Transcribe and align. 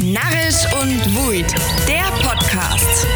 Narrisch 0.00 0.64
und 0.80 1.16
Wuid, 1.16 1.52
der 1.88 2.04
Podcast. 2.22 3.06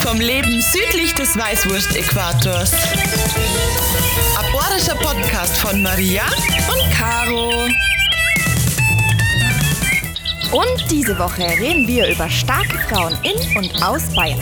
Vom 0.00 0.18
Leben 0.18 0.62
südlich 0.62 1.14
des 1.14 1.36
Weißwurst-Äquators. 1.36 2.72
Aborischer 4.38 4.94
Podcast 4.94 5.58
von 5.58 5.82
Maria 5.82 6.22
und 6.72 6.94
Caro. 6.94 7.66
Und 10.52 10.90
diese 10.90 11.18
Woche 11.18 11.42
reden 11.60 11.86
wir 11.86 12.08
über 12.08 12.30
starke 12.30 12.78
Frauen 12.88 13.14
in 13.22 13.56
und 13.56 13.82
aus 13.82 14.04
Bayern. 14.14 14.40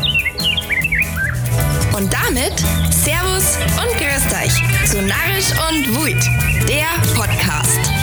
Und 1.97 2.13
damit 2.13 2.57
Servus 3.05 3.59
und 3.83 3.99
Grüßt 3.99 4.33
euch 4.33 4.89
zu 4.89 5.03
Narrisch 5.03 5.51
und 5.71 5.97
Wuid, 5.97 6.23
der 6.69 6.87
Podcast. 7.15 8.00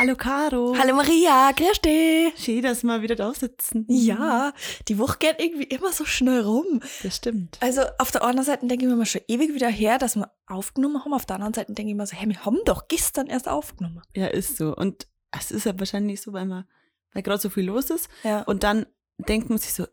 Hallo 0.00 0.16
Caro. 0.16 0.74
Hallo 0.78 0.94
Maria, 0.94 1.52
grüß 1.52 1.82
dich. 1.82 2.32
Schön, 2.42 2.62
dass 2.62 2.82
wir 2.82 3.02
wieder 3.02 3.16
da 3.16 3.34
sitzen. 3.34 3.84
Ja, 3.86 4.54
die 4.88 4.98
Woche 4.98 5.18
geht 5.18 5.38
irgendwie 5.38 5.64
immer 5.64 5.92
so 5.92 6.06
schnell 6.06 6.40
rum. 6.40 6.80
Das 7.02 7.16
stimmt. 7.16 7.58
Also 7.60 7.82
auf 7.98 8.10
der 8.10 8.24
einen 8.24 8.42
Seite 8.42 8.66
denke 8.66 8.86
ich 8.86 8.90
mir 8.90 8.96
mal 8.96 9.04
schon 9.04 9.20
ewig 9.28 9.52
wieder 9.52 9.68
her, 9.68 9.98
dass 9.98 10.16
wir 10.16 10.32
aufgenommen 10.46 11.04
haben. 11.04 11.12
Auf 11.12 11.26
der 11.26 11.36
anderen 11.36 11.52
Seite 11.52 11.74
denke 11.74 11.90
ich 11.90 11.96
mir 11.98 12.06
so, 12.06 12.16
hey, 12.16 12.26
wir 12.26 12.46
haben 12.46 12.60
doch 12.64 12.88
gestern 12.88 13.26
erst 13.26 13.46
aufgenommen. 13.46 14.00
Ja, 14.16 14.28
ist 14.28 14.56
so. 14.56 14.74
Und 14.74 15.06
es 15.38 15.50
ist 15.50 15.66
ja 15.66 15.78
wahrscheinlich 15.78 16.22
so, 16.22 16.32
weil 16.32 16.46
man, 16.46 16.66
weil 17.12 17.22
gerade 17.22 17.42
so 17.42 17.50
viel 17.50 17.66
los 17.66 17.90
ist. 17.90 18.08
Ja. 18.22 18.40
Und 18.44 18.62
dann 18.62 18.86
denkt 19.18 19.50
man 19.50 19.58
sich 19.58 19.74
so, 19.74 19.84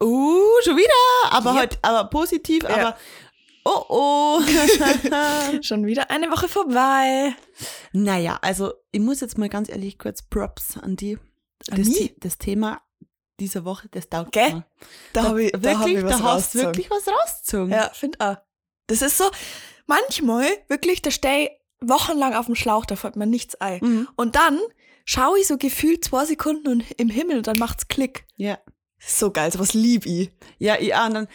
oh, 0.00 0.42
schon 0.64 0.76
wieder, 0.76 1.30
aber 1.30 1.50
Yep. 1.52 1.58
halt, 1.60 1.78
aber 1.82 2.10
positiv, 2.10 2.64
Ja. 2.64 2.70
aber 2.70 2.96
oh 3.66 3.84
oh. 3.88 4.42
Schon 5.62 5.86
wieder 5.86 6.10
eine 6.10 6.30
Woche 6.30 6.48
vorbei. 6.48 7.34
naja, 7.92 8.38
also 8.42 8.72
ich 8.92 9.00
muss 9.00 9.20
jetzt 9.20 9.38
mal 9.38 9.48
ganz 9.48 9.68
ehrlich 9.68 9.98
kurz 9.98 10.22
Props 10.22 10.76
an 10.76 10.96
die. 10.96 11.18
An 11.70 11.82
das, 11.82 11.88
das 12.20 12.38
Thema 12.38 12.82
dieser 13.40 13.64
Woche, 13.64 13.88
das 13.90 14.08
taugt 14.08 14.32
Gell? 14.32 14.54
mir. 14.54 14.66
Da 15.12 15.24
habe 15.24 15.44
ich, 15.44 15.52
da 15.52 15.62
wirklich, 15.62 15.78
hab 15.78 15.88
ich 15.88 16.04
was 16.04 16.18
da 16.18 16.24
hast 16.24 16.54
du 16.54 16.58
wirklich 16.60 16.90
was 16.90 17.06
rausgezogen. 17.08 17.70
Ja, 17.70 17.90
find 17.92 18.20
auch. 18.20 18.36
Das 18.86 19.02
ist 19.02 19.18
so, 19.18 19.24
manchmal, 19.86 20.46
wirklich, 20.68 21.02
da 21.02 21.10
stehe 21.10 21.46
ich 21.46 21.50
wochenlang 21.80 22.34
auf 22.34 22.46
dem 22.46 22.54
Schlauch, 22.54 22.86
da 22.86 22.96
fällt 22.96 23.16
mir 23.16 23.26
nichts 23.26 23.54
ein. 23.56 23.80
Mhm. 23.82 24.08
Und 24.16 24.36
dann 24.36 24.58
schaue 25.04 25.38
ich 25.38 25.46
so 25.46 25.58
gefühlt 25.58 26.04
zwei 26.04 26.24
Sekunden 26.24 26.68
und 26.68 26.84
im 26.98 27.08
Himmel 27.08 27.38
und 27.38 27.46
dann 27.46 27.58
macht's 27.58 27.88
Klick. 27.88 28.26
Ja. 28.36 28.58
So 28.98 29.30
geil, 29.30 29.52
sowas 29.52 29.74
lieb 29.74 30.06
ich. 30.06 30.30
Ja, 30.58 30.80
ja, 30.80 31.06
und 31.06 31.14
dann, 31.14 31.28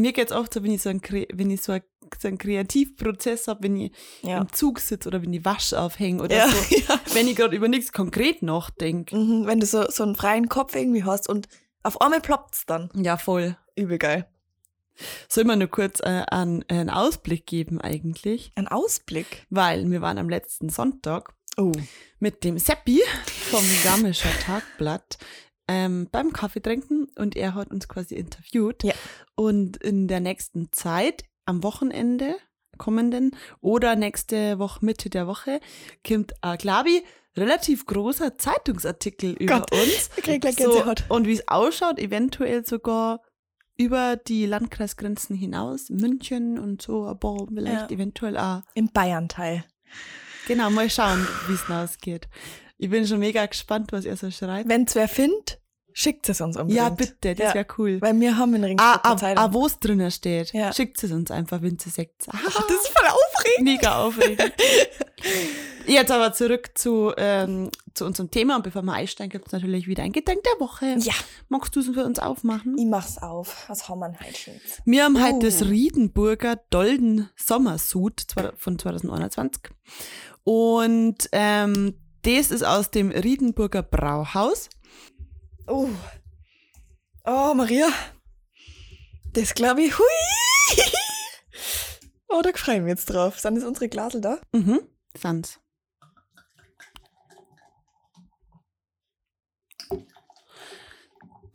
mir 0.00 0.12
geht's 0.12 0.32
oft 0.32 0.52
so, 0.54 0.62
wenn 0.62 0.72
ich 0.72 0.82
so 0.82 0.88
einen, 0.90 1.00
wenn 1.32 1.50
ich 1.50 1.62
so, 1.62 1.72
ein, 1.72 1.82
so 2.18 2.28
einen 2.28 2.38
Kreativprozess 2.38 3.48
habe, 3.48 3.64
wenn 3.64 3.76
ich 3.76 3.92
Ja. 4.22 4.38
im 4.38 4.52
Zug 4.52 4.80
sitze 4.80 5.08
oder 5.08 5.22
wenn 5.22 5.32
ich 5.32 5.44
Wasch 5.44 5.72
aufhänge 5.72 6.22
oder 6.22 6.36
Ja, 6.36 6.48
so, 6.48 6.74
ja. 6.76 7.00
wenn 7.14 7.28
ich 7.28 7.36
gerade 7.36 7.56
über 7.56 7.68
nichts 7.68 7.92
konkret 7.92 8.42
nachdenke. 8.42 9.16
Mhm, 9.16 9.46
wenn 9.46 9.60
du 9.60 9.66
so, 9.66 9.88
so 9.90 10.02
einen 10.04 10.16
freien 10.16 10.48
Kopf 10.48 10.74
irgendwie 10.74 11.04
hast 11.04 11.28
und 11.28 11.48
auf 11.82 12.00
einmal 12.00 12.20
ploppt's 12.20 12.66
dann. 12.66 12.90
Ja, 12.94 13.16
voll. 13.16 13.56
Übel 13.76 13.98
geil. 13.98 14.26
Soll 15.28 15.44
man 15.44 15.60
nur 15.60 15.68
kurz 15.68 16.00
äh, 16.00 16.24
einen, 16.28 16.64
einen 16.68 16.90
Ausblick 16.90 17.46
geben 17.46 17.80
eigentlich? 17.80 18.50
Ein 18.56 18.66
Ausblick. 18.66 19.46
Weil 19.48 19.88
wir 19.90 20.00
waren 20.02 20.18
am 20.18 20.28
letzten 20.28 20.68
Sonntag 20.70 21.32
Oh. 21.56 21.72
mit 22.20 22.44
dem 22.44 22.56
Seppi 22.58 23.00
vom 23.50 23.64
Garmischer 23.82 24.30
Tagblatt 24.44 25.18
ähm, 25.68 26.08
beim 26.10 26.32
Kaffee 26.32 26.60
trinken 26.60 27.08
und 27.16 27.36
er 27.36 27.54
hat 27.54 27.70
uns 27.70 27.88
quasi 27.88 28.14
interviewt. 28.14 28.82
Ja. 28.82 28.94
Und 29.34 29.76
in 29.76 30.08
der 30.08 30.20
nächsten 30.20 30.72
Zeit, 30.72 31.24
am 31.44 31.62
Wochenende 31.62 32.36
kommenden 32.78 33.32
oder 33.60 33.96
nächste 33.96 34.58
Woche, 34.58 34.84
Mitte 34.84 35.10
der 35.10 35.26
Woche, 35.26 35.60
kommt, 36.06 36.32
äh, 36.42 36.56
glaube 36.56 36.90
ich, 36.90 37.02
relativ 37.36 37.86
großer 37.86 38.38
Zeitungsartikel 38.38 39.32
über 39.32 39.60
Gott, 39.60 39.72
uns. 39.72 40.10
Ich 40.16 40.24
krieg 40.24 40.40
gleich 40.40 40.56
So, 40.56 40.82
und 41.08 41.26
wie 41.26 41.32
es 41.32 41.46
ausschaut, 41.48 41.98
eventuell 41.98 42.64
sogar 42.64 43.20
über 43.76 44.16
die 44.16 44.46
Landkreisgrenzen 44.46 45.36
hinaus, 45.36 45.88
München 45.90 46.58
und 46.58 46.82
so, 46.82 47.06
aber 47.06 47.46
vielleicht 47.52 47.90
Ja. 47.90 47.96
eventuell 47.96 48.36
auch. 48.36 48.62
Im 48.74 48.88
Bayern-Teil. 48.90 49.64
Genau, 50.48 50.70
mal 50.70 50.90
schauen, 50.90 51.26
wie 51.46 51.54
es 51.54 51.70
ausgeht. 51.70 52.28
Ich 52.78 52.90
bin 52.90 53.06
schon 53.06 53.18
mega 53.20 53.44
gespannt, 53.46 53.92
was 53.92 54.04
er 54.04 54.16
so 54.16 54.30
schreibt. 54.30 54.68
Wenn's 54.68 54.94
wer 54.94 55.08
findet, 55.08 55.60
schickt 55.92 56.28
es 56.28 56.40
uns 56.40 56.56
unbedingt. 56.56 56.76
Ja, 56.78 56.88
bitte, 56.90 57.34
das 57.34 57.48
Ja. 57.48 57.54
wäre 57.54 57.66
cool. 57.78 58.00
Weil 58.00 58.18
wir 58.20 58.36
haben 58.36 58.54
in 58.54 58.62
Ah, 58.62 58.66
Ringsburg 58.66 59.00
ah, 59.04 59.16
Zeitung. 59.16 59.44
ah 59.44 59.52
wo 59.52 59.66
es 59.66 59.78
drinnen 59.78 60.10
steht. 60.10 60.52
Ja. 60.52 60.72
Schickt 60.72 61.02
es 61.02 61.10
uns 61.10 61.30
einfach, 61.30 61.60
wenn 61.62 61.78
sie 61.78 61.90
sagt. 61.90 62.28
Ah, 62.28 62.38
das 62.42 62.54
ist 62.76 62.88
voll 62.88 63.08
aufregend. 63.08 63.64
mega 63.64 64.02
aufregend. 64.04 64.52
Jetzt 65.86 66.10
aber 66.12 66.32
zurück 66.34 66.70
zu, 66.74 67.12
ähm, 67.16 67.70
zu 67.94 68.04
unserem 68.04 68.30
Thema. 68.30 68.56
Und 68.56 68.62
bevor 68.62 68.82
wir 68.82 68.92
einsteigen, 68.92 69.30
gibt 69.30 69.46
es 69.46 69.52
natürlich 69.52 69.86
wieder 69.86 70.02
ein 70.02 70.12
Gedenk 70.12 70.42
der 70.44 70.60
Woche. 70.60 70.96
Ja. 70.98 71.14
Magst 71.48 71.74
du 71.74 71.80
es 71.80 71.86
für 71.88 72.04
uns 72.04 72.18
aufmachen? 72.18 72.76
Ich 72.78 72.84
mach's 72.86 73.16
auf. 73.18 73.64
Was 73.68 73.88
haben 73.88 74.00
wir 74.00 74.10
denn 74.10 74.20
heute 74.20 74.36
schon? 74.36 74.54
Wir 74.84 75.04
haben 75.04 75.16
Oh. 75.16 75.20
heute 75.22 75.46
das 75.46 75.62
Riedenburger 75.64 76.56
Dolden 76.70 77.30
Sommersud 77.36 78.20
zwei- 78.28 78.52
von 78.56 78.78
2021. 78.78 79.62
Und 80.44 81.16
ähm, 81.32 81.94
das 82.22 82.50
ist 82.50 82.64
aus 82.64 82.90
dem 82.90 83.10
Riedenburger 83.10 83.82
Brauhaus. 83.82 84.68
Oh. 85.68 85.90
Oh, 87.24 87.52
Maria. 87.54 87.88
Das 89.32 89.54
glaube 89.54 89.82
ich. 89.82 89.98
Hui. 89.98 90.04
Oh, 92.28 92.42
da 92.42 92.50
freue 92.54 92.76
ich 92.76 92.82
mich 92.82 92.90
jetzt 92.90 93.06
drauf. 93.06 93.38
Sind 93.38 93.56
das 93.56 93.64
unsere 93.64 93.88
Glasel 93.88 94.20
da? 94.20 94.38
Mhm, 94.52 94.80
sind's. 95.16 95.60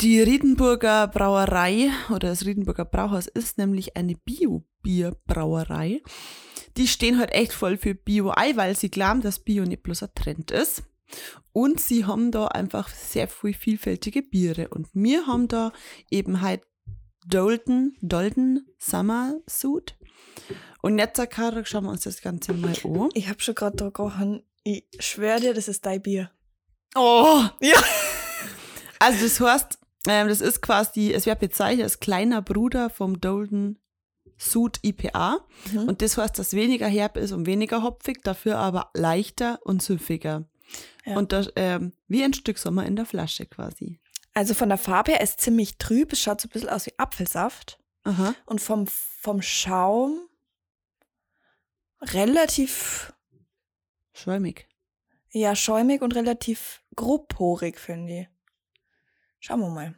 Die 0.01 0.21
Riedenburger 0.21 1.07
Brauerei 1.07 1.89
oder 2.09 2.29
das 2.29 2.45
Riedenburger 2.45 2.85
Brauhaus 2.85 3.27
ist 3.27 3.57
nämlich 3.57 3.95
eine 3.95 4.15
Bio-Bier-Brauerei. 4.15 6.01
Die 6.75 6.87
stehen 6.87 7.19
halt 7.19 7.31
echt 7.31 7.53
voll 7.53 7.77
für 7.77 7.95
Bio-Ei, 7.95 8.57
weil 8.57 8.75
sie 8.75 8.89
glauben, 8.89 9.21
dass 9.21 9.39
Bio 9.39 9.63
nicht 9.63 9.83
bloß 9.83 10.03
ein 10.03 10.13
Trend 10.15 10.51
ist. 10.51 10.83
Und 11.51 11.79
sie 11.79 12.05
haben 12.05 12.31
da 12.31 12.47
einfach 12.47 12.89
sehr 12.89 13.27
viel 13.27 13.53
vielfältige 13.53 14.21
Biere. 14.21 14.69
Und 14.69 14.87
wir 14.93 15.27
haben 15.27 15.47
da 15.47 15.71
eben 16.09 16.41
halt 16.41 16.61
Dolden, 17.27 17.95
Dolden 18.01 18.67
Summer 18.79 19.35
Suit. 19.47 19.95
Und 20.81 20.99
jetzt, 20.99 21.17
Sarah, 21.17 21.63
schauen 21.65 21.85
wir 21.85 21.91
uns 21.91 22.03
das 22.03 22.21
Ganze 22.21 22.53
mal 22.53 22.73
an. 22.83 23.09
Ich 23.13 23.29
habe 23.29 23.39
schon 23.39 23.55
gerade 23.55 23.77
da 23.77 23.89
gerochen. 23.89 24.43
Ich 24.63 24.85
schwöre 24.99 25.39
dir, 25.39 25.53
das 25.53 25.67
ist 25.67 25.85
dein 25.85 26.01
Bier. 26.01 26.31
Oh! 26.95 27.43
Ja. 27.61 27.77
Also 28.99 29.25
das 29.25 29.37
heißt, 29.41 29.79
ähm, 30.07 30.29
das 30.29 30.39
ist 30.39 30.61
quasi, 30.61 31.11
es 31.11 31.25
wird 31.25 31.39
bezeichnet 31.39 31.83
als 31.83 31.99
kleiner 31.99 32.41
Bruder 32.41 32.89
vom 32.89 33.19
Dolden 33.19 33.77
Sud 34.37 34.79
IPA. 34.81 35.45
Mhm. 35.73 35.89
Und 35.89 36.01
das 36.01 36.17
heißt, 36.17 36.39
dass 36.39 36.53
weniger 36.53 36.87
herb 36.87 37.17
ist 37.17 37.33
und 37.33 37.45
weniger 37.45 37.83
hopfig, 37.83 38.23
dafür 38.23 38.59
aber 38.59 38.91
leichter 38.93 39.59
und 39.63 39.81
süffiger. 39.81 40.45
Ja. 41.05 41.17
Und 41.17 41.31
das, 41.31 41.51
ähm, 41.55 41.93
wie 42.07 42.23
ein 42.23 42.33
Stück 42.33 42.57
Sommer 42.57 42.85
in 42.85 42.95
der 42.95 43.05
Flasche 43.05 43.45
quasi. 43.45 43.99
Also 44.33 44.53
von 44.53 44.69
der 44.69 44.77
Farbe 44.77 45.11
her 45.11 45.21
ist 45.21 45.41
ziemlich 45.41 45.77
trüb. 45.77 46.13
Es 46.13 46.19
schaut 46.21 46.41
so 46.41 46.47
ein 46.47 46.51
bisschen 46.51 46.69
aus 46.69 46.85
wie 46.85 46.97
Apfelsaft. 46.97 47.79
Aha. 48.03 48.33
Und 48.45 48.61
vom, 48.61 48.87
vom 48.87 49.41
Schaum 49.41 50.19
relativ, 52.01 53.13
Schäumig. 54.13 54.67
ja, 55.31 55.55
schäumig 55.55 56.01
und 56.01 56.15
relativ 56.15 56.81
grobporig, 56.95 57.79
finde 57.79 58.21
ich. 58.21 58.27
Schauen 59.39 59.59
wir 59.61 59.69
mal. 59.69 59.95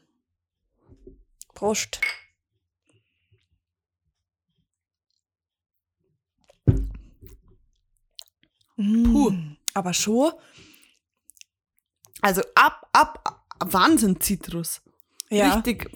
Prost. 1.54 2.00
Puh. 8.76 9.30
Mm, 9.32 9.58
Aber 9.74 9.94
schon, 9.94 10.34
Also 12.22 12.42
ab, 12.56 12.88
ab, 12.94 13.22
ab 13.26 13.74
Wahnsinn 13.74 14.20
Zitrus. 14.22 14.82
ja. 15.30 15.54
Richtig. 15.56 15.90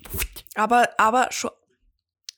Aber, 0.56 0.90
aber 0.98 1.32
schon, 1.32 1.52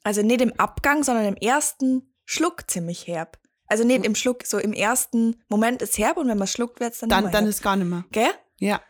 also 0.03 0.21
nicht 0.21 0.41
im 0.41 0.53
Abgang, 0.59 1.03
sondern 1.03 1.25
im 1.25 1.35
ersten 1.35 2.13
Schluck 2.25 2.69
ziemlich 2.69 3.07
herb. 3.07 3.39
Also 3.67 3.83
nicht 3.85 4.05
im 4.05 4.15
Schluck, 4.15 4.45
so 4.45 4.57
im 4.57 4.73
ersten 4.73 5.41
Moment 5.47 5.81
ist 5.81 5.97
herb 5.97 6.17
und 6.17 6.27
wenn 6.27 6.37
man 6.37 6.47
schluckt, 6.47 6.79
wird 6.79 6.93
es 6.93 6.99
dann, 6.99 7.09
Dann, 7.09 7.23
dann 7.25 7.33
herb. 7.33 7.47
ist 7.47 7.61
gar 7.63 7.75
nicht 7.77 7.87
mehr. 7.87 8.03
Gell? 8.11 8.31
Ja. 8.59 8.81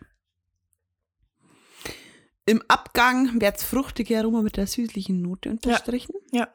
Im 2.45 2.63
Abgang 2.67 3.39
wird's 3.39 3.63
fruchtige 3.63 4.17
Aroma 4.17 4.41
mit 4.41 4.57
der 4.57 4.67
süßlichen 4.67 5.21
Note 5.21 5.51
unterstrichen. 5.51 6.15
Ja. 6.31 6.47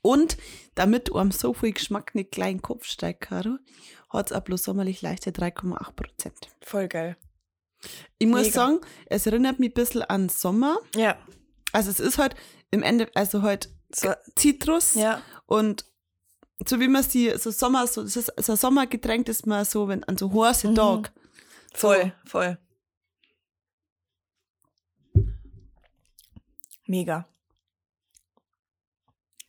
Und 0.00 0.38
damit 0.76 1.14
einem 1.14 1.32
so 1.32 1.52
viel 1.52 1.72
Geschmack 1.72 2.14
nicht 2.14 2.30
gleich 2.30 2.52
in 2.52 2.56
den 2.58 2.62
Kopf 2.62 2.84
steigt, 2.84 3.22
Caro, 3.22 3.58
hat's 4.10 4.32
auch 4.32 4.40
bloß 4.42 4.62
sommerlich 4.62 5.02
leichte 5.02 5.30
3,8 5.32 5.92
Prozent. 5.92 6.38
Voll 6.62 6.86
geil. 6.88 7.16
Ich 8.18 8.26
muss 8.26 8.42
Mega. 8.42 8.52
sagen, 8.52 8.80
es 9.06 9.26
erinnert 9.26 9.58
mich 9.60 9.70
ein 9.70 9.74
bisschen 9.74 10.02
an 10.02 10.28
Sommer. 10.28 10.78
Ja. 10.94 11.16
Also 11.72 11.90
es 11.90 12.00
ist 12.00 12.18
halt 12.18 12.34
im 12.70 12.82
Ende, 12.82 13.10
also 13.14 13.42
halt 13.42 13.70
So, 13.94 14.12
Zitrus 14.36 14.94
ja. 14.94 15.22
und 15.46 15.84
so 16.66 16.80
wie 16.80 16.88
man 16.88 17.02
sie, 17.04 17.32
so 17.38 17.50
Sommer, 17.50 17.86
so, 17.86 18.02
ist 18.02 18.14
so 18.14 18.52
ein 18.52 18.56
Sommergetränk, 18.56 19.26
das 19.26 19.46
man 19.46 19.64
so, 19.64 19.86
wenn 19.88 20.02
an 20.04 20.16
so 20.18 20.44
heißen 20.44 20.70
Mhm. 20.72 20.74
Tag. 20.74 21.12
Voll, 21.72 22.12
voll. 22.24 22.58
Mega. 26.86 27.28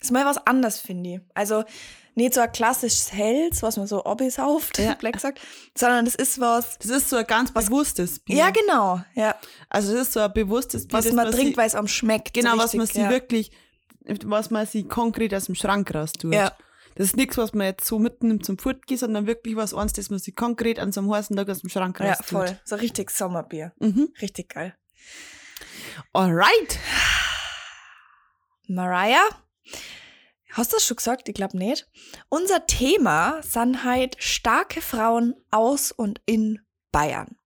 Ist 0.01 0.11
mal 0.11 0.25
was 0.25 0.37
anderes, 0.45 0.79
finde 0.79 1.09
ich. 1.15 1.21
Also 1.33 1.63
nicht 2.19 2.33
so 2.35 2.41
ein 2.41 2.51
klassisches 2.51 3.11
Hells, 3.11 3.63
was 3.63 3.77
man 3.77 3.87
so 3.87 4.05
Obby 4.05 4.29
sauft, 4.29 4.77
Ja. 4.77 4.93
Black 4.99 5.19
sagt, 5.19 5.39
sondern 5.77 6.05
das 6.05 6.15
ist 6.15 6.39
was. 6.39 6.77
Das 6.77 6.91
ist 6.91 7.09
so 7.09 7.15
ein 7.17 7.25
ganz 7.25 7.51
bewusstes 7.51 8.19
Bier. 8.19 8.35
Ja, 8.35 8.49
genau. 8.51 9.01
Ja. 9.15 9.35
Also 9.69 9.93
das 9.93 10.03
ist 10.03 10.13
so 10.13 10.19
ein 10.19 10.33
bewusstes 10.33 10.87
Bier, 10.87 10.97
Was 10.97 11.05
das 11.05 11.13
man 11.13 11.31
trinkt, 11.31 11.51
sie, 11.53 11.57
weil 11.57 11.67
es 11.67 11.75
am 11.75 11.87
schmeckt. 11.87 12.33
Genau, 12.33 12.53
so 12.53 12.57
was 12.59 12.73
man 12.73 12.81
richtig, 12.81 12.95
sie 12.95 13.01
ja. 13.01 13.09
wirklich, 13.09 13.51
was 14.25 14.49
man 14.51 14.65
sie 14.67 14.83
konkret 14.87 15.33
aus 15.33 15.45
dem 15.45 15.55
Schrank 15.55 15.93
raus 15.93 16.13
tut. 16.13 16.33
Ja. 16.33 16.51
Das 16.95 17.07
ist 17.07 17.15
nichts, 17.17 17.37
was 17.37 17.53
man 17.53 17.67
jetzt 17.67 17.85
so 17.85 17.97
mitnimmt 17.97 18.45
zum 18.45 18.57
Fortgehen, 18.57 18.97
sondern 18.99 19.25
wirklich 19.25 19.55
was 19.55 19.73
eins, 19.73 19.93
das 19.93 20.09
man 20.09 20.19
sich 20.19 20.35
konkret 20.35 20.79
an 20.79 20.91
so 20.91 20.99
einem 20.99 21.11
heißen 21.13 21.35
Tag 21.35 21.49
aus 21.49 21.59
dem 21.61 21.69
Schrank 21.69 21.97
Ja, 21.99 22.09
raus 22.09 22.17
tut. 22.17 22.27
voll. 22.27 22.59
So 22.65 22.75
richtig 22.75 23.09
Sommerbier. 23.11 23.71
Mhm. 23.79 24.09
Richtig 24.21 24.49
geil. 24.49 24.75
Alright. 26.13 26.77
Mariah, 28.67 29.27
hast 30.51 30.71
du 30.71 30.77
das 30.77 30.85
schon 30.85 30.97
gesagt? 30.97 31.29
Ich 31.29 31.35
glaube 31.35 31.57
nicht. 31.57 31.87
Unser 32.29 32.65
Thema 32.65 33.41
sind 33.43 33.83
halt 33.83 34.15
starke 34.21 34.81
Frauen 34.81 35.35
aus 35.51 35.91
und 35.91 36.21
in 36.25 36.59
Bayern. 36.91 37.37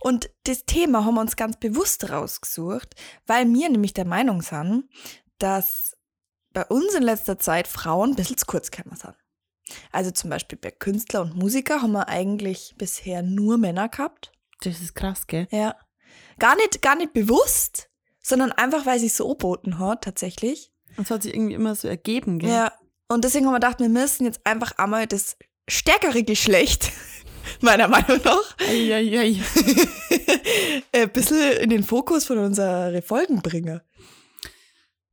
Und 0.00 0.30
das 0.44 0.64
Thema 0.66 1.04
haben 1.04 1.14
wir 1.14 1.20
uns 1.22 1.36
ganz 1.36 1.56
bewusst 1.58 2.10
rausgesucht, 2.10 2.94
weil 3.26 3.46
wir 3.52 3.68
nämlich 3.68 3.94
der 3.94 4.04
Meinung 4.04 4.42
sind, 4.42 4.84
dass 5.38 5.96
bei 6.52 6.64
uns 6.66 6.94
in 6.94 7.02
letzter 7.02 7.38
Zeit 7.38 7.68
Frauen 7.68 8.10
ein 8.10 8.16
bisschen 8.16 8.36
zu 8.36 8.46
kurz 8.46 8.70
gekommen 8.70 8.96
sind. 8.96 9.14
Also 9.90 10.10
zum 10.10 10.30
Beispiel 10.30 10.58
bei 10.58 10.70
Künstler 10.70 11.22
und 11.22 11.36
Musiker 11.36 11.82
haben 11.82 11.92
wir 11.92 12.08
eigentlich 12.08 12.74
bisher 12.78 13.22
nur 13.22 13.58
Männer 13.58 13.88
gehabt. 13.88 14.32
Das 14.60 14.80
ist 14.80 14.94
krass, 14.94 15.26
gell? 15.26 15.48
Ja. 15.50 15.76
Gar 16.38 16.56
nicht, 16.56 16.82
gar 16.82 16.96
nicht 16.96 17.12
bewusst, 17.12 17.90
sondern 18.22 18.52
einfach, 18.52 18.86
weil 18.86 18.98
sie 18.98 19.08
so 19.08 19.28
geboten 19.30 19.78
hat, 19.78 20.04
tatsächlich. 20.04 20.72
Das 20.96 21.10
hat 21.10 21.22
sich 21.22 21.34
irgendwie 21.34 21.54
immer 21.54 21.74
so 21.74 21.88
ergeben, 21.88 22.38
gell? 22.38 22.50
Ja. 22.50 22.72
Und 23.08 23.24
deswegen 23.24 23.46
haben 23.46 23.52
wir 23.52 23.60
gedacht, 23.60 23.80
wir 23.80 23.88
müssen 23.88 24.24
jetzt 24.24 24.40
einfach 24.44 24.72
einmal 24.78 25.06
das 25.06 25.36
stärkere 25.68 26.22
Geschlecht, 26.22 26.90
meiner 27.60 27.88
Meinung 27.88 28.20
nach, 28.24 28.56
Eieiei. 28.58 29.36
ein 30.92 31.10
bisschen 31.10 31.52
in 31.58 31.70
den 31.70 31.84
Fokus 31.84 32.24
von 32.24 32.38
unseren 32.38 33.02
Folgen 33.02 33.42
bringen. 33.42 33.80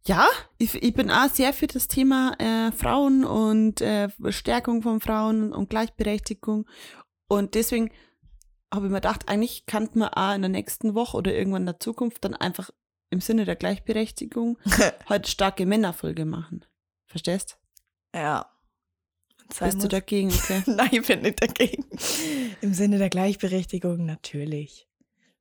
Ja, 0.05 0.27
ich, 0.57 0.75
ich 0.75 0.93
bin 0.93 1.09
auch 1.09 1.29
sehr 1.29 1.53
für 1.53 1.67
das 1.67 1.87
Thema 1.87 2.33
äh, 2.37 2.73
Frauen 2.73 3.23
und 3.23 3.79
äh, 3.79 4.09
Stärkung 4.29 4.81
von 4.81 4.99
Frauen 4.99 5.53
und 5.53 5.69
Gleichberechtigung. 5.69 6.67
Und 7.29 7.55
deswegen 7.55 7.89
habe 8.73 8.87
ich 8.87 8.91
mir 8.91 8.97
gedacht, 8.97 9.29
eigentlich 9.29 9.65
kann 9.65 9.89
man 9.93 10.09
auch 10.09 10.35
in 10.35 10.41
der 10.41 10.49
nächsten 10.49 10.93
Woche 10.93 11.15
oder 11.15 11.33
irgendwann 11.33 11.61
in 11.61 11.67
der 11.67 11.79
Zukunft 11.79 12.25
dann 12.25 12.33
einfach 12.33 12.71
im 13.13 13.21
Sinne 13.21 13.45
der 13.45 13.55
Gleichberechtigung 13.55 14.57
halt 15.09 15.27
starke 15.27 15.65
Männerfolge 15.65 16.25
machen. 16.25 16.65
Verstehst? 17.05 17.57
Ja. 18.13 18.49
Sein 19.53 19.67
Bist 19.67 19.77
du 19.77 19.83
muss. 19.83 19.89
dagegen? 19.89 20.29
Okay? 20.31 20.63
Nein, 20.71 20.89
ich 20.91 21.07
bin 21.07 21.21
nicht 21.21 21.41
dagegen. 21.41 21.85
Im 22.61 22.73
Sinne 22.73 22.97
der 22.97 23.09
Gleichberechtigung 23.09 24.05
natürlich. 24.05 24.87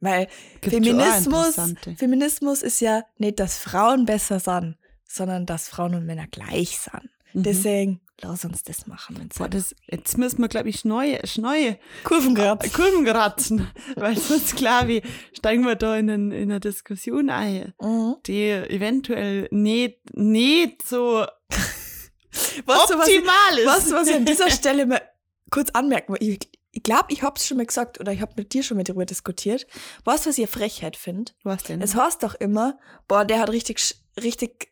Weil 0.00 0.26
Gibt 0.60 0.74
Feminismus. 0.74 1.54
Feminismus 1.96 2.62
ist 2.62 2.80
ja 2.80 3.04
nicht, 3.18 3.38
dass 3.38 3.56
Frauen 3.56 4.04
besser 4.04 4.40
sind, 4.40 4.76
sondern 5.06 5.46
dass 5.46 5.68
Frauen 5.68 5.94
und 5.94 6.06
Männer 6.06 6.26
gleich 6.26 6.78
sind. 6.78 7.08
Mhm. 7.32 7.42
Deswegen, 7.44 8.00
lass 8.22 8.44
uns 8.44 8.62
das 8.62 8.86
machen. 8.86 9.28
Boah, 9.36 9.48
das, 9.48 9.74
jetzt 9.86 10.16
müssen 10.18 10.40
wir, 10.40 10.48
glaube 10.48 10.68
ich, 10.68 10.84
neue, 10.84 11.20
neue 11.36 11.78
Kurvengrad. 12.04 12.72
Kurven 12.72 13.04
kratzen. 13.04 13.68
Weil 13.96 14.16
sonst, 14.16 14.56
klar, 14.56 14.88
wie 14.88 15.02
steigen 15.36 15.64
wir 15.66 15.74
da 15.76 15.96
in, 15.96 16.08
in 16.08 16.32
eine 16.32 16.60
Diskussion 16.60 17.30
ein, 17.30 17.74
Mhm. 17.80 18.16
die 18.26 18.48
eventuell 18.50 19.48
nicht, 19.50 19.98
nicht 20.14 20.86
so 20.86 21.26
was 22.66 22.90
ich, 22.90 22.96
optimal 22.96 23.58
ist. 23.58 23.90
du, 23.90 23.94
was 23.94 24.08
ich 24.08 24.14
an 24.14 24.24
dieser 24.24 24.50
Stelle 24.58 24.86
mal 24.86 25.02
kurz 25.50 25.70
anmerken 25.70 26.14
will? 26.14 26.22
Ich, 26.22 26.48
ich 26.74 26.82
glaube, 26.82 27.06
ich 27.08 27.22
hab's 27.22 27.46
schon 27.46 27.58
mal 27.58 27.66
gesagt 27.66 28.00
oder 28.00 28.12
ich 28.12 28.20
habe 28.22 28.32
mit 28.36 28.54
dir 28.54 28.62
schon 28.62 28.76
mal 28.78 28.84
darüber 28.84 29.04
diskutiert. 29.04 29.66
Was 30.04 30.26
ich 30.26 30.38
eine 30.38 30.46
Frechheit 30.46 30.96
finde? 30.96 31.32
Was 31.42 31.64
denn? 31.64 31.82
Es 31.82 31.94
heißt 31.94 32.22
doch 32.22 32.34
immer, 32.34 32.78
boah, 33.08 33.24
der 33.24 33.40
hat 33.40 33.50
richtig, 33.50 33.96
richtig 34.22 34.68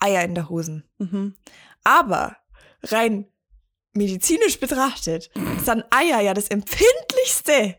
Eier 0.00 0.24
in 0.24 0.34
der 0.34 0.48
Hosen. 0.48 0.84
mhm. 0.98 1.36
Aber 1.84 2.36
rein 2.92 3.26
medizinisch 3.94 4.60
betrachtet 4.60 5.30
sind 5.64 5.84
Eier 5.90 6.20
ja 6.20 6.34
das 6.34 6.48
empfindlichste, 6.48 7.76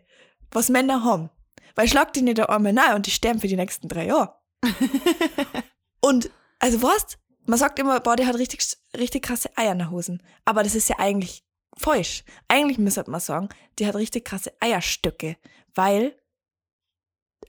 was 0.52 0.70
Männer 0.70 1.04
haben. 1.04 1.30
Weil 1.76 1.88
schlag 1.88 2.12
die 2.14 2.24
nicht 2.24 2.40
einmal 2.40 2.74
nahe 2.74 2.96
und 2.96 3.06
die 3.06 3.12
sterben 3.12 3.40
für 3.40 3.48
die 3.48 3.56
nächsten 3.56 3.88
drei 3.88 4.08
Jahre. 4.08 4.34
und, 6.02 6.32
also 6.60 6.82
weißt, 6.82 7.20
man 7.46 7.60
sagt 7.60 7.78
immer, 7.78 8.00
boah, 8.00 8.16
der 8.16 8.26
hat 8.26 8.36
richtig, 8.38 8.66
richtig 8.98 9.24
krasse 9.24 9.56
Eier 9.56 9.74
in 9.74 9.78
der 9.78 9.92
Hosen. 9.92 10.24
Aber 10.44 10.64
das 10.64 10.74
ist 10.74 10.90
ja 10.90 10.98
eigentlich 10.98 11.44
falsch. 11.78 12.24
Eigentlich 12.48 12.80
müsste 12.80 13.10
man 13.10 13.22
sagen, 13.22 13.50
die 13.78 13.86
hat 13.86 13.96
richtig 13.96 14.26
krasse 14.26 14.52
Eierstöcke. 14.60 15.38
Weil 15.76 16.16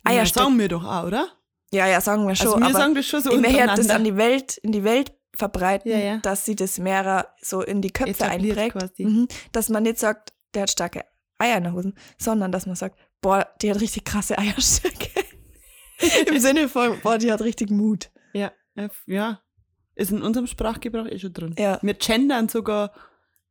Ja, 0.04 0.12
Eierstöcke. 0.12 0.44
sagen 0.44 0.58
wir 0.58 0.68
doch 0.68 0.84
auch, 0.84 1.04
oder? 1.04 1.28
Ja, 1.72 1.86
ja, 1.86 2.00
sagen 2.00 2.26
wir 2.28 2.34
schon. 2.34 2.48
Also 2.48 2.60
wir 2.60 2.72
sagen 2.72 2.94
das 2.94 3.06
schon 3.06 3.22
so 3.22 3.36
möchte 3.36 3.66
das 3.66 3.90
an 3.90 4.04
die 4.04 4.16
Welt, 4.16 4.58
in 4.58 4.72
die 4.72 4.84
Welt 4.84 5.12
verbreiten, 5.38 5.90
Ja, 5.90 5.98
ja. 5.98 6.16
dass 6.18 6.44
sie 6.44 6.56
das 6.56 6.78
mehr 6.78 7.28
so 7.40 7.62
in 7.62 7.80
die 7.80 7.90
Köpfe 7.90 8.10
Etabliert 8.10 8.58
einprägt. 8.58 8.98
Mhm. 8.98 9.28
Dass 9.52 9.68
man 9.68 9.84
nicht 9.84 9.98
sagt, 9.98 10.32
der 10.54 10.62
hat 10.62 10.70
starke 10.70 11.04
Eier 11.38 11.56
in 11.58 11.64
den 11.64 11.72
Hosen, 11.72 11.94
sondern 12.18 12.52
dass 12.52 12.66
man 12.66 12.76
sagt, 12.76 12.98
boah, 13.20 13.46
die 13.62 13.70
hat 13.70 13.80
richtig 13.80 14.04
krasse 14.04 14.36
Eierstöcke. 14.36 15.08
Im 16.26 16.38
Sinne 16.38 16.68
von, 16.68 16.98
boah, 17.00 17.18
die 17.18 17.32
hat 17.32 17.40
richtig 17.40 17.70
Mut. 17.70 18.10
Ja, 18.32 18.52
äh, 18.74 18.88
ja. 19.06 19.40
Ist 19.94 20.12
in 20.12 20.22
unserem 20.22 20.46
Sprachgebrauch 20.46 21.06
eh 21.06 21.18
schon 21.18 21.32
drin. 21.32 21.54
Ja. 21.58 21.78
Wir 21.82 21.94
gendern 21.94 22.48
sogar 22.48 22.92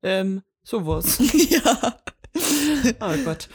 ähm, 0.04 0.44
sowas. 0.63 1.18
ja. 1.50 2.00
oh 3.01 3.18
Gott. 3.25 3.50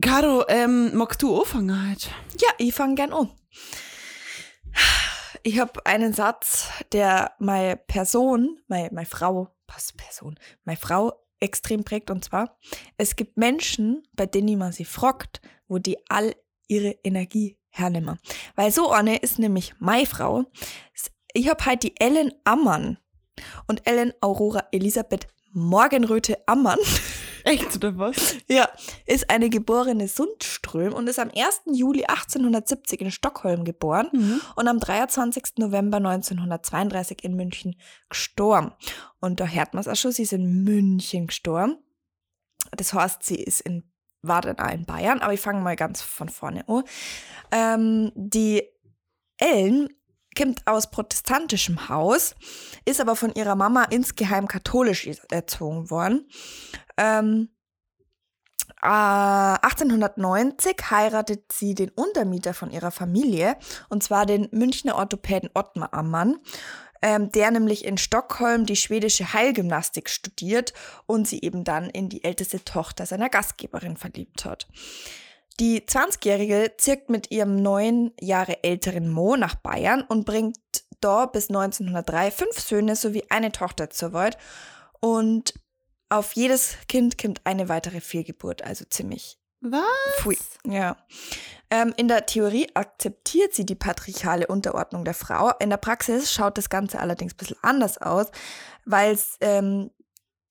Caro, 0.00 0.44
ähm, 0.48 0.96
magst 0.96 1.22
du 1.22 1.38
anfangen 1.38 1.90
heute? 1.90 2.08
Ja, 2.40 2.50
ich 2.58 2.74
fange 2.74 2.96
gern 2.96 3.12
an. 3.12 3.30
Ich 5.46 5.60
habe 5.60 5.86
einen 5.86 6.12
Satz, 6.12 6.70
der 6.90 7.30
meine 7.38 7.76
Person, 7.76 8.58
meine, 8.66 8.90
meine 8.92 9.06
Frau, 9.06 9.54
was 9.68 9.92
Person, 9.92 10.36
meine 10.64 10.76
Frau 10.76 11.12
extrem 11.38 11.84
prägt 11.84 12.10
und 12.10 12.24
zwar, 12.24 12.58
es 12.96 13.14
gibt 13.14 13.36
Menschen, 13.36 14.02
bei 14.16 14.26
denen 14.26 14.58
man 14.58 14.72
sie 14.72 14.84
fragt, 14.84 15.40
wo 15.68 15.78
die 15.78 15.98
all 16.08 16.34
ihre 16.66 16.96
Energie 17.04 17.60
hernehmen. 17.68 18.18
Weil 18.56 18.72
so 18.72 18.90
eine 18.90 19.18
ist 19.18 19.38
nämlich 19.38 19.74
meine 19.78 20.06
Frau. 20.06 20.46
Ich 21.32 21.48
habe 21.48 21.64
halt 21.64 21.84
die 21.84 21.94
Ellen 22.00 22.32
Ammann 22.42 22.98
und 23.68 23.86
Ellen 23.86 24.14
Aurora 24.20 24.66
Elisabeth 24.72 25.28
Morgenröte 25.52 26.42
Ammann. 26.48 26.80
Echt, 27.46 27.76
oder 27.76 27.96
was? 27.96 28.36
Ja, 28.48 28.68
ist 29.06 29.30
eine 29.30 29.48
geborene 29.50 30.08
Sundström 30.08 30.92
und 30.92 31.06
ist 31.08 31.18
am 31.18 31.30
1. 31.30 31.62
Juli 31.72 32.04
1870 32.04 33.00
in 33.00 33.10
Stockholm 33.10 33.64
geboren 33.64 34.08
Mhm. 34.12 34.40
und 34.56 34.68
am 34.68 34.80
23. 34.80 35.58
November 35.58 35.98
1932 35.98 37.22
in 37.24 37.36
München 37.36 37.76
gestorben. 38.08 38.72
Und 39.20 39.38
da 39.40 39.46
hört 39.46 39.74
man 39.74 39.80
es 39.80 39.88
auch 39.88 39.96
schon, 39.96 40.12
sie 40.12 40.22
ist 40.24 40.32
in 40.32 40.64
München 40.64 41.28
gestorben. 41.28 41.78
Das 42.72 42.92
heißt, 42.92 43.22
sie 43.22 43.36
ist 43.36 43.60
in, 43.60 43.84
war 44.22 44.42
dann 44.42 44.58
auch 44.58 44.72
in 44.72 44.84
Bayern, 44.84 45.20
aber 45.20 45.32
ich 45.32 45.40
fange 45.40 45.60
mal 45.60 45.76
ganz 45.76 46.02
von 46.02 46.28
vorne 46.28 46.68
an. 46.68 46.82
Ähm, 47.52 48.12
die 48.16 48.62
Ellen 49.38 49.88
kommt 50.36 50.66
aus 50.66 50.90
protestantischem 50.90 51.88
Haus, 51.88 52.34
ist 52.84 53.00
aber 53.00 53.16
von 53.16 53.34
ihrer 53.34 53.56
Mama 53.56 53.84
insgeheim 53.84 54.46
katholisch 54.46 55.08
erzogen 55.30 55.90
worden. 55.90 56.28
Ähm, 56.96 57.48
äh, 58.82 58.86
1890 58.86 60.76
heiratet 60.90 61.50
sie 61.52 61.74
den 61.74 61.90
Untermieter 61.90 62.54
von 62.54 62.70
ihrer 62.70 62.90
Familie, 62.90 63.56
und 63.88 64.02
zwar 64.02 64.26
den 64.26 64.48
Münchner 64.52 64.96
Orthopäden 64.96 65.50
Ottmar 65.54 65.92
Ammann, 65.94 66.38
ähm, 67.02 67.30
der 67.30 67.50
nämlich 67.50 67.84
in 67.84 67.98
Stockholm 67.98 68.66
die 68.66 68.76
schwedische 68.76 69.32
Heilgymnastik 69.32 70.08
studiert 70.08 70.72
und 71.06 71.26
sie 71.26 71.40
eben 71.40 71.64
dann 71.64 71.90
in 71.90 72.08
die 72.08 72.24
älteste 72.24 72.64
Tochter 72.64 73.06
seiner 73.06 73.28
Gastgeberin 73.28 73.96
verliebt 73.96 74.44
hat. 74.44 74.66
Die 75.58 75.80
20-Jährige 75.80 76.74
zirkt 76.76 77.08
mit 77.08 77.30
ihrem 77.30 77.56
neun 77.56 78.12
Jahre 78.20 78.62
älteren 78.62 79.08
Mo 79.08 79.36
nach 79.36 79.54
Bayern 79.54 80.02
und 80.02 80.26
bringt 80.26 80.58
da 81.00 81.26
bis 81.26 81.48
1903 81.48 82.30
fünf 82.30 82.60
Söhne 82.60 82.94
sowie 82.94 83.24
eine 83.30 83.52
Tochter 83.52 83.88
zur 83.88 84.12
Welt. 84.12 84.36
Und 85.00 85.54
auf 86.08 86.32
jedes 86.32 86.76
Kind 86.88 87.18
kommt 87.18 87.40
eine 87.44 87.68
weitere 87.68 88.00
Fehlgeburt, 88.00 88.62
also 88.62 88.84
ziemlich 88.84 89.38
Was? 89.60 89.82
Pfui. 90.18 90.36
Ja. 90.64 90.96
Ähm, 91.70 91.92
in 91.96 92.06
der 92.06 92.26
Theorie 92.26 92.68
akzeptiert 92.74 93.54
sie 93.54 93.66
die 93.66 93.74
patriarchale 93.74 94.46
Unterordnung 94.46 95.04
der 95.04 95.14
Frau. 95.14 95.50
In 95.58 95.70
der 95.70 95.78
Praxis 95.78 96.32
schaut 96.32 96.58
das 96.58 96.68
Ganze 96.68 97.00
allerdings 97.00 97.34
ein 97.34 97.38
bisschen 97.38 97.56
anders 97.62 97.98
aus, 97.98 98.26
weil 98.84 99.18
ähm, 99.40 99.90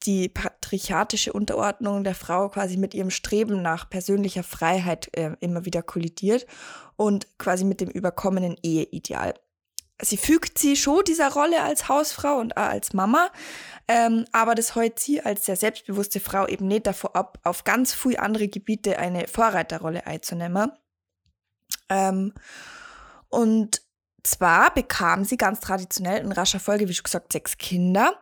die 0.05 0.29
patriarchatische 0.29 1.33
Unterordnung 1.33 2.03
der 2.03 2.15
Frau 2.15 2.49
quasi 2.49 2.77
mit 2.77 2.93
ihrem 2.93 3.09
Streben 3.09 3.61
nach 3.61 3.89
persönlicher 3.89 4.43
Freiheit 4.43 5.09
äh, 5.17 5.31
immer 5.39 5.65
wieder 5.65 5.81
kollidiert 5.81 6.45
und 6.95 7.37
quasi 7.37 7.65
mit 7.65 7.81
dem 7.81 7.89
überkommenen 7.89 8.57
Eheideal. 8.61 9.33
Sie 10.01 10.17
fügt 10.17 10.59
sie 10.59 10.75
schon 10.75 11.05
dieser 11.05 11.31
Rolle 11.31 11.63
als 11.63 11.87
Hausfrau 11.87 12.37
und 12.39 12.57
als 12.57 12.93
Mama, 12.93 13.29
ähm, 13.87 14.25
aber 14.33 14.53
das 14.53 14.75
hält 14.75 14.99
sie 14.99 15.21
als 15.21 15.45
sehr 15.45 15.55
selbstbewusste 15.55 16.19
Frau 16.19 16.47
eben 16.47 16.67
nicht 16.67 16.85
davor 16.85 17.15
ab, 17.15 17.39
auf 17.43 17.63
ganz 17.63 17.93
viele 17.93 18.19
andere 18.19 18.49
Gebiete 18.49 18.99
eine 18.99 19.27
Vorreiterrolle 19.27 20.05
einzunehmen. 20.05 20.71
Ähm, 21.87 22.33
und 23.29 23.81
zwar 24.23 24.73
bekam 24.73 25.23
sie 25.23 25.37
ganz 25.37 25.61
traditionell 25.61 26.21
in 26.23 26.31
rascher 26.31 26.59
Folge, 26.59 26.89
wie 26.89 26.93
schon 26.93 27.03
gesagt, 27.03 27.31
sechs 27.31 27.57
Kinder. 27.57 28.19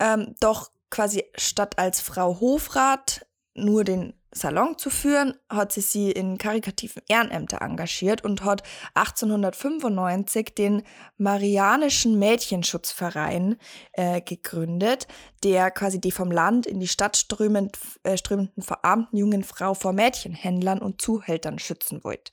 Ähm, 0.00 0.34
doch 0.40 0.72
quasi 0.94 1.24
statt 1.36 1.76
als 1.76 2.00
Frau 2.00 2.38
Hofrat 2.38 3.26
nur 3.54 3.82
den 3.82 4.14
Salon 4.30 4.78
zu 4.78 4.90
führen, 4.90 5.34
hat 5.48 5.72
sie 5.72 5.80
sie 5.80 6.12
in 6.12 6.38
karikativen 6.38 7.02
Ehrenämter 7.08 7.62
engagiert 7.62 8.24
und 8.24 8.44
hat 8.44 8.62
1895 8.94 10.54
den 10.54 10.82
Marianischen 11.16 12.18
Mädchenschutzverein 12.18 13.56
äh, 13.92 14.20
gegründet, 14.20 15.08
der 15.42 15.72
quasi 15.72 16.00
die 16.00 16.12
vom 16.12 16.30
Land 16.30 16.64
in 16.66 16.78
die 16.78 16.88
Stadt 16.88 17.16
strömend, 17.16 17.76
äh, 18.04 18.16
strömenden 18.16 18.62
verarmten 18.62 19.18
jungen 19.18 19.42
Frau 19.42 19.74
vor 19.74 19.92
Mädchenhändlern 19.92 20.78
und 20.78 21.02
Zuhältern 21.02 21.58
schützen 21.58 22.04
wollte. 22.04 22.30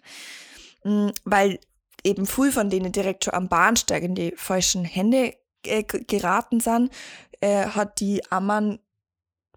Mhm, 0.83 1.13
weil 1.23 1.59
eben 2.03 2.27
früh 2.27 2.51
von 2.51 2.69
denen 2.69 2.91
direkt 2.91 3.25
schon 3.25 3.33
am 3.33 3.49
Bahnsteig 3.49 4.03
in 4.03 4.13
die 4.13 4.33
falschen 4.35 4.85
Hände 4.85 5.35
äh, 5.65 5.83
geraten 5.83 6.59
sind, 6.59 6.91
äh, 7.41 7.65
hat 7.65 7.99
die 7.99 8.23
Ammann 8.31 8.79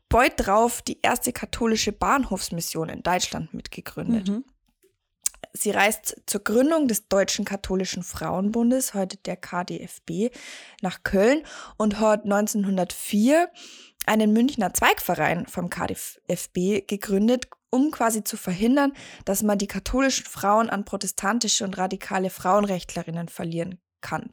bald 0.08 0.34
drauf 0.36 0.82
die 0.82 1.00
erste 1.02 1.32
katholische 1.32 1.92
Bahnhofsmission 1.92 2.88
in 2.88 3.02
Deutschland 3.02 3.54
mitgegründet. 3.54 4.28
Mhm. 4.28 4.44
Sie 5.52 5.70
reist 5.70 6.20
zur 6.26 6.42
Gründung 6.42 6.88
des 6.88 7.08
Deutschen 7.08 7.44
Katholischen 7.44 8.02
Frauenbundes, 8.02 8.94
heute 8.94 9.18
der 9.18 9.36
KDFB, 9.36 10.34
nach 10.82 11.04
Köln 11.04 11.44
und 11.76 12.00
hat 12.00 12.24
1904 12.24 13.50
einen 14.06 14.32
Münchner 14.32 14.74
Zweigverein 14.74 15.46
vom 15.46 15.70
KDFB 15.70 16.86
gegründet, 16.86 17.48
um 17.70 17.90
quasi 17.90 18.24
zu 18.24 18.36
verhindern, 18.36 18.92
dass 19.24 19.42
man 19.42 19.58
die 19.58 19.66
katholischen 19.66 20.26
Frauen 20.26 20.70
an 20.70 20.84
protestantische 20.84 21.64
und 21.64 21.78
radikale 21.78 22.30
Frauenrechtlerinnen 22.30 23.28
verlieren 23.28 23.80
kann. 24.00 24.30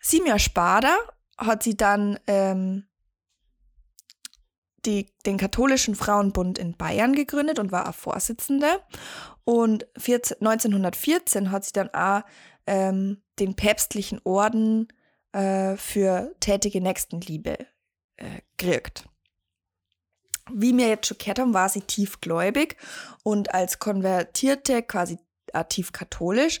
Simia 0.00 0.38
Spada 0.38 0.96
hat 1.38 1.62
sie 1.62 1.76
dann 1.76 2.18
ähm, 2.26 2.86
die, 4.86 5.12
den 5.26 5.36
katholischen 5.36 5.94
Frauenbund 5.94 6.58
in 6.58 6.76
Bayern 6.76 7.14
gegründet 7.14 7.58
und 7.58 7.72
war 7.72 7.88
auch 7.88 7.94
Vorsitzende. 7.94 8.80
Und 9.44 9.86
14, 9.98 10.38
1914 10.40 11.50
hat 11.50 11.64
sie 11.64 11.72
dann 11.72 11.90
auch 11.92 12.22
ähm, 12.66 13.22
den 13.38 13.54
päpstlichen 13.54 14.20
Orden 14.24 14.88
äh, 15.32 15.76
für 15.76 16.34
tätige 16.40 16.80
Nächstenliebe 16.80 17.58
äh, 18.16 18.40
gekriegt. 18.56 19.04
Wie 20.52 20.76
wir 20.76 20.88
jetzt 20.88 21.08
schon 21.08 21.18
gehört 21.18 21.40
haben, 21.40 21.54
war 21.54 21.68
sie 21.68 21.80
tiefgläubig 21.80 22.76
und 23.24 23.52
als 23.52 23.78
Konvertierte 23.80 24.82
quasi 24.82 25.18
äh, 25.52 25.64
tief 25.64 25.92
katholisch 25.92 26.60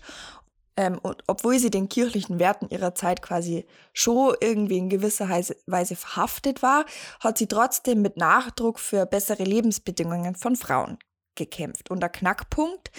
ähm, 0.76 0.98
und 1.02 1.22
obwohl 1.26 1.58
sie 1.58 1.70
den 1.70 1.88
kirchlichen 1.88 2.38
Werten 2.38 2.68
ihrer 2.68 2.94
Zeit 2.94 3.22
quasi 3.22 3.66
schon 3.92 4.34
irgendwie 4.40 4.78
in 4.78 4.88
gewisser 4.88 5.28
Weise 5.28 5.96
verhaftet 5.96 6.62
war, 6.62 6.84
hat 7.20 7.38
sie 7.38 7.46
trotzdem 7.46 8.02
mit 8.02 8.16
Nachdruck 8.16 8.78
für 8.78 9.06
bessere 9.06 9.44
Lebensbedingungen 9.44 10.34
von 10.34 10.56
Frauen 10.56 10.98
gekämpft. 11.34 11.90
Und 11.90 12.00
der 12.00 12.08
Knackpunkt 12.08 12.90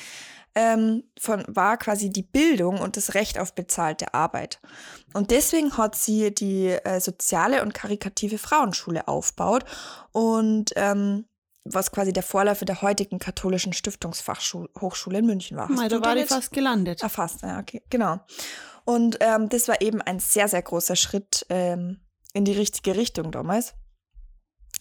ähm, 0.56 1.04
von, 1.20 1.44
war 1.48 1.78
quasi 1.78 2.10
die 2.10 2.24
Bildung 2.24 2.80
und 2.80 2.98
das 2.98 3.14
Recht 3.14 3.38
auf 3.38 3.54
bezahlte 3.54 4.14
Arbeit. 4.14 4.60
Und 5.14 5.30
deswegen 5.30 5.78
hat 5.78 5.96
sie 5.96 6.34
die 6.34 6.70
äh, 6.70 7.00
soziale 7.00 7.62
und 7.62 7.76
karikative 7.76 8.40
Frauenschule 8.40 9.08
aufgebaut 9.08 9.66
und 10.14 10.72
ähm, 10.76 11.26
was 11.74 11.92
quasi 11.92 12.14
der 12.14 12.24
Vorläufer 12.24 12.66
der 12.66 12.82
heutigen 12.82 13.20
katholischen 13.20 13.74
Stiftungsfachhochschule 13.74 15.20
in 15.20 15.26
München 15.26 15.58
war. 15.58 15.70
Hast 15.70 15.92
da 15.92 16.02
war 16.02 16.16
die 16.16 16.26
fast 16.26 16.52
gelandet. 16.52 17.04
Ah, 17.04 17.10
fast, 17.10 17.42
ja, 17.42 17.60
okay, 17.60 17.82
genau. 17.90 18.20
Und 18.86 19.18
ähm, 19.20 19.50
das 19.50 19.68
war 19.68 19.82
eben 19.82 20.02
ein 20.02 20.20
sehr, 20.20 20.48
sehr 20.48 20.62
großer 20.62 20.96
Schritt 20.96 21.46
ähm, 21.50 22.00
in 22.34 22.46
die 22.46 22.54
richtige 22.54 22.96
Richtung 22.96 23.32
damals. 23.32 23.74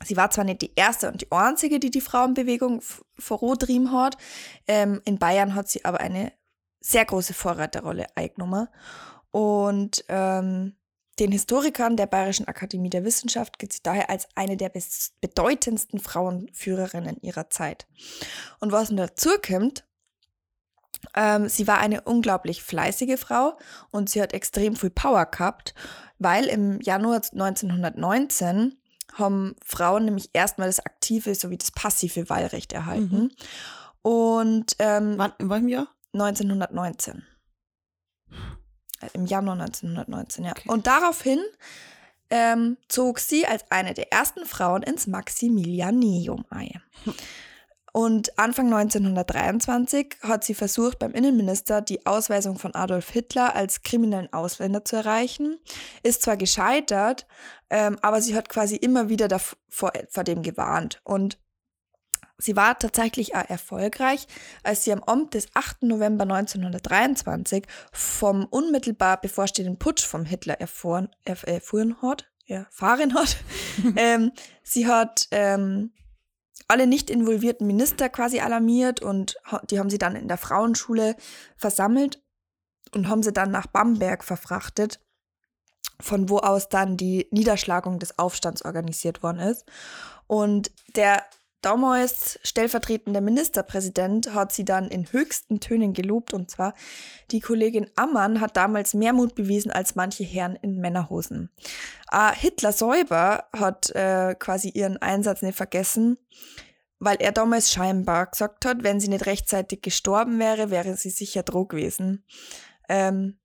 Sie 0.05 0.17
war 0.17 0.31
zwar 0.31 0.45
nicht 0.45 0.63
die 0.63 0.75
erste 0.75 1.11
und 1.11 1.23
die 1.23 1.33
einzige, 1.33 1.81
die 1.81 1.91
die 1.91 2.01
Frauenbewegung 2.01 2.83
vorantrieben 3.19 3.93
hat. 3.93 4.17
Ähm, 4.69 5.01
in 5.05 5.19
Bayern 5.19 5.55
hat 5.55 5.69
sie 5.69 5.85
aber 5.85 6.01
eine 6.01 6.33
sehr 6.81 7.05
große 7.05 7.35
Vorreiterrolle 7.35 8.07
eingenommen. 8.15 8.69
Und 9.31 10.05
ähm, 10.09 10.77
den 11.19 11.33
Historikern 11.33 11.97
der 11.97 12.07
Bayerischen 12.07 12.47
Akademie 12.47 12.91
der 12.91 13.05
Wissenschaft 13.05 13.59
gilt 13.59 13.73
sie 13.73 13.83
daher 13.83 14.11
als 14.11 14.29
eine 14.35 14.57
der 14.57 14.71
bedeutendsten 15.21 15.99
Frauenführerinnen 15.99 17.19
ihrer 17.23 17.49
Zeit. 17.49 17.87
Und 18.61 18.73
was 18.73 18.95
dazu 18.95 19.31
kommt, 19.45 19.85
ähm, 21.15 21.49
sie 21.49 21.67
war 21.67 21.79
eine 21.79 22.03
unglaublich 22.03 22.63
fleißige 22.63 23.19
Frau 23.19 23.59
und 23.91 24.11
sie 24.11 24.21
hat 24.21 24.33
extrem 24.33 24.77
viel 24.77 24.91
Power 24.91 25.27
gehabt, 25.27 25.75
weil 26.19 26.47
im 26.47 26.81
Januar 26.81 27.23
1919 27.33 28.77
haben 29.15 29.57
Frauen 29.65 30.05
nämlich 30.05 30.31
erstmal 30.33 30.69
das 30.69 30.85
aktive 30.85 31.35
sowie 31.35 31.57
das 31.57 31.71
passive 31.71 32.29
Wahlrecht 32.29 32.73
erhalten. 32.73 33.17
Mhm. 33.17 33.31
Und 34.03 34.77
ähm, 34.79 35.15
wann, 35.17 35.33
in 35.39 35.49
welchem 35.49 35.69
Jahr? 35.69 35.89
1919. 36.13 37.25
Im 39.13 39.27
Januar 39.27 39.61
1919, 39.61 40.45
ja. 40.45 40.53
Okay. 40.53 40.69
Und 40.69 40.87
daraufhin 40.87 41.41
ähm, 42.31 42.77
zog 42.89 43.19
sie 43.19 43.47
als 43.47 43.65
eine 43.71 43.95
der 43.95 44.13
ersten 44.13 44.47
Frauen 44.47 44.83
ins 44.83 45.07
Maximilianeum 45.07 46.45
ein. 46.51 46.83
Und 47.93 48.39
Anfang 48.39 48.67
1923 48.67 50.19
hat 50.21 50.45
sie 50.45 50.53
versucht, 50.53 50.99
beim 50.99 51.13
Innenminister 51.13 51.81
die 51.81 52.05
Ausweisung 52.05 52.59
von 52.59 52.75
Adolf 52.75 53.09
Hitler 53.09 53.57
als 53.57 53.83
kriminellen 53.83 54.31
Ausländer 54.35 54.85
zu 54.85 54.97
erreichen. 54.97 55.59
Ist 56.03 56.21
zwar 56.21 56.37
gescheitert, 56.37 57.27
ähm, 57.71 57.97
aber 58.03 58.21
sie 58.21 58.35
hat 58.35 58.51
quasi 58.51 58.77
immer 58.77 59.09
wieder 59.09 59.29
davor, 59.29 59.93
vor 60.11 60.25
dem 60.25 60.43
gewarnt. 60.43 61.01
Und 61.05 61.39
Sie 62.39 62.55
war 62.55 62.79
tatsächlich 62.79 63.35
auch 63.35 63.49
erfolgreich, 63.49 64.27
als 64.63 64.85
sie 64.85 64.93
am 64.93 65.03
Abend 65.03 65.33
des 65.33 65.49
8. 65.55 65.85
November 65.85 66.25
1923 66.25 67.65
vom 67.93 68.45
unmittelbar 68.45 69.21
bevorstehenden 69.21 69.79
Putsch 69.79 70.05
vom 70.05 70.25
Hitler 70.27 70.61
erfuhren, 70.61 71.09
erfuhren 71.25 72.01
hat, 72.03 72.31
erfahren 72.47 73.15
hat. 73.15 73.39
ähm, 73.97 74.33
sie 74.63 74.87
hat 74.87 75.29
ähm, 75.31 75.93
alle 76.69 76.87
nicht 76.87 77.09
involvierten 77.09 77.67
Minister 77.67 78.09
quasi 78.11 78.41
alarmiert 78.41 79.01
und 79.01 79.37
die 79.71 79.79
haben 79.79 79.91
sie 79.91 79.99
dann 79.99 80.17
in 80.17 80.29
der 80.29 80.39
Frauenschule 80.39 81.17
versammelt 81.57 82.23
und 82.95 83.09
haben 83.09 83.23
sie 83.23 83.33
dann 83.33 83.51
nach 83.51 83.67
Bamberg 83.67 84.25
verfrachtet, 84.25 85.01
von 86.01 86.29
wo 86.29 86.39
aus 86.39 86.69
dann 86.69 86.99
die 86.99 87.29
Niederschlagung 87.31 87.99
des 87.99 88.19
Aufstands 88.19 88.63
organisiert 88.63 89.23
worden 89.23 89.39
ist. 89.39 89.65
Und 90.27 90.71
der 90.97 91.25
damals 91.67 92.39
stellvertretender 92.45 93.21
Ministerpräsident 93.21 94.33
hat 94.33 94.53
sie 94.53 94.65
dann 94.65 94.89
in 94.89 95.11
höchsten 95.11 95.59
Tönen 95.59 95.95
gelobt 95.95 96.33
und 96.33 96.49
zwar 96.49 96.75
die 97.33 97.41
Kollegin 97.41 97.91
Ammann 97.97 98.41
hat 98.41 98.57
damals 98.57 98.95
mehr 98.95 99.13
Mut 99.13 99.35
bewiesen 99.35 99.73
als 99.73 99.97
manche 99.97 100.23
Herren 100.23 100.55
in 100.63 100.79
Männerhosen. 100.79 101.51
Äh, 102.13 102.33
Hitler 102.37 102.71
selber 102.71 103.47
hat 103.53 103.91
äh, 103.97 104.37
quasi 104.39 104.69
ihren 104.69 104.99
Einsatz 104.99 105.43
nicht 105.43 105.57
vergessen, 105.57 106.19
weil 107.01 107.17
er 107.17 107.33
damals 107.33 107.73
scheinbar 107.73 108.27
gesagt 108.27 108.65
hat, 108.65 108.85
wenn 108.85 109.01
sie 109.01 109.09
nicht 109.09 109.27
rechtzeitig 109.27 109.83
gestorben 109.83 110.39
wäre, 110.39 110.71
wäre 110.71 110.97
sie 110.97 111.11
sicher 111.11 111.43
Droh 111.43 111.65
gewesen. 111.65 112.25
Ähm, 112.89 113.39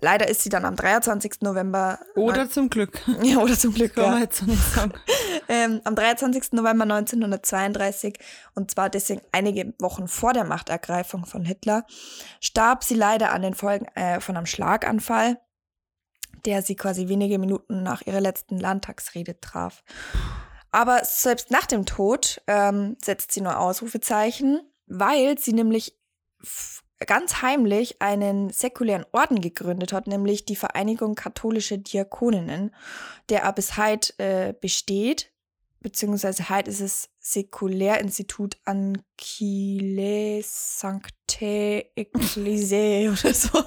Leider 0.00 0.28
ist 0.28 0.42
sie 0.42 0.48
dann 0.48 0.64
am 0.64 0.74
23. 0.74 1.42
November. 1.42 2.00
Oder 2.16 2.50
zum 2.50 2.68
Glück. 2.68 3.00
Ja, 3.22 3.38
oder 3.38 3.56
zum 3.56 3.72
Glück. 3.72 3.94
Kann 3.94 4.04
ja. 4.04 4.10
man 4.10 4.22
jetzt 4.22 4.38
so 4.38 4.46
nicht 4.46 4.62
sagen. 4.74 4.92
ähm, 5.48 5.80
am 5.84 5.94
23. 5.94 6.52
November 6.52 6.82
1932, 6.82 8.18
und 8.54 8.70
zwar 8.70 8.90
deswegen 8.90 9.22
einige 9.32 9.72
Wochen 9.78 10.08
vor 10.08 10.32
der 10.32 10.44
Machtergreifung 10.44 11.26
von 11.26 11.44
Hitler, 11.44 11.86
starb 12.40 12.82
sie 12.82 12.96
leider 12.96 13.32
an 13.32 13.42
den 13.42 13.54
Folgen 13.54 13.86
äh, 13.94 14.20
von 14.20 14.36
einem 14.36 14.46
Schlaganfall, 14.46 15.38
der 16.44 16.62
sie 16.62 16.74
quasi 16.74 17.08
wenige 17.08 17.38
Minuten 17.38 17.82
nach 17.82 18.02
ihrer 18.02 18.20
letzten 18.20 18.58
Landtagsrede 18.58 19.40
traf. 19.40 19.84
Aber 20.72 21.04
selbst 21.04 21.52
nach 21.52 21.66
dem 21.66 21.86
Tod 21.86 22.42
ähm, 22.48 22.96
setzt 23.00 23.30
sie 23.30 23.40
nur 23.40 23.60
Ausrufezeichen, 23.60 24.60
weil 24.86 25.38
sie 25.38 25.52
nämlich 25.52 25.96
ganz 27.06 27.42
heimlich 27.42 28.00
einen 28.00 28.50
säkulären 28.50 29.04
Orden 29.12 29.40
gegründet 29.40 29.92
hat, 29.92 30.06
nämlich 30.06 30.44
die 30.44 30.56
Vereinigung 30.56 31.14
katholische 31.14 31.78
Diakoninnen, 31.78 32.74
der 33.28 33.48
auch 33.48 33.54
bis 33.54 33.76
heute 33.76 34.18
äh, 34.18 34.54
besteht, 34.58 35.32
beziehungsweise 35.80 36.48
heute 36.48 36.70
ist 36.70 36.80
es 36.80 37.10
Säkulärinstitut 37.20 38.56
Ancile 38.64 40.40
Sancte 40.42 41.86
Ecclesiae 41.94 43.08
oder 43.10 43.34
so. 43.34 43.62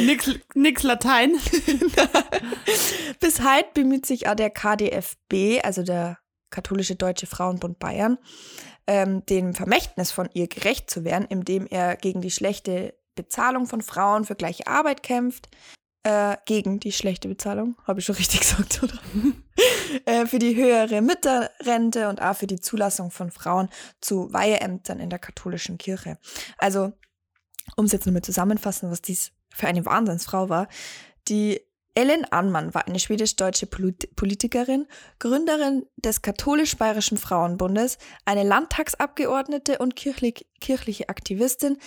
nix, 0.00 0.30
nix 0.54 0.82
Latein. 0.82 1.36
Bis 3.20 3.40
heute 3.40 3.68
bemüht 3.74 4.04
sich 4.06 4.28
auch 4.28 4.34
der 4.34 4.50
KDFB, 4.50 5.64
also 5.64 5.82
der 5.82 6.18
Katholische 6.56 6.96
Deutsche 6.96 7.26
Frauenbund 7.26 7.78
Bayern, 7.78 8.16
ähm, 8.86 9.26
dem 9.26 9.54
Vermächtnis 9.54 10.10
von 10.10 10.30
ihr 10.32 10.48
gerecht 10.48 10.88
zu 10.88 11.04
werden, 11.04 11.26
indem 11.28 11.66
er 11.66 11.96
gegen 11.96 12.22
die 12.22 12.30
schlechte 12.30 12.94
Bezahlung 13.14 13.66
von 13.66 13.82
Frauen 13.82 14.24
für 14.24 14.36
gleiche 14.36 14.66
Arbeit 14.66 15.02
kämpft. 15.02 15.50
Äh, 16.02 16.38
gegen 16.46 16.80
die 16.80 16.92
schlechte 16.92 17.28
Bezahlung, 17.28 17.76
habe 17.84 18.00
ich 18.00 18.06
schon 18.06 18.14
richtig 18.14 18.40
gesagt, 18.48 18.82
oder? 18.82 18.98
äh, 20.06 20.24
für 20.24 20.38
die 20.38 20.56
höhere 20.56 21.02
Mütterrente 21.02 22.08
und 22.08 22.22
auch 22.22 22.36
für 22.36 22.46
die 22.46 22.60
Zulassung 22.60 23.10
von 23.10 23.30
Frauen 23.30 23.68
zu 24.00 24.32
Weiheämtern 24.32 24.98
in 24.98 25.10
der 25.10 25.18
katholischen 25.18 25.76
Kirche. 25.76 26.16
Also, 26.56 26.92
um 27.76 27.84
es 27.84 27.92
jetzt 27.92 28.06
nochmal 28.06 28.22
zusammenfassen, 28.22 28.90
was 28.90 29.02
dies 29.02 29.32
für 29.52 29.66
eine 29.66 29.84
Wahnsinnsfrau 29.84 30.48
war, 30.48 30.68
die 31.28 31.60
Ellen 31.96 32.26
Anmann 32.26 32.74
war 32.74 32.86
eine 32.86 32.98
schwedisch-deutsche 33.00 33.66
Politikerin, 33.66 34.86
Gründerin 35.18 35.86
des 35.96 36.20
katholisch-bayerischen 36.20 37.16
Frauenbundes, 37.16 37.96
eine 38.26 38.42
Landtagsabgeordnete 38.42 39.78
und 39.78 39.96
kirchlich, 39.96 40.46
kirchliche 40.60 41.08
Aktivistin, 41.08 41.78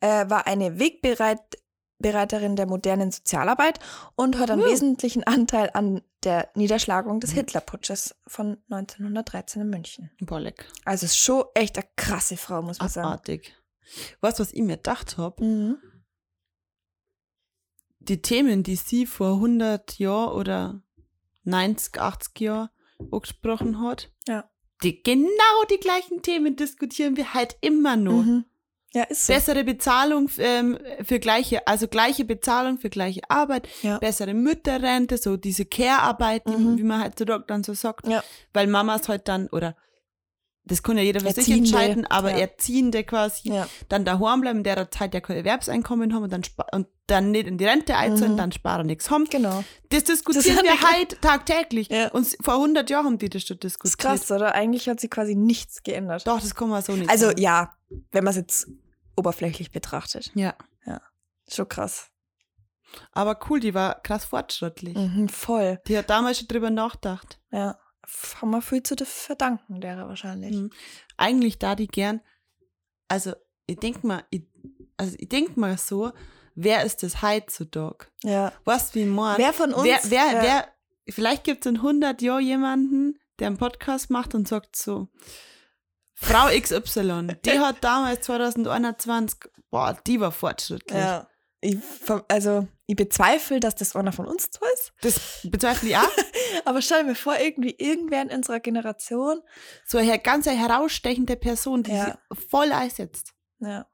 äh, 0.00 0.28
war 0.30 0.46
eine 0.46 0.78
Wegbereiterin 0.78 2.56
der 2.56 2.66
modernen 2.66 3.10
Sozialarbeit 3.10 3.78
und 4.16 4.38
hat 4.38 4.50
einen 4.50 4.62
uh. 4.62 4.66
wesentlichen 4.66 5.24
Anteil 5.24 5.68
an 5.74 6.00
der 6.24 6.48
Niederschlagung 6.54 7.20
des 7.20 7.32
Hitlerputsches 7.32 8.16
von 8.26 8.56
1913 8.70 9.62
in 9.62 9.68
München. 9.68 10.10
Bolleck. 10.22 10.66
Also 10.86 11.04
ist 11.04 11.18
schon 11.18 11.44
echt 11.52 11.76
eine 11.76 11.86
krasse 11.94 12.38
Frau, 12.38 12.62
muss 12.62 12.78
man 12.78 12.88
Abartig. 12.88 13.44
sagen. 13.44 14.16
Weißt 14.22 14.38
du, 14.38 14.42
was 14.44 14.52
ich 14.52 14.62
mir 14.62 14.76
gedacht 14.76 15.18
habe? 15.18 15.44
Mhm 15.44 15.78
die 18.00 18.22
Themen, 18.22 18.62
die 18.62 18.76
sie 18.76 19.06
vor 19.06 19.34
100 19.34 19.98
Jahren 19.98 20.32
oder 20.32 20.82
90, 21.44 22.00
80 22.00 22.40
Jahren 22.40 22.68
angesprochen 23.12 23.80
hat, 23.80 24.10
ja. 24.26 24.48
die 24.82 25.02
genau 25.02 25.64
die 25.70 25.78
gleichen 25.78 26.22
Themen 26.22 26.56
diskutieren 26.56 27.16
wir 27.16 27.34
halt 27.34 27.56
immer 27.60 27.96
noch. 27.96 28.22
Mhm. 28.22 28.44
Ja, 28.94 29.02
ist 29.04 29.26
so. 29.26 29.34
Bessere 29.34 29.64
Bezahlung 29.64 30.30
ähm, 30.38 30.78
für 31.04 31.18
gleiche, 31.18 31.66
also 31.66 31.88
gleiche 31.88 32.24
Bezahlung 32.24 32.78
für 32.78 32.88
gleiche 32.88 33.20
Arbeit, 33.28 33.68
ja. 33.82 33.98
bessere 33.98 34.32
Mütterrente, 34.32 35.18
so 35.18 35.36
diese 35.36 35.66
Care-Arbeit, 35.66 36.46
Mhm. 36.46 36.78
wie 36.78 36.82
man 36.84 37.04
heutzutage 37.04 37.44
dann 37.46 37.62
so 37.62 37.74
sagt. 37.74 38.08
Ja. 38.08 38.24
Weil 38.54 38.66
Mamas 38.66 39.06
halt 39.08 39.28
dann, 39.28 39.48
oder 39.48 39.76
das 40.68 40.82
kann 40.82 40.96
ja 40.96 41.02
jeder 41.02 41.20
für 41.20 41.32
sich 41.32 41.50
entscheiden, 41.50 42.06
aber 42.06 42.30
ja. 42.30 42.38
Erziehende 42.38 43.02
quasi 43.04 43.50
Ja. 43.52 43.66
dann 43.88 44.04
daheim 44.04 44.40
bleiben, 44.40 44.58
in 44.58 44.64
der 44.64 44.90
Zeit 44.90 45.12
ja 45.14 45.20
kein 45.20 45.36
Erwerbseinkommen 45.36 46.14
haben 46.14 46.22
und 46.24 46.32
dann, 46.32 46.42
und 46.72 46.86
dann 47.08 47.30
nicht 47.32 47.46
in 47.48 47.58
die 47.58 47.64
Rente 47.64 47.96
einzahlen, 47.96 48.32
Mhm. 48.34 48.36
dann 48.36 48.52
sparen 48.52 48.86
nichts 48.86 49.10
haben. 49.10 49.24
Genau. 49.24 49.64
Das 49.88 50.04
diskutieren 50.04 50.56
Das 50.56 50.62
wir 50.64 50.98
heute 50.98 51.20
tagtäglich. 51.20 51.88
Ja. 51.88 52.08
Und 52.12 52.36
vor 52.40 52.54
100 52.54 52.88
Jahren 52.90 53.06
haben 53.06 53.18
die 53.18 53.28
das 53.28 53.42
schon 53.42 53.56
Das 53.58 53.72
diskutiert. 53.72 54.14
ist 54.14 54.26
krass, 54.28 54.30
oder? 54.30 54.54
Eigentlich 54.54 54.88
hat 54.88 55.00
sie 55.00 55.08
quasi 55.08 55.34
nichts 55.34 55.82
geändert. 55.82 56.26
Doch, 56.26 56.40
das 56.40 56.54
kann 56.54 56.68
man 56.68 56.82
so 56.82 56.92
nicht 56.92 57.10
Also 57.10 57.26
sagen. 57.28 57.40
ja, 57.40 57.72
wenn 58.12 58.22
man 58.24 58.30
es 58.32 58.36
jetzt 58.36 58.68
oberflächlich 59.16 59.70
betrachtet. 59.72 60.30
Ja. 60.34 60.54
Schon 61.50 61.66
krass. 61.68 62.10
Aber 63.12 63.38
cool, 63.48 63.58
die 63.60 63.72
war 63.74 64.00
krass 64.02 64.26
fortschrittlich. 64.26 64.94
Mhm, 64.96 65.28
voll. 65.30 65.78
Die 65.88 65.96
hat 65.96 66.10
damals 66.10 66.38
schon 66.38 66.48
drüber 66.48 66.68
nachgedacht. 66.70 67.38
Ja. 67.50 67.78
Haben 68.40 68.50
wir 68.50 68.62
viel 68.62 68.82
zu 68.82 68.96
verdanken, 69.04 69.80
derer 69.80 70.08
wahrscheinlich. 70.08 70.56
Mhm. 70.56 70.70
Eigentlich 71.16 71.58
da 71.58 71.74
die 71.74 71.88
gern, 71.88 72.20
also 73.08 73.34
ich 73.66 73.76
denk 73.76 74.04
mal, 74.04 74.24
ich, 74.30 74.42
also 74.96 75.14
ich 75.18 75.28
denk 75.28 75.56
mal 75.56 75.76
so, 75.76 76.12
wer 76.54 76.84
ist 76.84 77.02
das 77.02 77.22
heutzutage? 77.22 78.06
Ja. 78.22 78.52
Was 78.64 78.94
wie 78.94 79.04
morgen? 79.04 79.38
Wer 79.38 79.52
von 79.52 79.72
uns? 79.72 79.84
Wer, 79.84 80.00
wer, 80.04 80.32
ja. 80.32 80.42
wer, 80.42 80.68
vielleicht 81.12 81.44
gibt 81.44 81.64
es 81.64 81.70
in 81.70 81.76
100 81.76 82.20
Jahren 82.22 82.44
jemanden, 82.44 83.18
der 83.38 83.48
einen 83.48 83.58
Podcast 83.58 84.10
macht 84.10 84.34
und 84.34 84.48
sagt 84.48 84.76
so, 84.76 85.08
Frau 86.14 86.48
XY, 86.48 87.36
die 87.44 87.58
hat 87.60 87.76
damals 87.84 88.22
2021, 88.22 89.38
boah, 89.70 89.96
die 90.06 90.18
war 90.18 90.32
fortschrittlich. 90.32 90.98
Ja. 90.98 91.28
Ich, 91.60 91.78
also, 92.28 92.66
ich 92.90 92.96
bezweifle, 92.96 93.60
dass 93.60 93.74
das 93.74 93.94
einer 93.94 94.12
von 94.12 94.26
uns 94.26 94.48
so 94.50 94.64
ist. 94.74 94.92
Das 95.02 95.20
bezweifle 95.44 95.90
ich 95.90 95.96
auch. 95.96 96.08
Aber 96.64 96.80
stell 96.80 97.04
mir 97.04 97.14
vor, 97.14 97.36
irgendwie 97.38 97.74
irgendwer 97.78 98.22
in 98.22 98.30
unserer 98.30 98.60
Generation. 98.60 99.42
So 99.84 99.98
eine 99.98 100.18
ganz 100.18 100.46
herausstechende 100.46 101.36
Person, 101.36 101.82
die 101.82 101.90
Ja. 101.92 102.18
sich 102.32 102.48
voll 102.48 102.72
einsetzt. 102.72 103.34
Ja. 103.60 103.86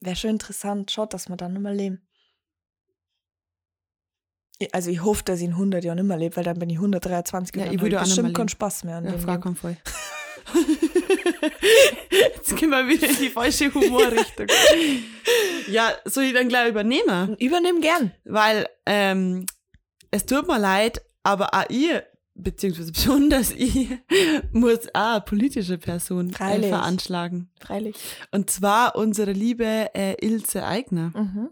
Wäre 0.00 0.14
schon 0.14 0.30
interessant. 0.30 0.92
Schaut, 0.92 1.12
dass 1.12 1.28
wir 1.28 1.36
dann 1.36 1.52
nicht 1.54 1.62
mehr 1.62 1.74
leben. 1.74 2.08
Also 4.72 4.90
ich 4.90 5.02
hoffe, 5.02 5.24
dass 5.24 5.40
ich 5.40 5.46
in 5.46 5.52
100 5.52 5.82
Jahren 5.84 5.96
nicht 5.96 6.06
mehr 6.06 6.16
lebe, 6.16 6.36
weil 6.36 6.44
dann 6.44 6.58
bin 6.60 6.70
ich 6.70 6.76
123 6.76 7.56
Ja, 7.56 7.62
und 7.62 7.72
ich 7.72 7.76
dann 7.76 7.82
würde 7.82 7.96
ich 7.96 8.00
nicht 8.02 8.08
mehr 8.08 8.22
bestimmt 8.22 8.36
keinen. 8.36 8.48
Spaß 8.48 8.84
mehr 8.84 8.96
an 8.98 9.04
Ja, 9.04 9.18
frag 9.18 9.58
voll. 9.58 9.76
Jetzt 12.10 12.56
gehen 12.56 12.70
wir 12.70 12.86
wieder 12.88 13.08
in 13.08 13.16
die 13.16 13.28
falsche 13.28 13.72
Humorrichtung. 13.72 14.46
ja, 15.68 15.92
soll 16.04 16.24
ich 16.24 16.32
dann 16.34 16.48
gleich 16.48 16.68
übernehmen? 16.70 17.36
Übernehmen 17.38 17.80
gern. 17.80 18.12
Weil 18.24 18.68
ähm, 18.86 19.46
es 20.10 20.26
tut 20.26 20.46
mir 20.46 20.58
leid, 20.58 21.02
aber 21.22 21.54
auch 21.54 21.68
ihr, 21.68 22.04
beziehungsweise 22.34 22.92
besonders 22.92 23.50
ich, 23.52 23.88
muss 24.52 24.88
auch 24.94 25.12
eine 25.14 25.20
politische 25.20 25.78
Person 25.78 26.30
äh, 26.30 26.32
Freilich. 26.32 26.68
veranschlagen. 26.68 27.50
Freilich. 27.60 27.96
Und 28.30 28.50
zwar 28.50 28.96
unsere 28.96 29.32
liebe 29.32 29.90
äh, 29.94 30.14
Ilse 30.24 30.64
Eigner. 30.64 31.12
Mhm. 31.14 31.50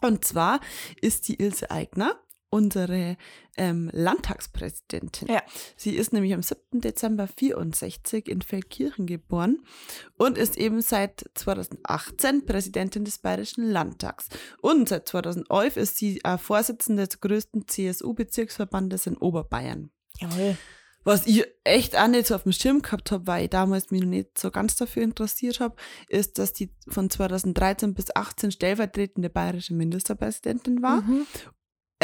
Und 0.00 0.24
zwar 0.24 0.60
ist 1.00 1.28
die 1.28 1.40
Ilse 1.40 1.70
Aigner 1.70 2.18
unsere 2.52 3.16
ähm, 3.56 3.88
Landtagspräsidentin. 3.92 5.28
Ja. 5.28 5.42
Sie 5.74 5.96
ist 5.96 6.12
nämlich 6.12 6.34
am 6.34 6.42
7. 6.42 6.82
Dezember 6.82 7.26
64 7.26 8.28
in 8.28 8.42
Feldkirchen 8.42 9.06
geboren 9.06 9.64
und 10.18 10.36
ist 10.36 10.58
eben 10.58 10.82
seit 10.82 11.24
2018 11.34 12.44
Präsidentin 12.44 13.06
des 13.06 13.18
Bayerischen 13.18 13.70
Landtags. 13.70 14.28
Und 14.60 14.90
seit 14.90 15.08
2011 15.08 15.76
ist 15.78 15.96
sie 15.96 16.20
äh, 16.24 16.36
Vorsitzende 16.36 17.06
des 17.06 17.20
größten 17.20 17.66
CSU-Bezirksverbandes 17.66 19.06
in 19.06 19.16
Oberbayern. 19.16 19.90
Jawohl. 20.20 20.58
Was 21.04 21.26
ich 21.26 21.44
echt 21.64 21.98
auch 21.98 22.06
nicht 22.06 22.26
so 22.26 22.34
auf 22.34 22.42
dem 22.42 22.52
Schirm 22.52 22.82
gehabt 22.82 23.10
habe, 23.10 23.26
weil 23.26 23.44
ich 23.44 23.50
damals 23.50 23.90
mich 23.90 24.02
noch 24.02 24.08
nicht 24.08 24.38
so 24.38 24.50
ganz 24.50 24.76
dafür 24.76 25.02
interessiert 25.02 25.58
habe, 25.58 25.74
ist, 26.08 26.38
dass 26.38 26.52
die 26.52 26.70
von 26.86 27.08
2013 27.08 27.94
bis 27.94 28.14
18 28.14 28.52
stellvertretende 28.52 29.30
bayerische 29.30 29.74
Ministerpräsidentin 29.74 30.82
war. 30.82 31.00
Mhm. 31.00 31.26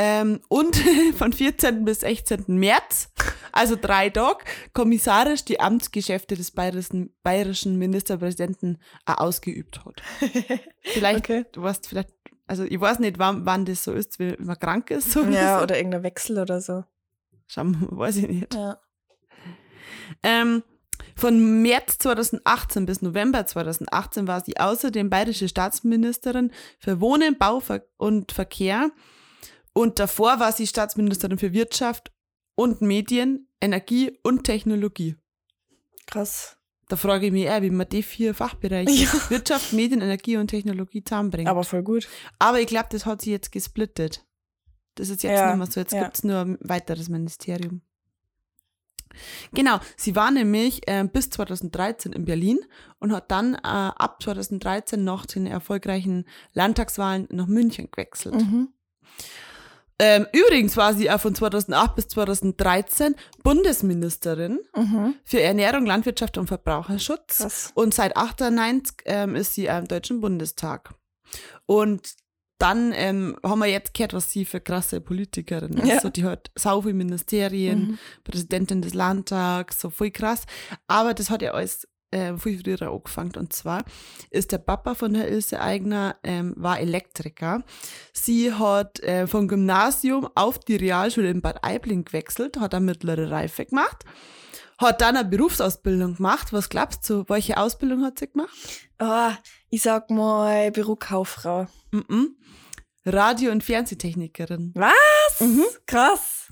Ähm, 0.01 0.41
und 0.47 0.77
von 1.17 1.33
14. 1.33 1.85
bis 1.85 2.01
16. 2.01 2.45
März, 2.47 3.09
also 3.51 3.75
drei 3.75 4.11
Tage, 4.11 4.45
kommissarisch 4.73 5.45
die 5.45 5.59
Amtsgeschäfte 5.59 6.37
des 6.37 6.53
bayerischen, 6.53 7.13
bayerischen 7.25 7.79
Ministerpräsidenten 7.79 8.79
ausgeübt 9.07 9.85
hat. 9.85 10.01
Vielleicht, 10.83 11.19
Okay. 11.29 11.47
du 11.51 11.63
weißt 11.63 11.89
vielleicht, 11.89 12.11
also 12.47 12.63
ich 12.63 12.81
weiß 12.81 13.01
nicht, 13.01 13.19
wann, 13.19 13.45
wann 13.45 13.65
das 13.65 13.83
so 13.83 13.93
ist, 13.93 14.21
wenn 14.21 14.37
man 14.39 14.57
krank 14.57 14.93
ist. 14.93 15.11
So 15.11 15.25
Ja, 15.25 15.61
oder 15.61 15.77
irgendein 15.77 16.05
Wechsel 16.05 16.39
oder 16.39 16.61
so. 16.61 16.85
Schauen, 17.49 17.81
wir 17.81 17.89
mal, 17.91 17.99
weiß 17.99 18.19
ich 18.19 18.29
nicht. 18.29 18.55
Ja. 18.55 18.79
Ähm, 20.23 20.63
von 21.17 21.61
März 21.63 21.99
2018 21.99 22.87
bis 22.87 23.03
November 23.03 23.45
2018 23.47 24.29
war 24.29 24.43
sie 24.45 24.59
außerdem 24.59 25.11
bayerische 25.11 25.49
Staatsministerin 25.49 26.53
für 26.79 27.01
Wohnen, 27.01 27.37
Bau 27.37 27.61
und 27.97 28.31
Verkehr. 28.31 28.93
Und 29.79 30.01
davor 30.01 30.41
war 30.41 30.51
sie 30.51 30.67
Staatsministerin 30.67 31.39
für 31.39 31.53
Wirtschaft 31.53 32.11
und 32.57 32.81
Medien, 32.83 33.47
Energie 33.61 34.19
und 34.25 34.43
Technologie. 34.43 35.15
Krass. 36.07 36.57
Da 36.89 36.97
frage 36.97 37.27
ich 37.27 37.33
mich 37.33 37.45
eher, 37.45 37.63
wie 37.63 37.71
man 37.71 37.89
die 37.89 38.03
vier 38.03 38.35
Fachbereiche 38.35 38.91
Ja. 38.91 39.31
Wirtschaft, 39.31 39.73
Medien, 39.73 40.01
Energie 40.01 40.37
und 40.37 40.49
Technologie 40.49 41.05
zusammenbringt. 41.05 41.49
Aber, 41.49 41.61
Aber 41.61 41.65
voll 41.65 41.85
gut. 41.85 42.09
ich 42.59 42.67
glaube, 42.67 42.89
das 42.91 43.07
hat 43.07 43.23
sie 43.23 43.31
jetzt 43.31 43.53
gesplittet. 43.53 44.27
Das 44.97 45.11
ist 45.11 45.23
jetzt 45.23 45.39
Ja, 45.39 45.47
nicht 45.55 45.59
mehr 45.59 45.67
so. 45.71 45.79
Jetzt 45.79 45.93
ja. 45.93 46.03
gibt 46.03 46.17
es 46.17 46.25
nur 46.25 46.39
ein 46.41 46.59
weiteres 46.61 47.09
Ministerium. 47.09 47.83
Genau, 49.55 49.79
sie 49.97 50.17
war 50.17 50.33
nämlich 50.33 50.89
äh, 50.89 51.05
bis 51.05 51.31
2013 51.31 52.13
in 52.15 52.25
Berlin 52.25 52.59
und 52.99 53.13
hat 53.13 53.31
dann 53.31 53.55
äh, 53.55 53.59
ab 53.63 54.21
2013 54.25 55.05
nach 55.05 55.25
den 55.25 55.47
erfolgreichen 55.47 56.25
Landtagswahlen 56.53 57.29
nach 57.31 57.47
München 57.47 57.89
gewechselt. 57.93 58.35
Mhm. 58.35 58.73
Ähm, 60.01 60.27
übrigens 60.33 60.77
war 60.77 60.95
sie 60.95 61.11
auch 61.11 61.21
von 61.21 61.35
2008 61.35 61.97
bis 61.97 62.09
2013 62.09 63.15
Bundesministerin 63.43 64.61
Mhm. 64.77 65.15
für 65.25 65.41
Ernährung, 65.41 65.87
Landwirtschaft 65.87 66.39
und 66.39 66.47
Verbraucherschutz. 66.47 67.39
Krass. 67.39 67.73
Und 67.75 67.95
seit 67.95 68.17
98 68.17 68.97
ähm, 69.07 69.35
ist 69.35 69.55
sie 69.55 69.67
im 69.67 69.89
Deutschen 69.89 70.21
Bundestag. 70.21 70.95
Und 71.67 72.15
dann 72.59 72.93
ähm, 72.95 73.37
haben 73.45 73.61
wir 73.61 73.67
jetzt 73.67 73.95
gehört, 73.95 74.15
was 74.15 74.33
sie 74.33 74.45
für 74.45 74.61
krasse 74.61 75.01
Politikerin 75.01 75.75
ist. 75.75 75.87
Ja. 75.87 76.01
So, 76.01 76.11
die 76.11 76.25
hat 76.25 76.51
sau 76.57 76.83
viele 76.83 76.95
Ministerien, 76.95 77.79
Mhm. 77.91 77.99
Präsidentin 78.25 78.83
des 78.83 78.95
Landtags, 78.95 79.81
so 79.81 79.91
voll 79.91 80.11
krass. 80.11 80.43
Aber 80.89 81.15
das 81.15 81.31
hat 81.31 81.43
ja 81.43 81.53
alles 81.53 81.87
äh, 82.11 82.37
viel 82.37 82.63
früher 82.63 82.91
angefangen. 82.91 83.33
Und 83.37 83.53
zwar 83.53 83.85
ist 84.31 84.53
der 84.53 84.59
Papa 84.59 84.95
von 84.95 85.15
der 85.15 85.29
Ilse 85.29 85.61
Aigner, 85.61 86.17
ähm, 86.23 86.55
war 86.57 86.81
Elektriker. 86.81 87.63
Sie 88.13 88.53
hat 88.53 89.01
äh, 89.01 89.27
vom 89.27 89.49
Gymnasium 89.49 90.29
auf 90.35 90.59
die 90.59 90.77
Realschule 90.77 91.31
in 91.31 91.43
Bad 91.43 91.65
Aibling 91.65 92.05
gewechselt, 92.05 92.59
hat 92.59 92.75
eine 92.75 92.85
mittlere 92.85 93.31
Reife 93.31 93.67
gemacht, 93.67 94.05
hat 94.79 95.01
dann 95.01 95.17
eine 95.17 95.29
Berufsausbildung 95.29 96.17
gemacht. 96.17 96.53
Was 96.53 96.69
glaubst 96.69 97.09
du, 97.11 97.25
welche 97.29 97.57
Ausbildung 97.57 98.05
hat 98.05 98.19
sie 98.19 98.29
gemacht? 98.29 98.57
Oh, 99.01 99.31
ich 99.71 99.83
sag 99.83 100.11
mal 100.11 100.71
Bürokauffrau. 100.71 101.67
Mhm. 101.91 102.37
Radio- 103.05 103.53
und 103.53 103.65
Fernsehtechnikerin. 103.65 104.73
Was? 104.75 105.41
Mhm. 105.41 105.65
Krass. 105.87 106.49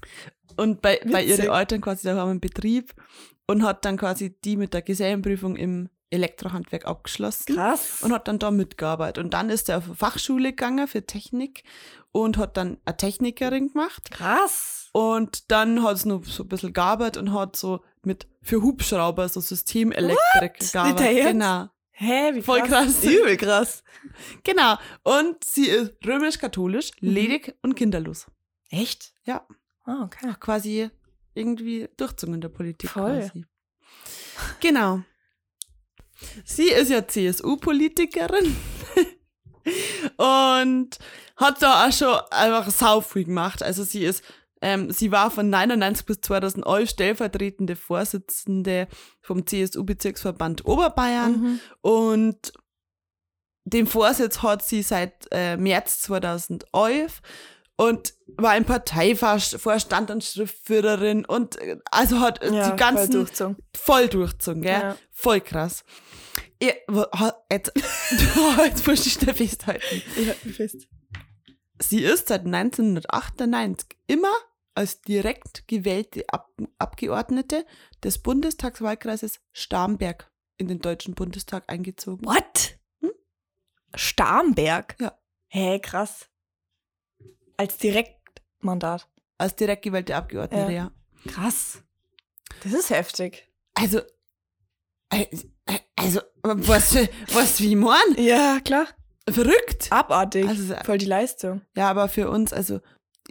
Und 0.56 0.80
bei, 0.80 1.00
bei 1.10 1.22
ihren 1.22 1.50
Eltern 1.50 1.80
quasi, 1.80 2.04
da 2.04 2.16
haben 2.16 2.28
wir 2.28 2.30
einen 2.30 2.40
Betrieb 2.40 2.94
und 3.46 3.62
hat 3.62 3.84
dann 3.84 3.96
quasi 3.96 4.36
die 4.44 4.56
mit 4.56 4.74
der 4.74 4.82
Gesellenprüfung 4.82 5.56
im 5.56 5.88
Elektrohandwerk 6.10 6.86
abgeschlossen. 6.86 7.54
Krass. 7.56 8.02
und 8.02 8.12
hat 8.12 8.28
dann 8.28 8.38
da 8.38 8.50
mitgearbeitet. 8.50 9.22
Und 9.22 9.34
dann 9.34 9.50
ist 9.50 9.68
er 9.68 9.78
auf 9.78 9.86
eine 9.86 9.94
Fachschule 9.96 10.50
gegangen 10.50 10.86
für 10.86 11.04
Technik 11.04 11.64
und 12.12 12.38
hat 12.38 12.56
dann 12.56 12.78
eine 12.84 12.96
Technikerin 12.96 13.72
gemacht. 13.72 14.10
Krass. 14.12 14.88
Und 14.92 15.50
dann 15.50 15.82
hat 15.82 15.96
es 15.96 16.04
noch 16.04 16.24
so 16.24 16.44
ein 16.44 16.48
bisschen 16.48 16.72
gearbeitet 16.72 17.16
und 17.22 17.32
hat 17.32 17.56
so 17.56 17.82
mit 18.02 18.28
für 18.40 18.62
Hubschrauber 18.62 19.28
so 19.28 19.40
Systemelektrik 19.40 20.72
gearbeitet. 20.72 21.32
Genau. 21.32 21.66
Hä, 21.90 22.34
wie 22.34 22.42
Voll 22.42 22.62
krass. 22.62 23.02
Übel 23.04 23.36
krass. 23.36 23.82
Genau. 24.44 24.76
Und 25.02 25.42
sie 25.44 25.66
ist 25.66 25.94
römisch-katholisch, 26.06 26.90
Mhm. 27.00 27.10
ledig 27.10 27.54
und 27.62 27.74
kinderlos. 27.74 28.26
Echt? 28.70 29.12
Ja. 29.24 29.46
Ah, 29.84 30.04
okay. 30.04 30.34
Quasi 30.38 30.90
irgendwie 31.36 31.88
durchzogen 31.96 32.34
in 32.34 32.40
der 32.40 32.48
Politik. 32.48 32.90
Voll. 32.90 33.20
Quasi. 33.20 33.44
Genau. 34.60 35.00
Sie 36.44 36.68
ist 36.70 36.90
ja 36.90 37.06
CSU-Politikerin 37.06 38.56
und 40.16 40.98
hat 41.36 41.60
da 41.62 41.86
auch 41.86 41.92
schon 41.92 42.18
einfach 42.30 42.70
sau 42.70 43.00
viel 43.00 43.24
gemacht. 43.24 43.62
Also 43.62 43.84
sie 43.84 44.04
ist, 44.04 44.24
ähm, 44.62 44.90
sie 44.90 45.12
war 45.12 45.30
von 45.30 45.50
99 45.50 46.06
bis 46.06 46.20
2011 46.22 46.88
stellvertretende 46.90 47.76
Vorsitzende 47.76 48.88
vom 49.20 49.46
CSU-Bezirksverband 49.46 50.64
Oberbayern 50.64 51.32
Mhm. 51.40 51.60
und 51.82 52.52
den 53.64 53.86
Vorsitz 53.86 54.42
hat 54.42 54.64
sie 54.64 54.82
seit 54.82 55.26
äh, 55.32 55.56
März 55.56 56.00
2011 56.02 57.20
und 57.76 58.14
war 58.38 58.56
im 58.56 58.64
Parteivorstand 58.64 60.10
und 60.10 60.24
Schriftführerin 60.24 61.24
und 61.24 61.56
äh, 61.56 61.78
also 61.90 62.20
hat 62.20 62.42
äh, 62.42 62.52
Ja, 62.54 62.70
die 62.70 62.76
ganzen 62.76 63.06
voll 63.12 63.22
durchzogen. 63.24 63.56
voll 63.76 64.08
durchzogen, 64.08 64.62
gell? 64.62 64.72
Ja. 64.80 64.96
Voll 65.12 65.40
krass. 65.40 65.84
Ja, 66.62 66.72
wo- 66.88 67.04
jetzt, 67.52 67.72
jetzt 68.64 68.86
muss 68.86 69.06
ich 69.06 69.12
schnell 69.14 69.34
festhalten. 69.34 70.02
Ja, 70.16 70.34
wie 70.42 70.52
fest. 70.52 70.88
Sie 71.78 72.02
ist 72.02 72.28
seit 72.28 72.46
1998 72.46 73.88
immer 74.06 74.32
als 74.74 75.00
direkt 75.02 75.68
gewählte 75.68 76.24
Ab 76.28 76.50
Abgeordnete 76.78 77.66
des 78.02 78.18
Bundestagswahlkreises 78.18 79.40
Starnberg 79.52 80.30
in 80.58 80.68
den 80.68 80.80
Deutschen 80.80 81.14
Bundestag 81.14 81.64
eingezogen. 81.68 82.24
What? 82.26 82.78
Hm? 83.00 83.10
Starnberg? 83.94 84.96
Ja. 85.00 85.18
Hä, 85.48 85.78
krass. 85.80 86.28
Als 87.56 87.78
Direktmandat. 87.78 89.08
Als 89.38 89.56
direkt 89.56 89.82
gewählte 89.82 90.16
Abgeordnete, 90.16 90.72
ja. 90.72 90.90
Ja. 91.24 91.32
Krass. 91.32 91.82
Das 92.62 92.72
ist 92.72 92.90
heftig. 92.90 93.48
Also, 93.74 94.00
äh, 95.10 95.26
äh, 95.66 95.78
also, 95.96 96.20
was, 96.42 96.96
was 97.32 97.60
wie 97.60 97.76
morgen? 97.76 98.20
Ja, 98.20 98.60
klar. 98.64 98.86
Verrückt. 99.28 99.88
Abartig. 99.90 100.48
Also, 100.48 100.74
Voll 100.84 100.98
die 100.98 101.06
Leistung. 101.06 101.62
Ja, 101.76 101.90
aber 101.90 102.08
für 102.08 102.30
uns, 102.30 102.52
also, 102.52 102.80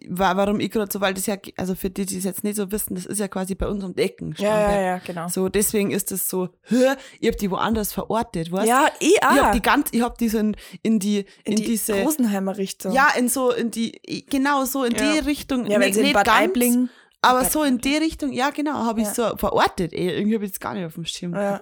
wa- 0.10 0.36
warum 0.38 0.60
ich 0.60 0.72
gerade 0.72 0.92
so, 0.92 1.02
weil 1.02 1.14
das 1.14 1.26
ja, 1.26 1.38
also 1.58 1.76
für 1.76 1.90
die, 1.90 2.06
die 2.06 2.18
es 2.18 2.24
jetzt 2.24 2.44
nicht 2.44 2.56
so 2.56 2.72
wissen, 2.72 2.96
das 2.96 3.06
ist 3.06 3.20
ja 3.20 3.28
quasi 3.28 3.56
bei 3.56 3.68
uns 3.68 3.84
um 3.84 3.94
die 3.96 4.02
Ecken. 4.04 4.36
Ja, 4.38 4.72
ja, 4.72 4.82
ja, 4.82 4.98
genau. 5.00 5.28
So, 5.28 5.50
deswegen 5.50 5.92
ist 5.92 6.12
es 6.12 6.30
so, 6.30 6.50
hör, 6.64 6.98
ich 7.20 7.28
hab 7.30 7.38
die 7.38 7.50
woanders 7.52 7.94
verortet, 7.94 8.52
weißt 8.52 8.68
Ja, 8.68 8.88
eh, 9.00 9.06
Ich 9.08 9.18
hab 9.22 9.46
ah. 9.48 9.52
die 9.52 9.62
ganz, 9.62 9.90
ich 9.92 10.02
hab 10.02 10.18
die 10.18 10.30
so 10.30 10.38
in, 10.40 10.56
in 10.84 11.00
die, 11.00 11.20
in, 11.20 11.26
in 11.44 11.56
die 11.56 11.64
diese, 11.66 12.02
Rosenheimer 12.04 12.58
Richtung. 12.58 12.94
ja, 12.94 13.10
in 13.18 13.30
so, 13.30 13.52
in 13.52 13.72
die, 13.72 13.92
genau 14.30 14.66
so 14.66 14.84
in 14.84 14.94
Ja. 14.96 15.14
die 15.14 15.20
Richtung. 15.20 15.66
ja 15.66 15.80
wenn 15.80 15.88
nicht- 15.88 15.96
sie 15.96 16.02
in 16.08 16.14
Bad 16.14 16.26
ganz, 16.26 16.38
Aibling. 16.40 16.90
Aber 17.22 17.42
Bad 17.42 17.52
so 17.52 17.64
in 17.64 17.80
die 17.80 17.96
Richtung, 17.98 18.32
ja, 18.32 18.52
genau, 18.52 18.74
habe 18.86 19.02
ich 19.02 19.08
Ja. 19.08 19.14
so 19.32 19.38
verortet, 19.38 19.94
ey. 19.94 20.10
Irgendwie 20.18 20.36
hab 20.36 20.44
ich 20.44 20.52
das 20.52 20.60
gar 20.60 20.74
nicht 20.76 20.86
auf 20.86 20.94
dem 20.94 21.06
Schirm. 21.06 21.34
Ja. 21.34 21.62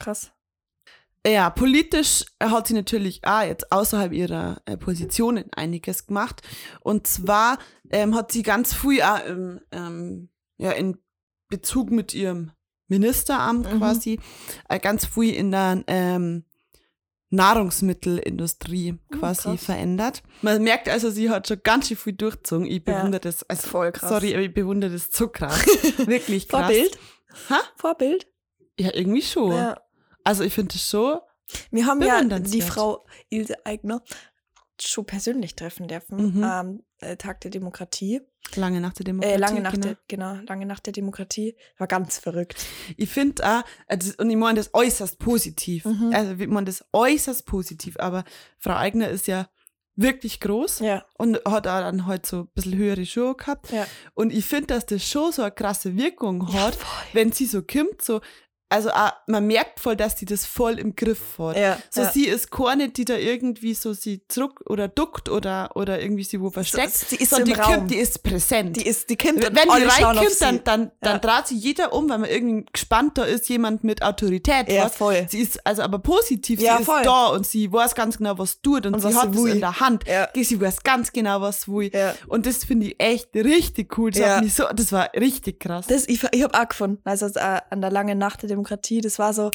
Krass. 0.00 0.32
Ja, 1.26 1.50
politisch 1.50 2.24
hat 2.42 2.66
sie 2.66 2.74
natürlich 2.74 3.20
auch 3.24 3.42
jetzt 3.42 3.70
außerhalb 3.70 4.12
ihrer 4.12 4.62
äh, 4.64 4.76
Positionen 4.78 5.44
einiges 5.52 6.06
gemacht. 6.06 6.40
Und 6.80 7.06
zwar 7.06 7.58
ähm, 7.90 8.14
hat 8.14 8.32
sie 8.32 8.42
ganz 8.42 8.72
früh 8.72 9.02
auch 9.02 9.22
im, 9.26 9.60
ähm, 9.70 10.30
ja, 10.56 10.70
in 10.72 10.96
Bezug 11.48 11.90
mit 11.90 12.14
ihrem 12.14 12.52
Ministeramt 12.88 13.70
Mhm. 13.70 13.78
quasi 13.78 14.18
äh, 14.68 14.78
ganz 14.78 15.04
früh 15.04 15.28
in 15.28 15.50
der 15.50 15.84
ähm, 15.88 16.44
Nahrungsmittelindustrie 17.30 18.98
quasi 19.12 19.42
krass. 19.42 19.64
verändert. 19.64 20.22
Man 20.42 20.62
merkt 20.62 20.88
also, 20.88 21.10
sie 21.10 21.30
hat 21.30 21.46
schon 21.48 21.60
ganz 21.62 21.88
schön 21.88 21.96
viel 21.96 22.12
durchgezogen. 22.14 22.66
Ich 22.66 22.82
Ja. 22.86 22.96
bewundere 22.98 23.20
das. 23.20 23.42
Also, 23.48 23.68
Voll 23.68 23.92
krass. 23.92 24.08
Sorry, 24.08 24.34
ich 24.34 24.54
bewundere 24.54 24.90
das 24.92 25.08
so 25.12 25.28
krass. 25.28 25.64
Wirklich 26.06 26.48
krass. 26.48 26.60
Vorbild? 26.62 26.98
Ha? 27.50 27.60
Vorbild? 27.76 28.26
Ja, 28.78 28.90
irgendwie 28.94 29.22
schon. 29.22 29.52
Ja. 29.52 29.80
Also 30.30 30.44
ich 30.44 30.54
finde 30.54 30.72
das 30.74 30.88
schon 30.88 31.18
Wir 31.72 31.86
haben 31.86 32.00
ja 32.02 32.22
die. 32.22 32.62
Frau 32.62 33.04
Ilse 33.30 33.56
Aigner 33.66 34.02
schon 34.80 35.04
persönlich 35.04 35.56
treffen 35.56 35.88
dürfen 35.88 36.36
Mhm. 36.36 36.44
am 36.44 36.82
äh, 37.00 37.16
Tag 37.16 37.40
der 37.40 37.50
Demokratie. 37.50 38.20
lange 38.54 38.80
nach 38.80 38.92
der 38.94 39.04
Demokratie. 39.04 39.34
Äh, 39.34 39.38
lange 39.38 39.60
nach 39.60 39.72
genau. 39.72 39.86
der, 39.88 39.96
genau, 40.08 40.34
lange 40.48 40.66
nach 40.66 40.80
der 40.80 40.92
Demokratie. 40.92 41.56
War 41.78 41.86
ganz 41.86 42.18
verrückt. 42.18 42.64
Ich 42.96 43.10
finde 43.10 43.44
auch, 43.44 43.62
also, 43.88 44.12
und 44.18 44.30
ich 44.30 44.36
meine 44.36 44.58
das 44.60 44.70
äußerst 44.72 45.18
positiv. 45.18 45.84
Mhm. 45.84 46.12
Also 46.14 46.32
ich 46.38 46.48
meine 46.48 46.66
das 46.66 46.84
äußerst 46.92 47.44
positiv, 47.46 47.96
aber 47.98 48.24
Frau 48.58 48.74
Eigner 48.76 49.08
ist 49.08 49.26
ja 49.26 49.48
wirklich 49.96 50.40
groß 50.40 50.78
Ja, 50.80 51.04
und 51.18 51.36
hat 51.44 51.66
auch 51.66 51.80
dann 51.80 52.06
halt 52.06 52.24
so 52.24 52.42
ein 52.42 52.48
bisschen 52.54 52.76
höhere 52.76 53.04
Schuhe 53.04 53.34
gehabt. 53.34 53.70
ja. 53.72 53.86
Und 54.14 54.32
ich 54.32 54.46
finde, 54.46 54.68
dass 54.68 54.86
das 54.86 55.04
schon 55.04 55.32
so 55.32 55.42
eine 55.42 55.50
krasse 55.52 55.96
Wirkung 55.96 56.50
hat, 56.54 56.78
wenn 57.12 57.32
sie 57.32 57.44
so 57.46 57.60
kommt, 57.62 58.00
so, 58.00 58.20
also 58.70 58.90
auch, 58.90 59.12
man 59.26 59.46
merkt 59.46 59.80
voll, 59.80 59.96
dass 59.96 60.16
sie 60.18 60.24
das 60.26 60.46
voll 60.46 60.78
im 60.78 60.94
Griff 60.96 61.38
hat. 61.38 61.56
Ja, 61.56 61.76
So, 61.90 62.02
ja. 62.02 62.10
sie 62.12 62.26
ist 62.26 62.50
keine, 62.50 62.88
die 62.88 63.04
da 63.04 63.16
irgendwie 63.16 63.74
so 63.74 63.92
sie 63.92 64.22
zurück 64.28 64.62
oder 64.66 64.88
duckt 64.88 65.28
oder, 65.28 65.72
oder 65.74 66.00
irgendwie 66.00 66.24
sie 66.24 66.40
wo 66.40 66.50
versteckt. 66.50 66.92
sie 66.94 67.16
ist 67.16 67.36
im 67.36 67.44
die 67.46 67.52
Raum. 67.52 67.74
kommt, 67.74 67.90
die 67.90 67.96
ist 67.96 68.22
präsent. 68.22 68.76
Die 68.76 68.86
ist, 68.86 69.10
die 69.10 69.16
kommt 69.16 69.42
Wenn 69.42 69.54
die 69.54 69.84
reinkommt, 69.84 70.40
dann, 70.40 70.64
dann, 70.64 70.90
dann 71.00 71.12
Ja. 71.14 71.18
dreht 71.18 71.48
sie 71.48 71.56
jeder 71.56 71.92
um, 71.92 72.08
weil 72.08 72.18
man 72.18 72.30
irgendwie 72.30 72.64
gespannt 72.72 73.18
da 73.18 73.24
ist, 73.24 73.48
jemand 73.48 73.82
mit 73.84 74.02
Autorität. 74.02 74.70
Ja, 74.70 74.84
was. 74.84 74.96
voll. 74.96 75.26
Sie 75.28 75.40
ist 75.40 75.66
also 75.66 75.82
aber 75.82 75.98
positiv, 75.98 76.60
Ja, 76.60 76.78
sie 76.78 76.84
voll. 76.84 77.00
ist 77.00 77.06
da 77.06 77.26
und 77.26 77.44
sie 77.46 77.72
weiß 77.72 77.94
ganz 77.96 78.18
genau, 78.18 78.38
was 78.38 78.62
tut 78.62 78.86
und, 78.86 78.94
Und 78.94 79.00
sie 79.00 79.14
hat 79.14 79.34
es 79.34 79.44
in 79.44 79.60
der 79.60 79.80
Hand. 79.80 80.04
Ja. 80.06 80.28
Sie 80.34 80.60
weiß 80.60 80.82
ganz 80.84 81.12
genau, 81.12 81.40
was 81.40 81.66
will. 81.68 81.90
Ja. 81.92 82.14
Und 82.28 82.46
das 82.46 82.64
finde 82.64 82.86
ich 82.86 82.96
echt 83.00 83.30
richtig 83.34 83.98
cool. 83.98 84.12
Das, 84.12 84.20
Ja. 84.20 84.42
so, 84.48 84.64
das 84.72 84.92
war 84.92 85.10
richtig 85.16 85.58
krass. 85.60 85.86
Das, 85.88 86.06
ich, 86.08 86.22
ich 86.30 86.42
habe 86.44 86.54
auch 86.56 86.68
gefunden, 86.68 87.00
also 87.04 87.26
äh, 87.26 87.60
an 87.70 87.80
der 87.80 87.90
langen 87.90 88.16
Nacht 88.18 88.42
der 88.42 88.59
Demokratie, 88.64 89.00
das 89.00 89.18
war 89.18 89.32
so 89.32 89.50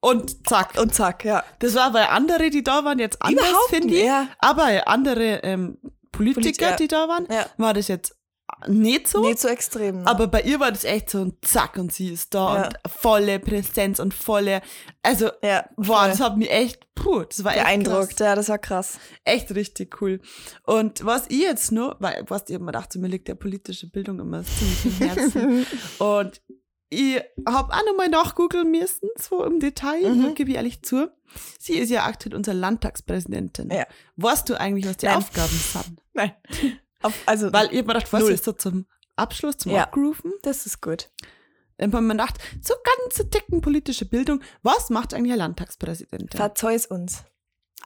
und 0.00 0.46
zack. 0.46 0.78
und 0.78 0.94
zack, 0.94 1.24
ja. 1.24 1.42
Das 1.60 1.74
war 1.74 1.90
bei 1.90 2.06
andere, 2.10 2.50
die 2.50 2.62
da 2.62 2.84
waren, 2.84 2.98
jetzt 2.98 3.22
anders, 3.22 3.48
Überhaupt 3.48 3.70
finde 3.70 3.94
ich. 3.94 4.04
ja. 4.04 4.28
Aber 4.38 4.86
andere 4.86 5.42
ähm, 5.42 5.78
Politiker, 6.12 6.66
Polit- 6.66 6.70
ja. 6.72 6.76
die 6.76 6.88
da 6.88 7.08
waren, 7.08 7.26
Ja. 7.30 7.46
war 7.56 7.72
das 7.72 7.88
jetzt 7.88 8.14
nicht 8.68 9.08
so. 9.08 9.22
Nicht 9.22 9.38
so 9.38 9.48
extrem. 9.48 10.02
ne? 10.02 10.06
Aber 10.06 10.26
bei 10.26 10.42
ihr 10.42 10.60
war 10.60 10.70
das 10.70 10.84
echt 10.84 11.08
so 11.08 11.22
ein 11.24 11.38
Zack 11.40 11.78
und 11.78 11.90
sie 11.90 12.10
ist 12.12 12.34
da 12.34 12.54
Ja. 12.56 12.66
und 12.66 12.76
volle 12.86 13.40
Präsenz 13.40 13.98
und 13.98 14.12
volle, 14.12 14.60
also, 15.02 15.30
ja, 15.42 15.64
wow, 15.78 15.86
voll. 16.00 16.08
das 16.10 16.20
hat 16.20 16.36
mich 16.36 16.50
echt, 16.50 16.86
puh, 16.94 17.22
das 17.24 17.42
war 17.42 17.52
echt 17.54 17.62
beeindruckt. 17.64 18.10
krass. 18.10 18.18
Ja, 18.18 18.34
das 18.34 18.48
war 18.50 18.58
krass. 18.58 18.98
Echt 19.24 19.54
richtig 19.54 20.02
cool. 20.02 20.20
Und 20.64 21.02
was 21.06 21.24
ich 21.30 21.40
jetzt 21.40 21.72
nur, 21.72 21.96
weil, 22.00 22.24
was 22.28 22.44
ich 22.48 22.58
gedacht, 22.58 22.92
so, 22.92 22.98
mir 23.00 23.08
liegt 23.08 23.28
ja 23.30 23.34
politische 23.34 23.88
Bildung 23.88 24.20
immer 24.20 24.44
ziemlich 24.44 24.84
im 25.00 25.08
Herzen. 25.08 25.66
und 25.98 26.42
ich 26.90 27.20
habe 27.48 27.72
auch 27.72 27.84
nochmal 27.86 28.08
nachgoogeln 28.08 28.70
müssen, 28.70 29.08
so 29.18 29.44
im 29.44 29.58
Detail, 29.60 30.14
Mhm. 30.14 30.34
gebe 30.34 30.50
ich 30.50 30.56
ehrlich 30.56 30.82
zu. 30.82 31.10
Sie 31.58 31.74
ist 31.78 31.90
ja 31.90 32.04
aktuell 32.04 32.34
unsere 32.36 32.56
Landtagspräsidentin. 32.56 33.70
Ja. 33.70 33.86
Weißt 34.16 34.48
du 34.48 34.58
eigentlich, 34.60 34.86
was 34.86 34.98
die 34.98 35.06
Nein. 35.06 35.16
Aufgaben 35.16 35.48
sind? 35.72 36.00
Nein. 36.12 36.32
Auf, 37.02 37.14
also, 37.26 37.52
Weil 37.52 37.66
ich 37.66 37.72
mir 37.72 37.84
gedacht, 37.94 38.12
was 38.12 38.22
Null. 38.22 38.32
ist 38.32 38.44
so 38.44 38.52
zum 38.52 38.86
Abschluss, 39.16 39.56
zum 39.58 39.72
Ja. 39.72 39.90
Das 40.42 40.66
ist 40.66 40.80
gut. 40.80 41.10
Dann 41.78 41.92
haben 41.92 42.06
wir 42.06 42.14
gedacht, 42.14 42.38
so 42.62 42.74
ganze 43.00 43.28
Ticken 43.28 43.60
politische 43.60 44.06
Bildung. 44.06 44.40
Was 44.62 44.90
macht 44.90 45.12
eigentlich 45.12 45.32
eine 45.32 45.42
Landtagspräsidentin? 45.42 46.36
Verzeih's 46.38 46.86
uns. 46.86 47.24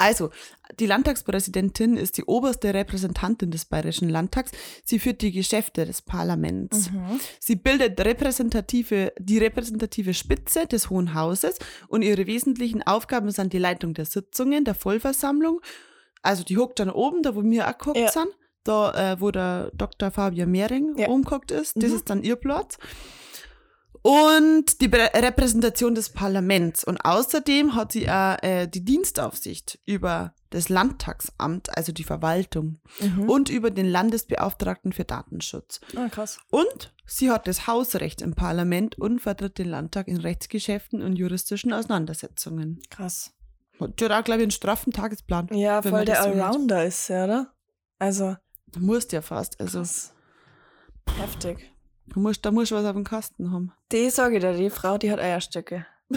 Also, 0.00 0.30
die 0.78 0.86
Landtagspräsidentin 0.86 1.96
ist 1.96 2.16
die 2.18 2.24
oberste 2.24 2.72
Repräsentantin 2.72 3.50
des 3.50 3.64
Bayerischen 3.64 4.08
Landtags. 4.08 4.52
Sie 4.84 4.98
führt 5.00 5.22
die 5.22 5.32
Geschäfte 5.32 5.84
des 5.84 6.02
Parlaments. 6.02 6.90
Mhm. 6.92 7.20
Sie 7.40 7.56
bildet 7.56 7.98
repräsentative, 8.00 9.12
die 9.18 9.38
repräsentative 9.38 10.14
Spitze 10.14 10.66
des 10.66 10.88
Hohen 10.88 11.14
Hauses 11.14 11.58
und 11.88 12.02
ihre 12.02 12.26
wesentlichen 12.26 12.82
Aufgaben 12.86 13.30
sind 13.32 13.52
die 13.52 13.58
Leitung 13.58 13.92
der 13.94 14.04
Sitzungen, 14.04 14.64
der 14.64 14.74
Vollversammlung. 14.74 15.60
Also 16.22 16.44
die 16.44 16.56
hockt 16.58 16.78
dann 16.78 16.90
oben, 16.90 17.22
da 17.22 17.34
wo 17.34 17.42
wir 17.42 17.68
auch 17.68 17.78
gehockt 17.78 17.98
Ja. 17.98 18.10
sind, 18.12 18.28
da 18.64 19.12
äh, 19.12 19.20
wo 19.20 19.30
der 19.30 19.70
Dr. 19.74 20.10
Fabian 20.12 20.50
Mehring 20.50 20.96
Ja. 20.96 21.08
oben 21.08 21.24
gehockt 21.24 21.50
ist. 21.50 21.76
Das 21.76 21.90
Mhm. 21.90 21.96
ist 21.96 22.10
dann 22.10 22.22
ihr 22.22 22.36
Platz. 22.36 22.78
Und 24.02 24.80
die 24.80 24.88
Be 24.88 24.98
Repräsentation 25.14 25.94
des 25.94 26.10
Parlaments. 26.10 26.84
Und 26.84 26.98
außerdem 27.04 27.74
hat 27.74 27.92
sie 27.92 28.08
auch 28.08 28.36
äh, 28.42 28.66
die 28.66 28.84
Dienstaufsicht 28.84 29.78
über 29.86 30.34
das 30.50 30.68
Landtagsamt, 30.68 31.76
also 31.76 31.92
die 31.92 32.04
Verwaltung, 32.04 32.78
Mhm. 33.00 33.28
und 33.28 33.48
über 33.50 33.70
den 33.70 33.86
Landesbeauftragten 33.86 34.92
für 34.92 35.04
Datenschutz. 35.04 35.80
Ah, 35.96 36.08
krass. 36.08 36.38
Und 36.50 36.94
sie 37.06 37.30
hat 37.30 37.46
das 37.46 37.66
Hausrecht 37.66 38.22
im 38.22 38.34
Parlament 38.34 38.98
und 38.98 39.20
vertritt 39.20 39.58
den 39.58 39.68
Landtag 39.68 40.08
in 40.08 40.16
Rechtsgeschäften 40.18 41.02
und 41.02 41.16
juristischen 41.16 41.72
Auseinandersetzungen. 41.72 42.80
Krass. 42.90 43.32
Hat 43.80 44.00
ja 44.00 44.18
auch, 44.18 44.24
glaube 44.24 44.40
ich, 44.40 44.44
einen 44.44 44.50
straffen 44.50 44.92
Tagesplan. 44.92 45.48
Ja, 45.52 45.82
voll 45.82 45.92
man 45.92 46.06
der 46.06 46.16
das 46.16 46.24
so. 46.24 46.30
Allrounder 46.30 46.84
ist 46.84 47.06
sie, 47.06 47.12
oder? 47.24 47.52
Also, 47.98 48.36
Du 48.72 48.80
musst 48.80 49.12
ja 49.12 49.22
fast. 49.22 49.58
Also, 49.60 49.78
krass. 49.78 50.12
Heftig. 51.18 51.70
Du 52.12 52.20
musst, 52.20 52.44
da 52.44 52.50
musst 52.50 52.70
du 52.70 52.76
was 52.76 52.84
auf 52.84 52.94
dem 52.94 53.04
Kasten 53.04 53.52
haben. 53.52 53.72
Die 53.92 54.10
sage 54.10 54.36
ich 54.36 54.42
dir, 54.42 54.52
die 54.54 54.70
Frau, 54.70 54.98
die 54.98 55.10
hat 55.10 55.20
Eierstöcke. 55.20 55.86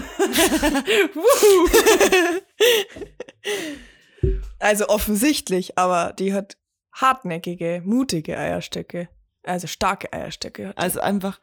Also 4.62 4.88
offensichtlich, 4.90 5.78
aber 5.78 6.14
die 6.14 6.34
hat 6.34 6.58
hartnäckige, 6.94 7.82
mutige 7.84 8.38
Eierstöcke. 8.38 9.10
Also 9.44 9.66
starke 9.66 10.14
Eierstöcke. 10.14 10.78
Also 10.78 11.00
einfach, 11.00 11.42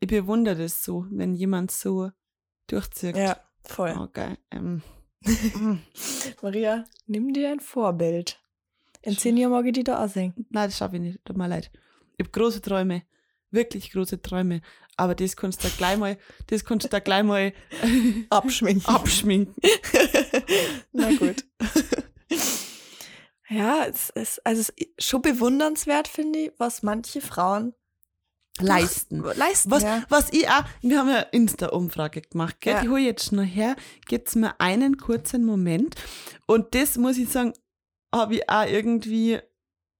ich 0.00 0.08
bewundere 0.08 0.56
das 0.56 0.82
so, 0.82 1.04
wenn 1.10 1.34
jemand 1.34 1.70
so 1.70 2.10
durchzieht. 2.66 3.16
ja, 3.16 3.36
voll. 3.62 3.94
Oh, 3.98 4.08
geil. 4.10 4.38
Ähm, 4.50 4.82
Maria, 6.42 6.84
nimm 7.06 7.34
dir 7.34 7.50
ein 7.50 7.60
Vorbild. 7.60 8.40
In 9.02 9.18
zehn 9.18 9.36
Jahren 9.36 9.52
mag 9.52 9.66
ich 9.66 9.72
die 9.72 9.84
da 9.84 10.02
auch 10.02 10.08
singen. 10.08 10.46
nein, 10.48 10.68
das 10.68 10.78
schaffe 10.78 10.96
ich 10.96 11.02
nicht. 11.02 11.24
Tut 11.24 11.36
mir 11.36 11.48
leid. 11.48 11.70
Ich 12.16 12.24
habe 12.24 12.30
große 12.30 12.62
Träume. 12.62 13.02
Wirklich 13.56 13.90
große 13.90 14.20
Träume. 14.20 14.60
Aber 14.98 15.14
das 15.14 15.34
kannst 15.34 15.64
du 15.64 15.68
da 15.68 15.74
gleich 15.76 15.96
mal, 15.96 16.18
das 16.48 16.64
kannst 16.64 16.84
du 16.84 16.88
da 16.90 17.00
gleich 17.00 17.24
mal 17.24 17.52
Abschminken. 18.30 18.86
abschminken. 18.86 19.54
Na 20.92 21.10
gut. 21.16 21.44
ja, 23.48 23.86
es 23.86 24.10
ist, 24.10 24.44
also 24.44 24.60
es 24.60 24.68
ist 24.68 24.88
schon 25.02 25.22
bewundernswert, 25.22 26.06
finde 26.06 26.38
ich, 26.38 26.52
was 26.58 26.82
manche 26.82 27.20
Frauen 27.22 27.74
Leisten. 28.58 29.22
leisten. 29.22 29.70
Was, 29.70 29.82
ja. 29.82 30.02
was 30.08 30.32
ich 30.32 30.48
auch, 30.48 30.64
wir 30.82 30.98
haben 30.98 31.08
ja 31.08 31.20
Insta-Umfrage 31.20 32.22
gemacht, 32.22 32.60
gell? 32.60 32.74
Ja. 32.74 32.80
Die 32.82 32.88
hole 32.88 33.00
ich 33.00 33.06
jetzt 33.06 33.26
schnell 33.26 33.46
her, 33.46 33.76
gibt's 34.06 34.34
mir 34.34 34.60
einen 34.60 34.96
kurzen 34.96 35.44
Moment. 35.44 35.94
Und 36.46 36.74
das 36.74 36.96
muss 36.96 37.18
ich 37.18 37.28
sagen, 37.28 37.52
habe 38.14 38.36
ich 38.36 38.48
auch 38.48 38.66
irgendwie, 38.66 39.40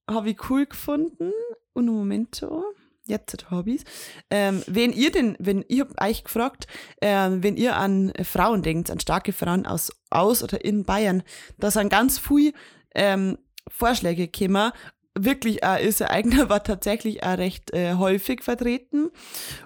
habe 0.08 0.30
ich 0.30 0.50
cool 0.50 0.66
gefunden. 0.66 1.32
Und 1.74 1.88
einen 1.88 1.96
Moment 1.96 2.34
so, 2.34 2.64
jetzt 3.06 3.46
ich's. 3.66 3.84
Ähm, 4.30 4.62
wenn 4.66 4.92
ihr 4.92 5.10
denn, 5.10 5.36
wenn, 5.38 5.64
ich 5.68 5.80
habe 5.80 5.94
euch 6.00 6.24
gefragt, 6.24 6.66
ähm, 7.00 7.42
wenn 7.42 7.56
ihr 7.56 7.76
an 7.76 8.12
Frauen 8.22 8.62
denkt, 8.62 8.90
an 8.90 9.00
starke 9.00 9.32
Frauen 9.32 9.66
aus, 9.66 9.90
aus 10.10 10.42
oder 10.42 10.64
in 10.64 10.84
Bayern, 10.84 11.22
da 11.58 11.70
sind 11.70 11.88
ganz 11.88 12.18
viele 12.18 12.52
ähm, 12.94 13.38
Vorschläge 13.68 14.28
gekommen. 14.28 14.72
Wirklich, 15.18 15.64
auch 15.64 15.78
ist 15.78 16.00
ihr 16.00 16.10
eigener 16.10 16.48
war 16.48 16.62
tatsächlich 16.62 17.22
auch 17.22 17.38
recht 17.38 17.72
äh, 17.72 17.94
häufig 17.94 18.42
vertreten. 18.42 19.10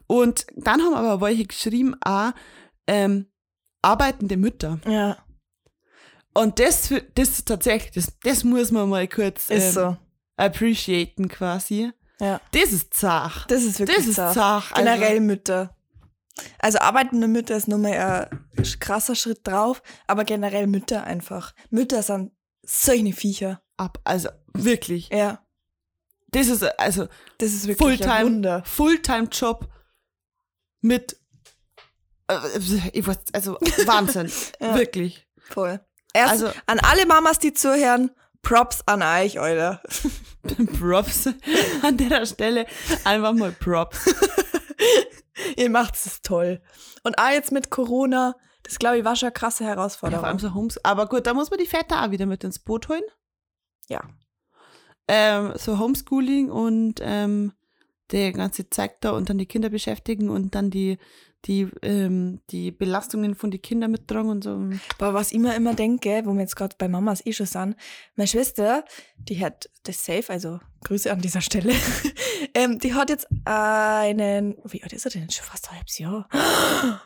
Und 0.07 0.47
dann 0.57 0.81
haben 0.83 0.95
aber 0.95 1.21
welche 1.21 1.47
geschrieben, 1.47 1.97
auch 2.03 2.33
ähm, 2.87 3.27
arbeitende 3.83 4.37
Mütter. 4.37 4.79
ja, 4.87 5.17
Und 6.35 6.59
das, 6.59 6.93
das 7.15 7.29
ist 7.31 7.49
tatsächlich, 7.49 7.93
das, 7.93 8.19
das 8.23 8.45
muss 8.45 8.71
man 8.71 8.89
mal 8.89 9.09
kurz 9.09 9.51
ähm, 9.51 9.73
so. 9.73 9.97
appreciaten 10.37 11.29
quasi. 11.29 11.93
Ja. 12.21 12.41
Das 12.53 12.73
ist 12.73 12.95
zach. 12.95 13.47
Das 13.47 13.63
ist 13.65 13.79
wirklich 13.81 13.97
Das 13.97 14.07
ist 14.07 14.17
zart. 14.17 14.35
zach. 14.35 14.73
Also, 14.73 14.85
Generell 14.85 15.21
Mütter. 15.21 15.77
Also 16.59 16.79
arbeitende 16.79 17.29
Mütter 17.29 17.57
ist 17.57 17.69
nochmal 17.69 18.31
ein 18.57 18.63
krasser 18.81 19.15
Schritt 19.15 19.47
drauf, 19.47 19.83
aber 20.07 20.25
generell 20.25 20.67
Mütter 20.67 21.05
einfach. 21.05 21.55
Mütter 21.71 22.03
sind 22.03 22.33
solche 22.63 23.13
Viecher. 23.13 23.63
ab, 23.77 23.99
also 24.05 24.29
wirklich. 24.55 25.09
Ja, 25.11 25.45
Das 26.29 26.47
ist 26.49 26.63
also 26.79 27.09
das 27.39 27.53
ist 27.53 27.67
wirklich 27.67 28.03
ein 28.03 28.09
Fulltime, 28.09 28.25
Wunder. 28.25 28.63
Fulltime-Job 28.65 29.69
mit, 30.83 31.19
äh, 32.29 32.39
ich 32.93 33.07
weiß, 33.07 33.19
also 33.33 33.55
Wahnsinn, 33.87 34.31
Ja. 34.61 34.77
wirklich. 34.79 35.27
Voll. 35.39 35.81
Erst 36.15 36.33
Also 36.33 36.51
an 36.67 36.79
alle 36.81 37.07
Mamas, 37.07 37.39
die 37.39 37.53
zuhören, 37.53 38.11
Props 38.43 38.83
an 38.87 39.03
euch, 39.03 39.39
Alter. 39.39 39.83
Props 40.79 41.29
an 41.83 41.97
der 41.97 42.27
Stelle, 42.27 42.67
einfach 43.05 43.33
mal 43.33 43.53
Props. 43.53 44.15
Ihr 45.57 45.71
macht 45.71 45.95
es 45.95 46.23
toll. 46.23 46.61
Und 47.03 47.19
auch 47.19 47.31
jetzt 47.31 47.53
mit 47.53 47.71
Corona, 47.71 48.35
das 48.63 48.79
glaube 48.79 48.99
ich 48.99 49.05
war 49.05 49.17
schon 49.17 49.29
eine 49.29 49.33
krasse 49.35 49.65
Ja, 49.65 49.71
vor 49.71 49.77
Herausforderung. 49.77 50.25
allem 50.25 50.39
so 50.39 50.55
Homes, 50.55 50.85
aber 50.85 51.07
gut, 51.07 51.27
da 51.27 51.35
muss 51.35 51.51
man 51.51 51.59
die 51.59 51.67
Väter 51.67 52.05
auch 52.05 52.11
wieder 52.11 52.27
mit 52.27 52.45
ins 52.45 52.59
Boot 52.59 52.89
holen. 52.89 53.03
Ja. 53.89 54.03
Ähm, 55.09 55.53
so 55.57 55.79
Homeschooling 55.79 56.51
und 56.51 57.01
ähm, 57.03 57.53
der 58.13 58.33
ganze 58.33 58.69
Zeug 58.71 58.93
da 59.01 59.11
und 59.11 59.29
dann 59.29 59.39
die 59.39 59.47
Kinder 59.47 59.71
beschäftigen 59.71 60.31
und 60.31 60.55
dann 60.55 60.71
die, 60.71 60.99
die, 61.47 61.69
ähm, 61.83 62.41
die 62.51 62.71
Belastungen 62.71 63.35
von 63.35 63.51
den 63.51 63.63
Kindern 63.63 63.91
mittragen 63.91 64.31
und 64.31 64.45
so. 64.45 64.69
Aber 64.99 65.15
was 65.15 65.33
ich 65.33 65.39
mir 65.39 65.55
immer 65.55 65.75
denke, 65.75 66.23
wo 66.25 66.33
wir 66.33 66.41
jetzt 66.41 66.57
gerade 66.57 66.77
bei 66.79 66.89
Mamas 66.89 67.25
eh 67.25 67.33
schon 67.33 67.47
sind, 67.47 67.77
meine 68.17 68.27
Schwester, 68.29 68.85
die 69.17 69.43
hat 69.45 69.71
das 69.85 70.05
safe, 70.05 70.29
also 70.29 70.61
Grüße 70.85 71.11
an 71.11 71.21
dieser 71.21 71.41
Stelle, 71.41 71.73
ähm, 72.55 72.79
die 72.79 72.95
hat 72.95 73.11
jetzt 73.11 73.27
einen, 73.45 74.57
wie 74.65 74.83
alt 74.83 74.93
ist 74.93 75.07
er 75.07 75.11
denn? 75.11 75.31
Schon 75.31 75.45
fast 75.45 75.71
ein 75.71 75.77
halbes 75.77 75.99
Jahr. 75.99 76.29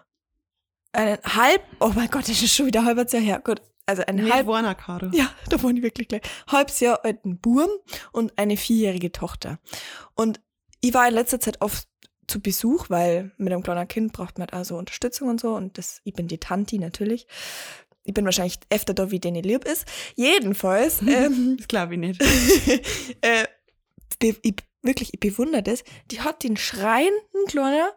Einen 0.93 1.19
halb, 1.25 1.63
oh 1.81 1.91
mein 1.93 2.09
Gott, 2.09 2.29
das 2.29 2.41
ist 2.41 2.55
schon 2.55 2.67
wieder 2.67 2.79
ein 2.79 2.87
halbes 2.87 3.11
Jahr 3.11 3.21
her. 3.21 3.41
Gut, 3.43 3.61
also 3.85 4.03
ein 4.07 4.15
Nicht 4.15 4.33
halb, 4.33 4.47
Warner, 4.47 4.77
Caro. 4.77 5.09
ja, 5.13 5.29
da 5.49 5.61
waren 5.63 5.75
die 5.75 5.83
wirklich 5.83 6.07
gleich. 6.07 6.23
Halbes 6.47 6.79
Jahr 6.79 7.05
alten 7.05 7.39
Burm 7.39 7.71
und 8.13 8.39
eine 8.39 8.57
vierjährige 8.57 9.11
Tochter. 9.11 9.59
Und 10.15 10.41
ich 10.81 10.95
war 10.95 11.09
in 11.09 11.15
letzter 11.15 11.41
Zeit 11.41 11.61
oft 11.61 11.89
zu 12.27 12.41
Besuch, 12.41 12.91
weil 12.91 13.33
mit 13.37 13.53
einem 13.53 13.63
kleinen 13.63 13.89
Kind 13.89 14.13
braucht 14.13 14.39
man 14.39 14.49
also 14.51 14.77
Unterstützung 14.77 15.29
und 15.29 15.41
so. 15.41 15.55
Und 15.55 15.79
das, 15.79 16.01
ich 16.05 16.15
bin 16.15 16.29
die 16.29 16.39
Tanti 16.39 16.79
natürlich. 16.79 17.27
Ich 18.05 18.15
bin 18.15 18.25
wahrscheinlich 18.25 18.59
öfter 18.71 18.95
da, 18.95 19.11
wie 19.11 19.21
denen 19.21 19.43
lieb 19.43 19.65
ist. 19.65 19.87
Jedenfalls, 20.15 21.01
ähm, 21.07 21.57
Das 21.57 21.69
glaube 21.69 21.95
ich 21.95 22.01
nicht. 22.01 22.21
äh, 23.23 23.47
ich, 24.21 24.55
wirklich, 24.83 25.15
ich 25.15 25.21
bewundere 25.21 25.63
das. 25.63 25.85
Die 26.11 26.21
hat 26.21 26.43
den 26.43 26.57
schreienden 26.57 27.47
kleiner 27.47 27.93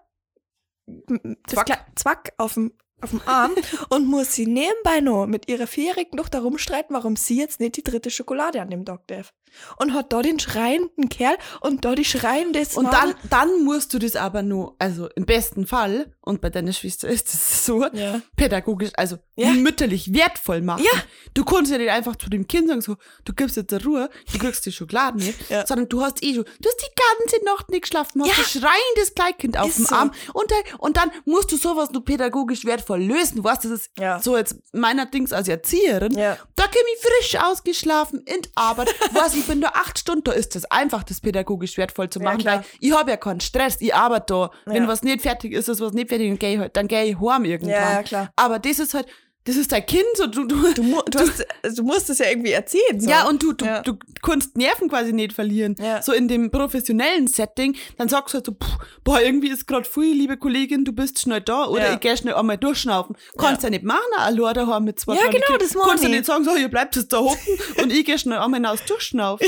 Zwack. 1.48 1.68
Zwack, 1.68 1.86
Zwack 1.96 2.34
auf 2.38 2.54
dem 2.54 2.72
auf 3.02 3.12
dem 3.12 3.22
Arm 3.26 3.52
und 3.90 4.08
muss 4.08 4.34
sie 4.34 4.48
nebenbei 4.48 5.02
noch 5.02 5.28
mit 5.28 5.48
ihrer 5.50 5.68
vierjährigen 5.68 6.18
Tochter 6.18 6.40
rumstreiten, 6.40 6.96
warum 6.96 7.16
sie 7.16 7.38
jetzt 7.38 7.60
nicht 7.60 7.78
die 7.78 7.84
dritte 7.84 8.10
Schokolade 8.10 8.62
an 8.62 8.70
dem 8.70 8.86
Tag 8.86 9.08
darf. 9.08 9.34
Und 9.78 9.94
hat 9.94 10.14
da 10.14 10.22
den 10.22 10.40
schreienden 10.40 11.10
Kerl 11.10 11.38
und 11.62 11.84
da 11.86 11.96
die 11.96 12.06
schreiende 12.06 12.64
Und 12.76 12.92
dann, 12.94 13.16
dann 13.30 13.64
musst 13.64 13.94
du 13.94 14.00
das 14.00 14.16
aber 14.16 14.42
nur, 14.44 14.76
also 14.80 15.08
im 15.16 15.26
besten 15.26 15.66
Fall, 15.68 16.14
und 16.22 16.42
bei 16.42 16.50
deiner 16.50 16.74
Schwester 16.74 17.08
ist 17.08 17.34
es 17.34 17.66
so 17.66 17.86
Ja. 17.94 18.22
pädagogisch, 18.36 18.92
also 18.96 19.18
Ja. 19.36 19.50
mütterlich 19.52 20.14
wertvoll 20.14 20.62
machen. 20.62 20.84
Ja. 20.84 21.00
Du 21.34 21.44
kannst 21.46 21.72
ja 21.72 21.78
nicht 21.78 21.90
einfach 21.90 22.16
zu 22.18 22.30
dem 22.30 22.48
Kind 22.48 22.68
sagen, 22.68 22.82
so, 22.82 22.98
du 23.26 23.34
gibst 23.34 23.56
jetzt 23.56 23.74
Ruhe, 23.86 24.10
du 24.32 24.38
kriegst 24.40 24.66
die 24.66 24.72
Schokolade 24.72 25.18
nicht, 25.18 25.50
Ja. 25.50 25.66
sondern 25.66 25.88
du 25.90 26.02
hast 26.02 26.22
eh 26.24 26.34
schon, 26.36 26.44
du 26.60 26.70
hast 26.70 26.82
die 26.82 27.28
ganze 27.30 27.46
Nacht 27.46 27.70
nicht 27.70 27.84
geschlafen, 27.84 28.22
hast 28.24 28.30
Ja. 28.30 28.44
ein 28.44 28.62
schreiendes 28.64 29.16
Kleinkind 29.16 29.58
auf 29.58 29.70
Ist 29.70 29.78
dem 29.80 29.86
so. 29.86 29.96
Arm 29.96 30.12
und 30.34 30.52
dann, 30.52 30.60
und 30.80 30.98
dann 30.98 31.12
musst 31.26 31.52
du 31.52 31.58
sowas 31.58 31.92
nur 31.92 32.04
pädagogisch 32.04 32.66
wertvoll 32.66 33.02
lösen. 33.04 33.44
Weißt 33.44 33.64
du, 33.64 33.70
das 33.70 33.82
ist 33.82 33.92
Ja. 33.98 34.20
so 34.20 34.36
jetzt 34.38 34.56
meiner 34.74 35.06
Dings 35.06 35.32
als 35.34 35.48
Erzieherin. 35.48 36.14
Ja. 36.18 36.38
Da 36.56 36.64
komme 36.64 36.86
ich 36.96 37.02
frisch 37.02 37.42
ausgeschlafen 37.42 38.22
in 38.26 38.42
Arbeit. 38.56 38.94
Was, 39.14 39.36
ich 39.40 39.46
bin 39.48 39.62
da 39.62 39.70
acht 39.70 40.00
Stunden, 40.00 40.24
da 40.26 40.32
ist 40.32 40.56
das 40.56 40.66
einfach, 40.66 41.04
das 41.04 41.22
pädagogisch 41.22 41.78
wertvoll 41.78 42.10
zu 42.10 42.20
Ja, 42.20 42.26
machen, 42.26 42.40
klar. 42.40 42.58
weil 42.60 42.66
ich 42.80 42.92
habe 42.94 43.12
ja 43.12 43.18
keinen 43.18 43.40
Stress, 43.40 43.78
ich 43.80 43.94
arbeite 43.94 44.26
da. 44.34 44.52
Wenn 44.66 44.84
Ja. 44.84 44.88
was 44.90 45.04
nicht 45.04 45.22
fertig 45.22 45.54
ist, 45.54 45.68
ist 45.70 45.80
was 45.82 45.94
nicht 45.94 46.10
fertig, 46.10 46.30
dann 46.30 46.40
gehe 46.40 46.54
ich, 46.54 46.60
halt, 46.60 46.76
dann 46.76 46.88
geh 46.88 47.04
ich 47.04 47.20
heim 47.20 47.46
irgendwann. 47.46 47.72
Ja, 47.74 47.92
ja, 47.94 48.04
klar. 48.04 48.32
Aber 48.36 48.60
das 48.60 48.80
ist 48.80 48.94
halt, 48.94 49.08
das 49.48 49.56
ist 49.56 49.72
dein 49.72 49.86
Kind, 49.86 50.04
so 50.16 50.28
du, 50.28 50.46
du, 50.46 50.58
Du, 50.74 50.84
du, 51.10 51.20
hast, 51.20 51.46
du 51.78 51.84
musst 51.84 52.10
es 52.10 52.20
ja 52.20 52.28
irgendwie 52.30 52.52
erzählen. 52.52 53.00
So. 53.00 53.10
ja, 53.10 53.28
und 53.28 53.42
du, 53.42 53.54
du, 53.54 53.66
Ja. 53.66 53.82
du 53.82 53.98
kannst 54.22 54.56
Nerven 54.58 54.90
quasi 54.90 55.14
nicht 55.14 55.34
verlieren. 55.34 55.76
Ja. 55.80 56.02
So 56.02 56.12
in 56.14 56.28
dem 56.28 56.52
professionellen 56.52 57.28
Setting, 57.28 57.76
dann 57.98 58.10
sagst 58.10 58.34
du 58.34 58.38
halt 58.38 58.46
so, 58.46 58.52
pff, 58.52 58.78
boah, 59.04 59.20
irgendwie 59.22 59.50
ist 59.50 59.66
gerade 59.66 59.86
viel, 59.90 60.14
liebe 60.16 60.38
Kollegin, 60.38 60.84
du 60.86 60.92
bist 60.94 61.20
schnell 61.20 61.42
da 61.42 61.66
oder 61.66 61.88
Ja. 61.88 61.94
ich 61.94 62.00
geh 62.02 62.16
schnell 62.18 62.36
einmal 62.36 62.58
durchschnaufen. 62.58 63.16
Kannst 63.38 63.64
ja, 63.64 63.70
nicht 63.70 63.84
machen, 63.84 64.00
allein 64.18 64.54
daheim 64.54 64.84
mit 64.84 65.00
zwei 65.00 65.16
Ja, 65.16 65.22
genau, 65.24 65.32
Kindern. 65.46 65.60
das 65.60 65.74
meine 65.74 65.88
Kannst 65.88 66.04
du 66.04 66.08
ich. 66.10 66.14
nicht 66.14 66.26
sagen, 66.26 66.44
so, 66.44 66.56
ihr 66.56 66.68
bleibt 66.70 66.96
jetzt 66.96 67.14
da 67.14 67.20
hocken 67.20 67.58
und 67.82 67.92
ich 67.94 68.06
geh 68.06 68.18
schnell 68.18 68.38
einmal 68.40 68.60
hinaus 68.60 68.80
durchschnaufen. 68.86 69.48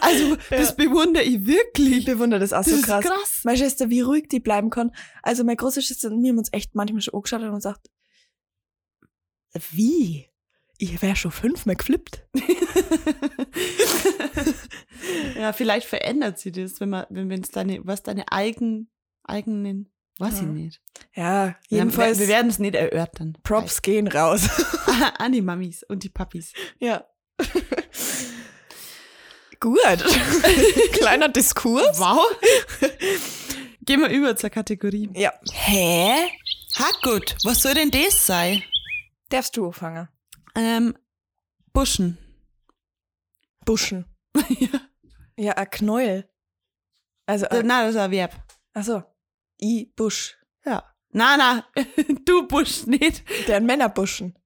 Also, 0.00 0.36
das 0.50 0.76
bewundere 0.76 1.22
ich 1.24 1.46
wirklich. 1.46 1.98
Ich 1.98 2.04
bewundere 2.06 2.40
das 2.40 2.52
auch 2.52 2.58
Das 2.58 2.68
so 2.68 2.76
ist 2.76 2.84
krass. 2.84 3.04
krass. 3.04 3.40
Meine 3.44 3.58
Schwester, 3.58 3.90
wie 3.90 4.00
ruhig 4.00 4.28
die 4.28 4.40
bleiben 4.40 4.70
kann. 4.70 4.92
Also 5.22 5.44
meine 5.44 5.56
große 5.56 5.82
Schwester 5.82 6.08
und 6.10 6.22
wir 6.22 6.30
haben 6.30 6.38
uns 6.38 6.48
echt 6.52 6.74
manchmal 6.74 7.00
schon 7.02 7.14
angeschaut 7.14 7.42
und 7.42 7.54
gesagt, 7.54 7.86
wie? 9.70 10.28
Ich 10.78 11.00
wäre 11.02 11.16
schon 11.16 11.30
fünfmal 11.32 11.76
geflippt. 11.76 12.24
Ja, 15.36 15.52
vielleicht 15.52 15.86
verändert 15.88 16.38
sie 16.38 16.52
das, 16.52 16.78
wenn 16.80 16.90
man, 16.90 17.06
wenn 17.10 17.30
es 17.42 17.50
deine, 17.50 17.80
was 17.84 18.02
deine 18.02 18.30
eigen, 18.30 18.88
eigenen, 19.24 19.90
weiß 20.18 20.34
ich 20.36 20.40
Ja. 20.42 20.46
nicht. 20.46 20.80
Ja, 21.14 21.46
Wir- 21.68 21.78
jedenfalls 21.78 22.18
Wir, 22.18 22.28
wir 22.28 22.34
werden 22.34 22.50
es 22.50 22.58
nicht 22.60 22.74
erörtern. 22.76 23.36
Props 23.42 23.82
gehen 23.82 24.06
raus. 24.06 24.48
An 25.18 25.32
die 25.32 25.40
Mamis 25.42 25.82
und 25.82 26.04
die 26.04 26.08
Papis. 26.08 26.52
ja. 26.78 27.04
Gut. 29.58 29.78
Kleiner 30.92 31.28
Diskurs. 31.28 31.98
Wow. 31.98 32.20
Gehen 33.82 34.00
wir 34.00 34.08
über 34.08 34.36
zur 34.36 34.50
Kategorie. 34.50 35.08
Ja. 35.14 35.32
Hä? 35.52 36.14
Ha 36.78 36.84
gut, 37.02 37.36
was 37.44 37.62
soll 37.62 37.74
denn 37.74 37.90
das 37.90 38.26
sein? 38.26 38.62
Darfst 39.32 39.56
du 39.56 39.66
anfangen? 39.66 40.08
Ähm, 40.54 40.96
Buschen. 41.72 42.18
Buschen. 43.64 44.04
ja. 44.48 44.68
Ja, 45.36 45.52
ein 45.54 45.70
Knäuel. 45.70 46.28
Also, 47.26 47.46
Nein, 47.50 47.64
äh, 47.64 47.68
das 47.86 47.90
ist 47.94 47.96
ein 48.00 48.10
Verb. 48.10 48.34
achso. 48.74 49.02
I, 49.60 49.92
Busch. 49.96 50.36
Ja. 50.64 50.94
Na, 51.10 51.36
na, 51.36 51.66
du 52.24 52.46
Busch 52.46 52.86
nicht. 52.86 53.24
Der 53.48 53.60
Männerbuschen. 53.60 54.38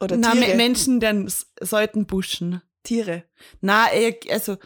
Oder 0.00 0.16
Na, 0.16 0.32
Tiere. 0.32 0.48
Me- 0.50 0.54
Menschen 0.56 1.00
dann 1.00 1.30
sollten 1.60 2.06
buschen. 2.06 2.62
Tiere. 2.82 3.24
Na, 3.60 3.92
eh, 3.92 4.18
also, 4.30 4.56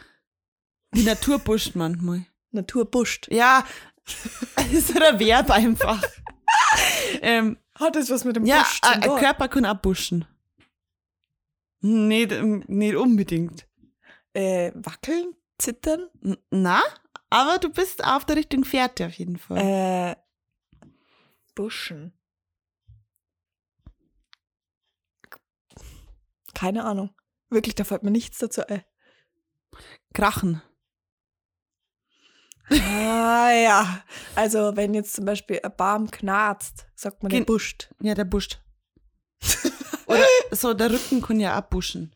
die 0.95 1.03
Natur 1.03 1.39
buscht 1.39 1.75
manchmal. 1.75 2.27
Natur 2.51 2.91
buscht. 2.91 3.29
Ja, 3.31 3.67
das 4.57 4.73
ist 4.73 4.97
ein 5.03 5.19
Verb 5.19 5.51
einfach. 5.51 6.03
ähm, 7.23 7.59
Hat 7.83 7.97
das 7.97 8.11
was 8.11 8.25
mit 8.25 8.37
dem 8.37 8.47
ja, 8.47 8.59
Busch 8.59 8.81
ein 8.83 9.03
ein 9.03 9.09
tun? 9.09 9.19
Körper 9.19 9.49
kann 9.49 9.67
auch 9.67 9.77
buschen. 9.77 10.25
Nicht, 11.81 12.33
ähm, 12.33 12.65
nicht 12.69 12.97
unbedingt. 12.97 13.67
Äh, 14.35 14.73
wackeln? 14.75 15.35
Zittern? 15.59 16.09
Na, 16.51 16.83
aber 17.31 17.59
du 17.59 17.71
bist 17.71 18.05
auf 18.05 18.25
der 18.25 18.37
richtigen 18.37 18.65
Fährte 18.65 19.07
auf 19.07 19.13
jeden 19.15 19.39
Fall. 19.39 19.59
Äh, 19.59 20.17
Buschen. 21.55 22.13
Keine 26.55 26.85
Ahnung. 26.85 27.11
Wirklich, 27.51 27.75
da 27.75 27.85
fällt 27.85 28.03
mir 28.03 28.11
nichts 28.11 28.39
dazu 28.39 28.67
ein. 28.67 28.85
Krachen. 30.15 30.63
Ah 32.71 33.51
ja. 33.51 34.05
Also 34.35 34.77
wenn 34.77 34.95
jetzt 34.95 35.15
zum 35.15 35.25
Beispiel 35.25 35.61
ein 35.63 35.77
Baum 35.77 36.11
knarzt, 36.11 36.87
sagt 37.03 37.23
man 37.23 37.31
Gen- 37.31 37.41
der 37.41 37.53
buscht. 37.53 37.91
Ja, 38.01 38.15
der 38.15 38.25
buscht. 38.25 38.61
Oder 40.07 40.25
so, 40.53 40.73
der 40.75 40.91
Rücken 40.93 41.21
kann 41.23 41.41
ja 41.41 41.59
auch 41.61 41.69
buschen. 41.69 42.13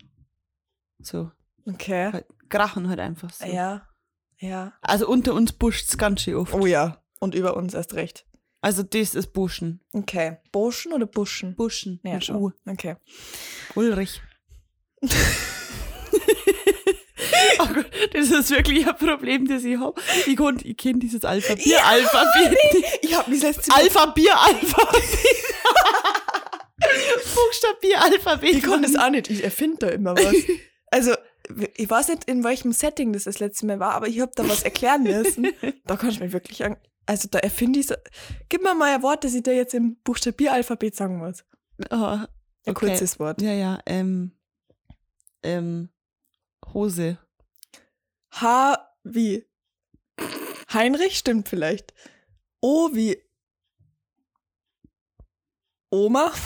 So, 1.02 1.30
Okay. 1.66 2.12
halt, 2.12 2.26
krachen 2.48 2.88
halt 2.88 3.00
einfach 3.00 3.30
so. 3.32 3.44
Ja. 3.44 3.88
Ja. 4.38 4.72
Also 4.82 5.08
unter 5.08 5.34
uns 5.34 5.52
buscht's 5.52 5.96
ganz 5.98 6.22
schön 6.22 6.36
oft. 6.36 6.54
Oh 6.54 6.66
ja. 6.66 7.02
Und 7.20 7.34
über 7.34 7.56
uns 7.56 7.74
erst 7.74 7.94
recht. 7.94 8.26
Also 8.60 8.82
das 8.82 9.14
ist 9.14 9.32
Buschen. 9.32 9.80
Okay. 9.92 10.38
Buschen 10.52 10.92
oder 10.92 11.06
Buschen? 11.06 11.54
Buschen. 11.56 12.00
Ja, 12.04 12.20
schon. 12.20 12.36
U. 12.36 12.50
Okay. 12.66 12.96
Ulrich. 13.74 14.20
oh 17.58 17.66
Gott, 17.74 17.86
das 18.12 18.30
ist 18.30 18.50
wirklich 18.50 18.86
ein 18.86 18.96
Problem, 18.96 19.46
das 19.48 19.64
ich 19.64 19.78
habe. 19.78 20.00
Ich, 20.26 20.36
konnt- 20.36 20.64
ich 20.64 20.76
kenne 20.76 20.98
dieses 20.98 21.24
Alpha-Bier-Alphabet. 21.24 22.58
Ich 23.02 23.14
habe 23.16 23.30
mich 23.30 23.42
letztes 23.42 23.68
Mal. 23.68 23.76
Alpha-Bier-Alphabet. 23.82 25.02
Buchstabier-Alphabet. 27.34 28.50
Ich 28.54 28.62
kann 28.62 28.82
das 28.82 28.96
auch 28.96 29.10
nicht. 29.10 29.30
Ich 29.30 29.42
erfinde 29.44 29.76
da 29.78 29.88
immer 29.88 30.14
was. 30.16 30.34
Also, 30.90 31.14
ich 31.76 31.88
weiß 31.88 32.08
nicht, 32.08 32.24
in 32.24 32.44
welchem 32.44 32.72
Setting 32.72 33.12
das 33.12 33.24
das 33.24 33.38
letzte 33.38 33.66
Mal 33.66 33.80
war, 33.80 33.94
aber 33.94 34.08
ich 34.08 34.20
habe 34.20 34.32
da 34.34 34.48
was 34.48 34.62
erklären 34.62 35.02
müssen. 35.04 35.48
Da 35.84 35.96
kann 35.96 36.10
ich 36.10 36.20
mir 36.20 36.32
wirklich 36.32 36.64
an. 36.64 36.76
Also, 37.06 37.28
da 37.30 37.38
erfinde 37.38 37.78
ich 37.80 37.86
so. 37.86 37.94
Gib 38.48 38.62
mir 38.62 38.74
mal 38.74 38.94
ein 38.94 39.02
Wort, 39.02 39.24
das 39.24 39.34
ich 39.34 39.42
da 39.42 39.52
jetzt 39.52 39.74
im 39.74 39.96
Buchstabieralphabet 40.04 40.96
sagen 40.96 41.18
muss. 41.18 41.44
Oh, 41.90 41.94
Ein 41.96 42.26
okay. 42.66 42.86
kurzes 42.88 43.18
Wort. 43.18 43.40
Ja, 43.42 43.52
ja, 43.52 43.78
ähm, 43.86 44.32
ähm, 45.42 45.90
Hose. 46.72 47.18
H 48.40 48.78
wie 49.02 49.44
Heinrich, 50.72 51.18
stimmt 51.18 51.48
vielleicht. 51.48 51.92
O 52.60 52.90
wie 52.92 53.20
Oma. 55.90 56.32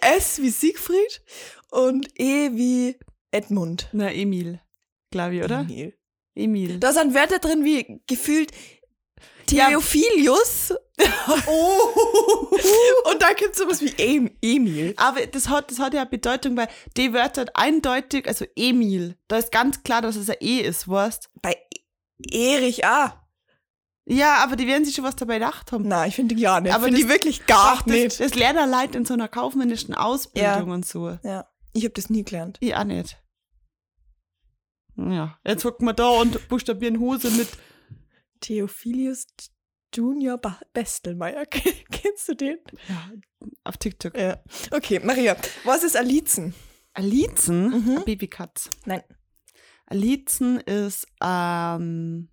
S 0.00 0.40
wie 0.40 0.50
Siegfried. 0.50 1.22
Und 1.70 2.08
E 2.18 2.50
wie 2.52 2.98
Edmund. 3.30 3.88
Na, 3.92 4.12
Emil, 4.12 4.60
glaube 5.10 5.36
ich, 5.36 5.42
oder? 5.42 5.60
Emil. 5.60 5.98
Emil. 6.34 6.80
Da 6.80 6.92
sind 6.92 7.14
Wörter 7.14 7.38
drin 7.38 7.64
wie 7.64 8.02
gefühlt 8.06 8.52
Ja. 9.50 9.68
Oh. 10.98 12.50
Und 13.10 13.20
da 13.22 13.32
gibt 13.34 13.52
es 13.52 13.58
sowas 13.58 13.80
wie 13.82 13.92
em 13.98 14.30
Emil. 14.40 14.94
Aber 14.96 15.26
das 15.26 15.48
hat, 15.48 15.70
das 15.70 15.78
hat 15.78 15.92
ja 15.94 16.04
Bedeutung, 16.04 16.56
weil 16.56 16.68
die 16.96 17.12
Wörter 17.12 17.46
eindeutig, 17.54 18.26
also 18.26 18.46
Emil, 18.56 19.16
da 19.28 19.36
ist 19.36 19.52
ganz 19.52 19.82
klar, 19.82 20.00
dass 20.02 20.16
es 20.16 20.30
ein 20.30 20.36
E 20.40 20.60
ist, 20.60 20.88
weißt 20.88 21.28
Bei 21.42 21.56
Erich 22.30 22.84
A. 22.86 23.22
Ja, 24.08 24.36
aber 24.44 24.56
die 24.56 24.66
werden 24.66 24.84
sich 24.84 24.94
schon 24.94 25.04
was 25.04 25.16
dabei 25.16 25.34
gedacht 25.38 25.72
haben. 25.72 25.86
Na, 25.88 26.06
ich 26.06 26.14
finde 26.14 26.34
die 26.34 26.42
gar 26.42 26.60
nicht. 26.60 26.72
Aber 26.72 26.84
finde 26.84 26.98
die 27.00 27.06
das- 27.06 27.12
wirklich 27.12 27.46
gar 27.46 27.78
Ach, 27.80 27.86
nicht. 27.86 28.06
Das, 28.06 28.16
das 28.30 28.34
lernt 28.34 28.58
er 28.58 28.66
Leute 28.66 28.96
in 28.98 29.04
so 29.04 29.14
einer 29.14 29.28
kaufmännischen 29.28 29.94
Ausbildung 29.94 30.70
und 30.70 30.86
so. 30.86 31.18
ja, 31.24 31.46
ich 31.72 31.84
habe 31.84 31.94
das 31.94 32.08
nie 32.08 32.22
gelernt. 32.24 32.56
Ich 32.60 32.74
auch 32.74 32.84
nicht. 32.84 33.18
Ja, 34.96 35.38
jetzt 35.44 35.64
hocken 35.64 35.84
wir 35.86 35.92
da 35.92 36.08
und 36.08 36.48
buchstabieren 36.48 37.00
Hose 37.00 37.30
mit 37.32 37.48
Theophilius 38.40 39.26
Junior 39.96 40.38
ba 40.38 40.60
Bestelmeier. 40.72 41.46
Kennst 41.90 42.28
du 42.28 42.34
den? 42.34 42.58
ja, 42.88 43.10
auf 43.64 43.76
TikTok. 43.78 44.16
Ja. 44.16 44.42
Okay, 44.70 45.00
Maria, 45.00 45.36
was 45.64 45.82
ist 45.84 45.96
Alizen? 45.96 46.54
Alizen, 46.94 47.70
Mhm. 47.70 48.04
Babykatz. 48.04 48.70
Nein. 48.84 49.02
Alizen 49.86 50.58
ist, 50.60 51.06
ähm, 51.22 52.28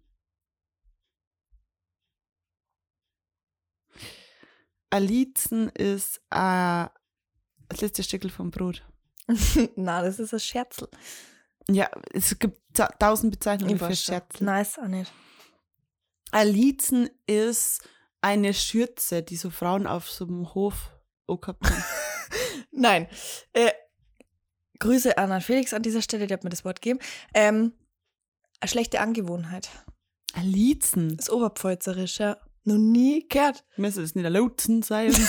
Alizen 4.90 5.70
ist 5.70 6.18
äh, 6.30 6.86
das 7.70 7.82
letzte 7.82 8.04
Stückel 8.04 8.30
vom 8.30 8.52
Brot. 8.52 8.86
Na, 9.76 10.02
das 10.04 10.20
ist 10.20 10.34
ein 10.34 10.40
Scherzel. 10.40 10.88
Ja, 11.70 11.90
es 12.14 12.38
gibt 12.38 12.60
ta 12.74 12.88
tausend 12.88 13.32
Bezeichnungen 13.32 13.78
für 13.80 13.86
schon. 13.86 13.96
Scherzen. 13.96 14.46
Nice, 14.46 14.78
auch 14.78 14.88
nicht. 14.88 15.12
Alizen 16.34 17.10
ist 17.28 17.88
eine 18.22 18.54
Schürze, 18.54 19.24
die 19.24 19.36
so 19.36 19.50
Frauen 19.50 19.88
auf 19.88 20.10
so 20.10 20.26
einem 20.26 20.54
Hof 20.54 20.92
gehabt 21.28 21.66
haben. 21.66 21.84
Nein. 22.72 23.08
Äh, 23.54 23.72
Grüße 24.80 25.18
an 25.18 25.42
Felix 25.42 25.74
an 25.74 25.82
dieser 25.82 26.02
Stelle, 26.02 26.28
der 26.28 26.38
hat 26.38 26.44
mir 26.44 26.50
das 26.50 26.66
Wort 26.66 26.82
gegeben. 26.82 27.00
Ähm, 27.34 27.74
eine 28.60 28.70
schlechte 28.70 29.00
Angewohnheit. 29.00 29.70
Alizen. 30.34 31.18
Das 31.18 31.30
Oberpfälzerisch, 31.30 32.20
ja. 32.20 32.38
Noch 32.66 32.78
nie 32.78 33.28
gehört. 33.28 33.64
Müsste 33.78 34.02
es 34.02 34.16
nicht 34.16 34.30
Lutzen 34.30 34.84
sein? 34.84 35.14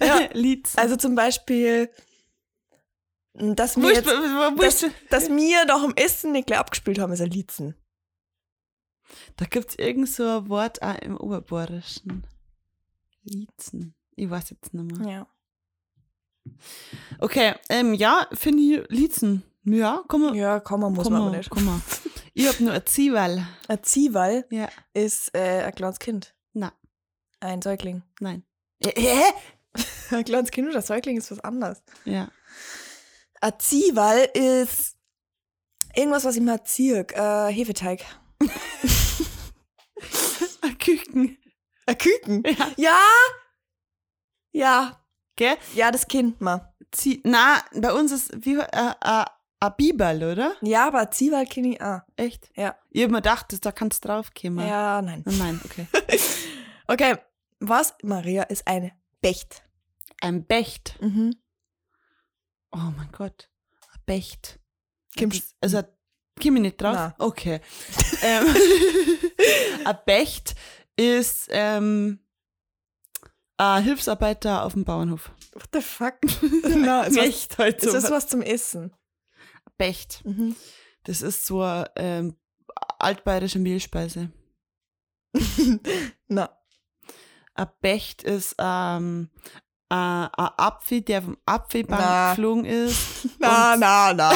Ja. 0.00 0.28
Lieds. 0.32 0.76
Also 0.76 0.96
zum 0.96 1.14
Beispiel, 1.14 1.90
dass 3.34 3.76
wir, 3.76 3.92
jetzt, 3.92 4.06
dass, 4.06 4.86
dass 5.10 5.28
wir 5.28 5.64
nach 5.66 5.82
dem 5.82 5.94
Essen 5.96 6.32
nicht 6.32 6.46
gleich 6.46 6.58
abgespielt 6.58 6.98
haben, 6.98 7.12
ist 7.12 7.20
ein 7.20 7.30
Lietzen. 7.30 7.74
Da 9.36 9.44
gibt 9.46 9.70
es 9.70 9.78
irgend 9.78 10.08
so 10.08 10.22
ein 10.38 10.48
Wort 10.48 10.80
auch 10.82 10.94
im 10.98 11.16
Oberbayerischen. 11.16 12.26
Liezen. 13.24 13.94
Ich 14.16 14.28
weiß 14.30 14.50
jetzt 14.50 14.72
nicht 14.74 14.98
mehr. 14.98 15.08
Ja. 15.10 15.26
Okay, 17.20 17.54
ähm, 17.68 17.94
ja, 17.94 18.26
finde 18.32 18.62
ich 18.62 18.82
Liezen. 18.90 19.42
Ja, 19.64 20.04
komm 20.08 20.22
mal. 20.22 20.36
Ja, 20.36 20.60
kann 20.60 20.80
man, 20.80 20.92
muss 20.92 21.04
komm 21.04 21.14
man 21.14 21.22
mal, 21.22 21.28
aber 21.28 21.36
nicht. 21.38 21.50
komm 21.50 21.64
mal. 21.64 21.80
Ich 22.36 22.48
hab 22.48 22.58
nur 22.58 22.72
ein 22.72 22.84
Zwiebel. 22.84 23.46
Ein 23.68 23.82
Ziehwall 23.84 24.44
Ja. 24.50 24.68
ist 24.92 25.32
äh, 25.36 25.62
ein 25.62 25.72
kleines 25.72 26.00
Kind. 26.00 26.34
Na, 26.52 26.72
Ein 27.38 27.62
Säugling. 27.62 28.02
nein. 28.18 28.42
Hä? 28.84 29.22
Ein 30.10 30.24
kleines 30.24 30.50
Kind 30.50 30.68
oder 30.68 30.82
Säugling 30.82 31.16
ist 31.16 31.30
was 31.30 31.38
anderes. 31.40 31.80
Ja. 32.04 32.28
Ein 33.44 33.58
Ziehwall 33.58 34.26
ist 34.32 34.96
irgendwas, 35.94 36.24
was 36.24 36.36
ich 36.36 36.40
mal 36.40 36.64
zirk. 36.64 37.12
Äh, 37.12 37.52
Hefeteig. 37.52 38.02
Ein 40.62 40.78
Küken. 40.78 41.36
Ein 41.84 41.98
Küken? 41.98 42.42
Ja. 42.46 42.70
Ja. 42.78 42.98
Ja. 44.52 45.00
Gell? 45.36 45.58
Ja, 45.74 45.90
das 45.90 46.08
kennt 46.08 46.40
man. 46.40 46.62
Zie 46.90 47.20
Na, 47.22 47.62
bei 47.74 47.92
uns 47.92 48.12
ist 48.12 48.32
wie 48.46 48.54
äh, 48.54 48.62
äh, 48.62 49.24
ein 49.60 50.22
oder? 50.22 50.54
Ja, 50.62 50.86
aber 50.86 51.00
ein 51.00 51.12
Ziehwall 51.12 51.44
kenne 51.44 51.74
ich 51.74 51.82
auch. 51.82 52.00
Echt? 52.16 52.50
Ja. 52.56 52.76
Ich 52.88 53.02
hab 53.02 53.10
mir 53.10 53.18
gedacht, 53.18 53.54
da 53.60 53.72
kannst 53.72 54.02
du 54.04 54.08
draufkommen. 54.08 54.66
Ja, 54.66 55.02
nein. 55.02 55.22
Oh 55.26 55.32
Nein, 55.32 55.60
okay. 55.66 55.86
Okay, 56.86 57.16
was, 57.60 57.94
Maria, 58.02 58.44
ist 58.44 58.66
eine 58.66 58.92
Becht? 59.20 59.64
Ein 60.22 60.46
Becht. 60.46 60.96
Mhm. 61.02 61.36
Oh 62.74 62.92
mein 62.96 63.08
Gott. 63.12 63.48
Ein 63.92 64.00
Becht. 64.06 64.58
Kommst- 65.18 65.54
Also, 65.60 65.82
komm 66.42 66.56
ich 66.56 66.62
nicht 66.62 66.80
drauf? 66.82 66.94
Na. 66.94 67.14
Okay. 67.18 67.60
ähm, 68.22 68.46
ein 69.84 69.98
Becht 70.06 70.54
ist 70.96 71.48
ähm, 71.50 72.18
ein 73.56 73.82
Hilfsarbeiter 73.84 74.64
auf 74.64 74.72
dem 74.72 74.84
Bauernhof. 74.84 75.30
What 75.52 75.68
the 75.72 75.80
fuck? 75.80 76.14
Na, 76.68 77.04
ist, 77.04 77.16
was, 77.16 77.24
Becht 77.24 77.58
halt 77.58 77.76
ist 77.82 77.84
so. 77.86 77.92
das 77.92 78.10
was 78.10 78.28
zum 78.28 78.42
Essen? 78.42 78.92
Becht. 79.76 80.24
Mhm. 80.24 80.56
Das 81.04 81.22
ist 81.22 81.46
so 81.46 81.62
eine 81.62 81.90
ähm, 81.96 82.36
altbayerische 82.98 83.58
Mehlspeise. 83.58 84.30
Na, 86.28 86.50
Ein 87.54 87.68
Becht 87.80 88.22
ist 88.22 88.54
ähm, 88.58 89.30
äh, 89.90 89.94
ein 89.94 90.30
Apfel, 90.36 91.02
der 91.02 91.22
vom 91.22 91.36
Apfelbank 91.46 92.02
Na. 92.02 92.30
geflogen 92.30 92.64
ist. 92.64 93.28
na, 93.38 93.76
na, 93.76 94.12
na. 94.14 94.32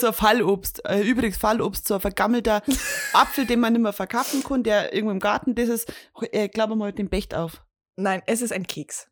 So 0.00 0.06
ein 0.08 0.12
Fallobst. 0.12 0.84
Äh, 0.84 1.00
übrigens 1.02 1.36
Fallobst, 1.38 1.88
so 1.88 1.94
ein 1.94 2.00
vergammelter 2.00 2.62
Apfel, 3.12 3.46
den 3.46 3.60
man 3.60 3.72
nicht 3.72 3.82
mehr 3.82 3.92
verkaufen 3.92 4.42
kann, 4.42 4.62
der 4.62 4.92
irgendwo 4.92 5.12
im 5.12 5.20
Garten, 5.20 5.54
das 5.54 5.68
ist, 5.68 5.92
äh, 6.20 6.48
klappen 6.48 6.78
wir 6.78 6.84
halt 6.84 6.98
den 6.98 7.08
Becht 7.08 7.34
auf. 7.34 7.64
Nein, 7.96 8.22
es 8.26 8.42
ist 8.42 8.52
ein 8.52 8.66
Keks. 8.66 9.08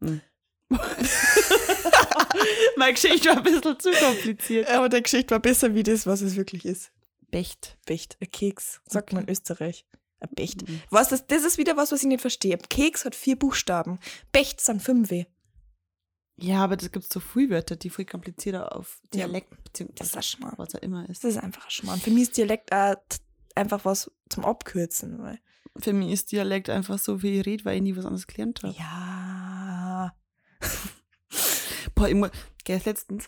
Meine 2.76 2.92
Geschichte 2.92 3.28
war 3.28 3.36
ein 3.38 3.42
bisschen 3.42 3.78
zu 3.78 3.90
kompliziert. 3.92 4.68
Aber 4.70 4.88
der 4.88 5.02
Geschichte 5.02 5.30
war 5.30 5.40
besser 5.40 5.74
wie 5.74 5.82
das, 5.82 6.06
was 6.06 6.20
es 6.20 6.36
wirklich 6.36 6.64
ist. 6.64 6.92
Becht. 7.30 7.78
Becht, 7.86 8.16
ein 8.20 8.30
Keks, 8.30 8.80
sagt 8.86 9.12
man 9.12 9.24
in 9.24 9.30
Österreich. 9.30 9.86
Becht. 10.28 10.68
Mhm. 10.68 10.80
Was, 10.90 11.08
das, 11.08 11.26
das 11.26 11.44
ist 11.44 11.58
wieder 11.58 11.76
was, 11.76 11.92
was 11.92 12.02
ich 12.02 12.08
nicht 12.08 12.20
verstehe. 12.20 12.58
Keks 12.58 13.04
hat 13.04 13.14
vier 13.14 13.38
Buchstaben. 13.38 13.98
Becht 14.32 14.60
sind 14.60 14.82
fünf. 14.82 15.10
Ja, 16.36 16.64
aber 16.64 16.76
das 16.76 16.90
gibt 16.90 17.10
so 17.12 17.20
viele 17.20 17.50
Wörter, 17.50 17.76
die 17.76 17.90
viel 17.90 18.04
komplizierter 18.06 18.74
auf 18.74 19.00
Ja, 19.14 19.26
Dialekt, 19.26 19.52
Das 19.52 19.62
beziehungsweise 19.64 20.10
ist 20.10 20.16
ein 20.16 20.22
Schmarrn. 20.22 20.54
was 20.56 20.74
auch 20.74 20.82
immer 20.82 21.08
ist. 21.08 21.22
Das 21.22 21.30
ist 21.36 21.42
einfach 21.42 21.64
ein 21.66 21.70
Schmarrn. 21.70 22.00
Für 22.00 22.10
mich 22.10 22.24
ist 22.24 22.36
Dialekt 22.36 22.72
auch 22.74 22.96
einfach 23.54 23.84
was 23.84 24.10
zum 24.30 24.44
Abkürzen. 24.44 25.22
Weil 25.22 25.38
Für 25.78 25.92
mich 25.92 26.10
ist 26.10 26.32
Dialekt 26.32 26.70
einfach 26.70 26.98
so, 26.98 27.22
wie 27.22 27.38
ich 27.38 27.46
rede, 27.46 27.64
weil 27.64 27.76
ich 27.76 27.82
nie 27.82 27.96
was 27.96 28.04
anderes 28.04 28.26
gelernt 28.26 28.62
habe. 28.64 28.74
ja. 28.76 30.12
Boah, 31.94 32.08
ich 32.08 32.14
muss, 32.14 32.30
gell, 32.64 32.80
letztens, 32.84 33.26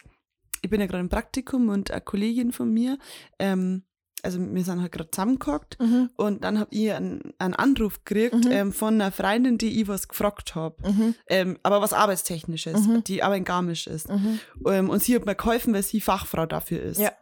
ich 0.63 0.71
bin 0.71 0.81
ja 0.81 0.87
gerade 0.87 1.01
im 1.01 1.09
Praktikum 1.09 1.69
und 1.69 1.91
eine 1.91 2.01
Kollegin 2.01 2.51
von 2.53 2.73
mir, 2.73 2.99
ähm, 3.39 3.85
also 4.27 4.39
wir 4.41 4.63
sind 4.65 4.83
halt 4.83 4.93
gerade 4.93 5.11
zusammengehockt 5.11 5.79
Mhm. 5.81 6.11
und 6.17 6.45
dann 6.45 6.59
habe 6.59 6.69
ich 6.75 6.93
einen, 6.93 7.33
einen 7.39 7.55
Anruf 7.55 8.05
gekriegt 8.05 8.45
Mhm. 8.45 8.51
ähm, 8.53 8.73
von 8.73 8.95
einer 9.01 9.11
Freundin, 9.13 9.57
die 9.59 9.81
ich 9.81 9.89
was 9.89 10.09
gefragt 10.09 10.55
habe. 10.55 10.77
Mhm. 10.87 11.15
Ähm, 11.29 11.59
aber 11.63 11.81
was 11.81 11.93
Arbeitstechnisches, 11.93 12.87
Mhm. 12.87 13.05
die 13.05 13.23
aber 13.23 13.37
in 13.37 13.45
Garmisch 13.45 13.87
ist. 13.87 14.11
Mhm. 14.11 14.39
Ähm, 14.67 14.91
und 14.91 15.03
sie 15.03 15.15
hat 15.15 15.25
mir 15.25 15.35
geholfen, 15.35 15.73
weil 15.73 15.83
sie 15.83 16.01
Fachfrau 16.01 16.45
dafür 16.47 16.83
ist. 16.83 17.01
Ja. 17.01 17.13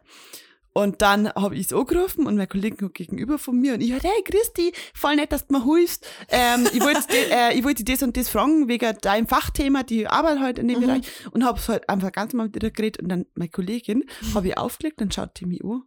Und 0.77 1.01
dann 1.01 1.29
habe 1.35 1.55
ich 1.55 1.67
es 1.67 1.73
angerufen 1.73 2.27
und 2.27 2.35
mein 2.35 2.49
Kollege 2.49 2.89
gegenüber 2.89 3.37
von 3.39 3.57
mir 3.57 3.75
und 3.75 3.81
ich 3.81 3.93
halt, 3.93 4.03
hey 4.03 4.23
Christi, 4.25 4.73
voll 4.93 5.15
nett, 5.15 5.31
dass 5.31 5.47
du 5.47 5.53
mir 5.57 5.63
hilfst. 5.63 6.05
Ähm, 6.27 6.67
ich 6.73 6.81
wollte 6.81 6.99
äh, 7.31 7.57
ich 7.57 7.63
wollte 7.63 7.85
das 7.85 8.03
und 8.03 8.17
das 8.17 8.27
fragen, 8.27 8.67
wegen 8.67 8.93
deinem 9.01 9.25
Fachthema, 9.25 9.83
die 9.83 10.05
Arbeit 10.07 10.39
halt 10.41 10.59
in 10.59 10.67
dem 10.67 10.79
Mhm. 10.79 10.85
Bereich. 10.85 11.01
Und 11.31 11.45
habe 11.45 11.59
es 11.59 11.69
halt 11.69 11.87
einfach 11.89 12.11
ganz 12.11 12.33
normal 12.33 12.49
mit 12.53 12.61
ihr 12.61 12.71
geredet. 12.71 13.01
Und 13.01 13.07
dann 13.07 13.25
meine 13.35 13.47
Kollegin 13.49 14.03
habe 14.33 14.49
ich 14.49 14.57
aufgelegt 14.57 15.01
und 15.01 15.13
schaut 15.13 15.39
die 15.39 15.45
mich 15.45 15.63
an. 15.63 15.83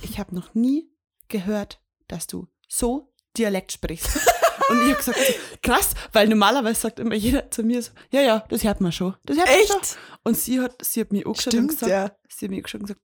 Ich 0.00 0.18
habe 0.18 0.34
noch 0.34 0.54
nie 0.54 0.90
gehört, 1.28 1.80
dass 2.08 2.26
du 2.26 2.48
so 2.68 3.12
Dialekt 3.36 3.72
sprichst. 3.72 4.16
und 4.68 4.82
ich 4.82 4.88
habe 4.88 4.96
gesagt, 4.96 5.18
so, 5.18 5.32
krass, 5.62 5.90
weil 6.12 6.28
normalerweise 6.28 6.80
sagt 6.80 6.98
immer 6.98 7.14
jeder 7.14 7.50
zu 7.50 7.62
mir 7.62 7.82
so, 7.82 7.92
ja, 8.10 8.20
ja, 8.20 8.44
das 8.48 8.64
hört 8.64 8.80
man 8.80 8.92
schon. 8.92 9.14
Das 9.24 9.36
hört 9.36 9.46
man 9.48 9.56
schon. 9.66 9.76
Echt? 9.80 9.98
Und 10.24 10.36
sie 10.36 10.60
hat, 10.60 10.84
sie 10.84 11.00
hat 11.00 11.12
mir 11.12 11.26
angeschaut 11.26 11.46
und 11.46 11.52
Stimmt, 11.52 11.68
gesagt, 11.70 11.90
ja. 11.90 12.10
sie 12.28 12.46
hat 12.46 12.50
mir 12.50 12.56
angeschaut 12.58 12.80
und 12.80 12.86
gesagt, 12.88 13.00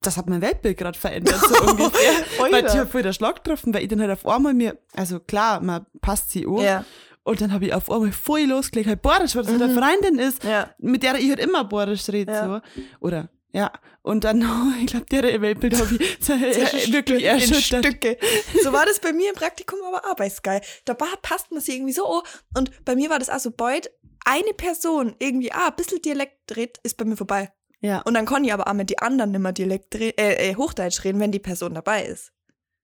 das 0.00 0.16
hat 0.16 0.28
mein 0.28 0.42
Weltbild 0.42 0.76
gerade 0.78 0.98
verändert, 0.98 1.36
so 1.40 1.62
ungefähr. 1.70 2.24
weil 2.40 2.62
die 2.62 2.78
hat 2.78 2.90
voll 2.90 3.02
der 3.02 3.12
Schlag 3.12 3.36
getroffen, 3.36 3.72
weil 3.72 3.82
ich 3.82 3.88
dann 3.88 4.00
halt 4.00 4.10
auf 4.10 4.26
einmal 4.26 4.52
mir, 4.52 4.76
also 4.94 5.20
klar, 5.20 5.60
man 5.60 5.86
passt 6.00 6.30
sie 6.32 6.44
an. 6.46 6.56
Ja. 6.56 6.84
Und 7.22 7.40
dann 7.40 7.52
habe 7.52 7.66
ich 7.66 7.72
auf 7.74 7.88
einmal 7.88 8.10
voll 8.10 8.40
losgelegt, 8.42 8.88
halt 8.88 9.00
Borisch, 9.00 9.36
weil 9.36 9.44
das 9.44 9.52
halt 9.52 9.62
eine 9.62 9.72
Mhm. 9.72 9.78
Freundin 9.78 10.18
ist, 10.18 10.42
Ja. 10.42 10.74
mit 10.78 11.04
der 11.04 11.14
ich 11.20 11.28
halt 11.28 11.38
immer 11.38 11.62
Borisch 11.64 12.08
rede, 12.08 12.34
so. 12.64 12.82
Oder, 12.98 13.30
ja. 13.52 13.72
Und 14.02 14.24
dann, 14.24 14.40
ich 14.80 14.86
glaube, 14.86 15.06
der 15.06 15.40
Weltbild 15.40 15.78
habe 15.78 15.94
ich 15.94 16.16
so, 16.20 16.32
wirklich 16.40 17.24
erschüttert. 17.24 17.86
Stücke. 17.86 18.16
So 18.62 18.72
war 18.72 18.84
das 18.84 18.98
bei 19.00 19.12
mir 19.12 19.28
im 19.30 19.36
Praktikum 19.36 19.78
aber 19.86 20.10
auch 20.10 20.16
bei 20.16 20.28
Sky. 20.28 20.58
Da 20.84 20.94
pa- 20.94 21.06
passt 21.22 21.52
man 21.52 21.60
sich 21.60 21.76
irgendwie 21.76 21.92
so 21.92 22.04
an. 22.06 22.22
Und 22.56 22.84
bei 22.84 22.96
mir 22.96 23.10
war 23.10 23.18
das 23.20 23.30
auch 23.30 23.38
so, 23.38 23.50
bald 23.52 23.90
eine 24.24 24.54
Person 24.54 25.14
irgendwie 25.18 25.52
auch 25.52 25.68
ein 25.68 25.76
bisschen 25.76 26.02
Dialekt 26.02 26.56
redet, 26.56 26.78
ist 26.82 26.96
bei 26.96 27.04
mir 27.04 27.16
vorbei. 27.16 27.52
Ja. 27.80 28.00
Und 28.02 28.14
dann 28.14 28.26
kann 28.26 28.44
ich 28.44 28.52
aber 28.52 28.68
auch 28.68 28.72
mit 28.74 28.90
die 28.90 28.98
anderen 28.98 29.32
nicht 29.32 29.40
mehr 29.40 29.52
Dialekt 29.52 29.94
äh, 29.96 30.10
äh, 30.16 30.54
Hochdeutsch 30.56 31.02
reden, 31.04 31.18
wenn 31.20 31.32
die 31.32 31.38
Person 31.40 31.74
dabei 31.74 32.04
ist. 32.04 32.32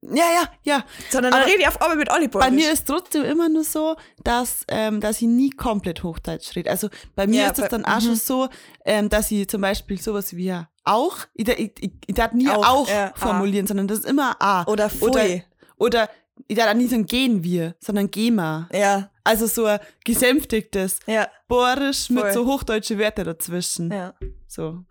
Ja, 0.01 0.25
ja, 0.33 0.49
ja. 0.63 0.85
Sondern 1.11 1.33
dann 1.33 1.43
rede 1.43 1.61
ich 1.61 1.67
auf 1.67 1.81
einmal 1.83 1.97
mit 1.97 2.11
Olli 2.11 2.29
Bei 2.29 2.51
mir 2.53 2.73
ist 2.73 2.87
trotzdem 2.87 3.25
immer 3.25 3.49
nur 3.49 3.65
so, 3.65 3.97
dass, 4.23 4.65
ähm, 4.69 5.01
dass 5.01 5.17
ich 5.17 5.27
nie 5.27 5.51
komplett 5.51 6.05
Hochdeutsch 6.05 6.55
rede. 6.55 6.71
Also 6.71 6.89
bei 7.17 7.27
mir 7.27 7.43
Ja, 7.43 7.51
ist 7.51 7.59
es 7.59 7.69
dann 7.69 7.85
auch 7.85 7.97
mhm. 7.97 8.05
schon 8.05 8.17
so, 8.17 8.49
ähm, 8.85 9.09
dass 9.09 9.31
ich 9.33 9.49
zum 9.49 9.61
Beispiel 9.61 10.01
sowas 10.01 10.37
wie 10.37 10.55
auch, 10.85 11.19
ich, 11.35 11.49
ich, 11.49 11.73
ich, 11.81 11.93
ich 12.07 12.15
darf 12.15 12.33
nie 12.33 12.49
Auch, 12.49 12.67
auch, 12.67 12.89
ja, 12.89 13.13
formulieren, 13.17 13.67
sondern 13.67 13.89
das 13.89 14.01
ist 14.01 14.07
immer 14.07 14.37
A. 14.41 14.65
Oder 14.67 14.89
Pfui. 14.89 15.43
Oder 15.77 16.09
ich 16.47 16.57
darf 16.57 16.71
auch 16.71 16.75
nie 16.75 16.87
sagen 16.87 17.07
gehen 17.07 17.43
wir, 17.43 17.75
sondern 17.81 18.11
geh 18.11 18.31
mal. 18.31 18.69
Ja, 18.73 19.11
Also 19.25 19.47
so 19.47 19.65
ein 19.65 19.81
gesänftigtes 20.05 21.01
ja, 21.07 21.29
Borisch 21.49 22.09
mit 22.09 22.21
Voll. 22.21 22.33
so 22.33 22.47
hochdeutsche 22.47 22.99
Wörter 22.99 23.25
dazwischen. 23.25 23.93
ja. 23.93 24.15
So, 24.47 24.85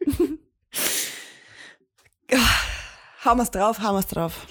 Hauen 3.26 3.38
wir's 3.38 3.50
drauf. 3.50 3.78
haben 3.80 3.96
wir's 3.96 4.06
drauf. 4.06 4.46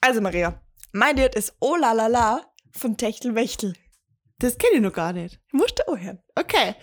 Also 0.00 0.20
Maria, 0.20 0.60
mein 0.92 1.16
Lied 1.16 1.34
ist 1.34 1.54
Oh 1.60 1.74
la 1.76 1.92
la 1.92 2.06
la 2.06 2.40
von 2.72 2.96
Techtelmechtel. 2.96 3.74
Das 4.38 4.56
kenne 4.58 4.76
ich 4.76 4.80
noch 4.80 4.92
gar 4.92 5.12
nicht. 5.12 5.40
Musst 5.52 5.78
du 5.78 5.88
auch 5.88 5.98
hören. 5.98 6.22
Okay. 6.36 6.74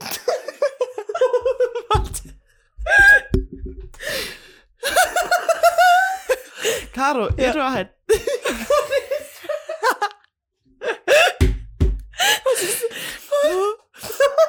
Caro, 6.92 7.28
Ja. 7.36 7.54
ihr 7.54 7.72
halt. 7.72 7.90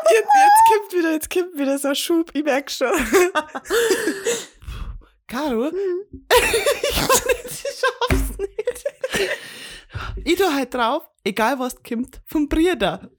Jetzt, 0.10 0.30
jetzt 0.34 0.62
kippt 0.72 0.94
wieder, 0.94 1.12
jetzt 1.12 1.30
kippt 1.30 1.58
wieder 1.58 1.78
so 1.78 1.90
ein 1.90 1.96
Schub, 1.96 2.32
ich 2.34 2.44
merk 2.44 2.72
schon. 2.72 2.92
Caro, 5.28 5.72
mhm. 5.72 6.26
ich, 6.32 7.66
ich 7.66 7.80
schaff's 7.80 8.38
nicht. 8.38 8.86
Ich 10.24 10.36
tu 10.36 10.54
halt 10.54 10.74
drauf, 10.74 11.04
egal 11.24 11.58
was 11.58 11.82
kommt, 11.82 12.22
vom 12.28 12.48
Brieder. 12.48 13.10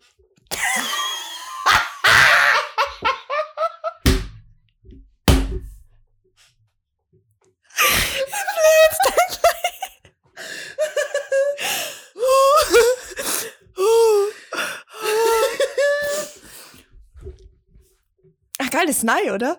Ach 18.59 18.71
geil, 18.71 18.89
ist 18.89 19.05
neu, 19.05 19.35
oder? 19.35 19.59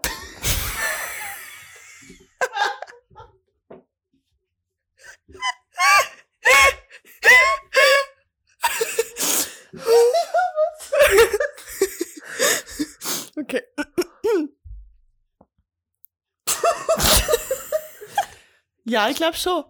Ja, 18.98 19.08
ich 19.10 19.18
glaube 19.18 19.38
schon. 19.38 19.64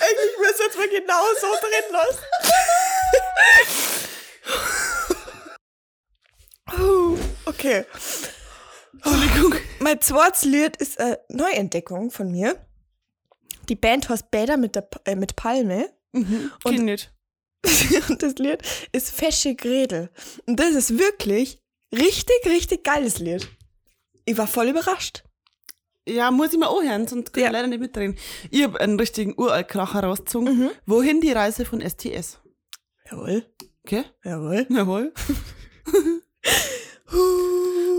Ich 0.00 0.38
muss 0.38 0.58
jetzt 0.58 0.76
mal 0.76 0.88
genau 0.88 1.22
so 1.40 1.46
drin 1.60 1.92
lassen. 1.92 2.24
Oh, 6.80 7.16
okay. 7.48 7.86
Entschuldigung. 8.92 9.54
Mein 9.78 10.00
zweites 10.00 10.42
Lied 10.42 10.76
ist 10.78 10.98
eine 10.98 11.20
Neuentdeckung 11.28 12.10
von 12.10 12.28
mir. 12.28 12.56
Die 13.68 13.76
Band 13.76 14.08
heißt 14.08 14.30
Bäder 14.30 14.56
mit, 14.56 14.74
der, 14.74 14.88
äh, 15.04 15.14
mit 15.16 15.36
Palme. 15.36 15.90
Mhm, 16.12 16.50
Und- 16.64 16.84
nicht. 16.84 17.12
Und 18.08 18.22
das 18.22 18.34
Lied 18.36 18.60
ist 18.92 19.10
Fesche 19.10 19.54
Gredel. 19.54 20.10
Und 20.46 20.58
das 20.58 20.70
ist 20.74 20.98
wirklich 20.98 21.60
richtig, 21.94 22.34
richtig 22.46 22.82
geiles 22.84 23.18
Lied. 23.18 23.48
Ich 24.24 24.36
war 24.36 24.46
voll 24.48 24.68
überrascht. 24.68 25.22
Ja, 26.08 26.32
muss 26.32 26.52
ich 26.52 26.58
mal 26.58 26.66
auch 26.66 26.82
hören, 26.82 27.06
sonst 27.06 27.32
kann 27.32 27.42
Ja. 27.42 27.48
ich 27.48 27.52
leider 27.52 27.68
nicht 27.68 27.78
mitreden. 27.78 28.18
Ich 28.50 28.64
habe 28.64 28.80
einen 28.80 28.98
richtigen 28.98 29.34
Uraltkracher 29.40 30.00
rausgezogen. 30.02 30.58
Mhm. 30.58 30.70
Wohin 30.86 31.20
die 31.20 31.30
Reise 31.30 31.64
von 31.64 31.80
STS? 31.80 32.40
Jawohl. 33.08 33.46
Okay? 33.84 34.04
Jawohl. 34.24 34.66
Jawohl. 34.68 35.12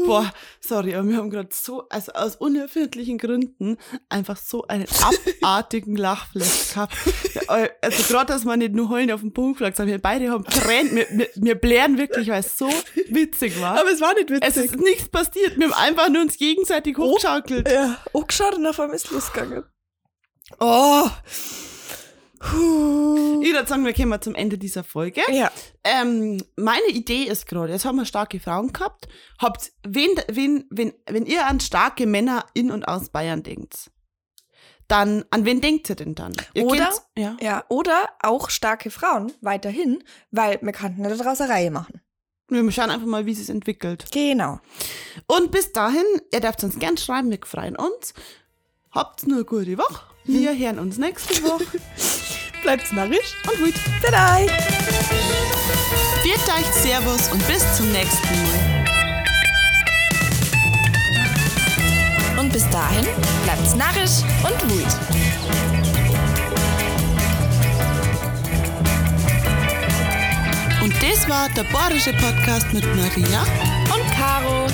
Boah, 0.05 0.31
sorry, 0.59 0.95
aber 0.95 1.07
wir 1.07 1.17
haben 1.17 1.29
gerade 1.29 1.49
so, 1.51 1.87
also 1.89 2.11
aus 2.13 2.35
unerfindlichen 2.35 3.17
Gründen, 3.17 3.77
einfach 4.09 4.37
so 4.37 4.65
einen 4.67 4.85
abartigen 5.41 5.95
Lachflash 5.95 6.73
gehabt. 6.73 6.95
Also 7.47 8.03
gerade, 8.11 8.33
dass 8.33 8.43
man 8.43 8.59
nicht 8.59 8.73
nur 8.73 8.89
heulen 8.89 9.11
auf 9.11 9.21
dem 9.21 9.33
Punkt 9.33 9.59
lag, 9.59 9.75
sondern 9.75 9.93
wir 9.93 10.01
beide 10.01 10.29
haben 10.29 10.43
Tränen, 10.45 10.95
wir, 10.95 11.07
wir, 11.11 11.29
wir 11.35 11.55
blären 11.55 11.97
wirklich, 11.97 12.29
weil 12.29 12.39
es 12.39 12.57
so 12.57 12.69
witzig 13.09 13.59
war. 13.61 13.79
Aber 13.79 13.91
es 13.91 14.01
war 14.01 14.13
nicht 14.13 14.31
es 14.31 14.55
witzig. 14.55 14.65
ist 14.65 14.79
nichts 14.79 15.09
passiert, 15.09 15.57
wir 15.57 15.69
haben 15.69 15.73
einfach 15.73 16.09
nur 16.09 16.21
uns 16.21 16.37
gegenseitig 16.37 16.97
hochgeschaukelt. 16.97 17.69
ja, 17.69 17.97
angeschaut 18.13 18.55
und 18.55 18.65
auf 18.65 18.79
einmal 18.79 18.95
ist 18.95 19.11
losgegangen. 19.11 19.63
Oh. 20.59 21.07
Ich 22.45 23.51
würde 23.53 23.67
sagen, 23.67 23.85
wir 23.85 23.93
kommen 23.93 24.21
zum 24.21 24.35
Ende 24.35 24.57
dieser 24.57 24.83
Folge. 24.83 25.21
Ja. 25.29 25.51
Ähm, 25.83 26.43
meine 26.55 26.87
Idee 26.89 27.23
ist 27.23 27.45
gerade, 27.45 27.71
jetzt 27.73 27.85
haben 27.85 27.97
wir 27.97 28.05
starke 28.05 28.39
Frauen 28.39 28.73
gehabt. 28.73 29.07
Habt, 29.39 29.71
wen, 29.87 30.09
wen, 30.27 30.65
wenn, 30.69 30.93
wenn 31.09 31.25
ihr 31.25 31.47
an 31.47 31.59
starke 31.59 32.05
Männer 32.05 32.45
in 32.53 32.71
und 32.71 32.87
aus 32.87 33.09
Bayern 33.09 33.43
denkt, 33.43 33.91
dann, 34.87 35.23
an 35.29 35.45
wen 35.45 35.61
denkt 35.61 35.89
ihr 35.89 35.95
denn 35.95 36.15
dann? 36.15 36.33
Ihr 36.53 36.65
Oder- 36.65 36.91
ja. 37.17 37.37
Ja, 37.41 37.63
oder 37.69 38.09
auch 38.21 38.49
starke 38.49 38.91
Frauen 38.91 39.31
weiterhin, 39.41 40.03
weil 40.31 40.59
wir 40.61 40.73
könnten 40.73 41.03
ja 41.03 41.15
daraus 41.15 41.39
eine 41.41 41.51
Reihe 41.51 41.71
machen. 41.71 42.01
Wir 42.49 42.71
schauen 42.71 42.91
einfach 42.91 43.07
mal, 43.07 43.25
wie 43.25 43.31
es 43.31 43.49
entwickelt. 43.49 44.05
Genau. 44.11 44.59
Und 45.27 45.51
bis 45.51 45.71
dahin, 45.71 46.03
ihr 46.33 46.41
dürft 46.41 46.63
uns 46.63 46.77
gern 46.77 46.97
schreiben, 46.97 47.31
wir 47.31 47.39
freuen 47.43 47.75
uns. 47.75 48.13
Habt 48.91 49.25
nur 49.25 49.37
eine 49.37 49.45
gute 49.45 49.77
Woche. 49.77 50.12
Wir 50.25 50.57
hören 50.57 50.79
uns 50.79 50.97
nächste 50.97 51.43
Woche. 51.43 51.65
Bleibt's 52.61 52.93
narrisch. 52.93 53.35
Und 53.45 53.59
gut. 53.59 53.73
Tada! 54.01 54.37
Viert 56.23 56.39
euch 56.47 56.65
Servus 56.81 57.29
und 57.29 57.45
bis 57.45 57.61
zum 57.75 57.91
nächsten 57.91 58.43
Mal. 58.43 58.85
Und 62.39 62.53
bis 62.53 62.69
dahin 62.69 63.05
bleibt's 63.43 63.75
narrisch 63.75 64.23
und 64.43 64.71
wut. 64.71 64.93
Und 70.81 70.93
das 71.03 71.27
war 71.27 71.49
der 71.49 71.63
Bayerische 71.63 72.13
Podcast 72.13 72.71
mit 72.73 72.85
Maria. 72.95 73.41
Und 73.93 74.09
Caro. 74.15 74.67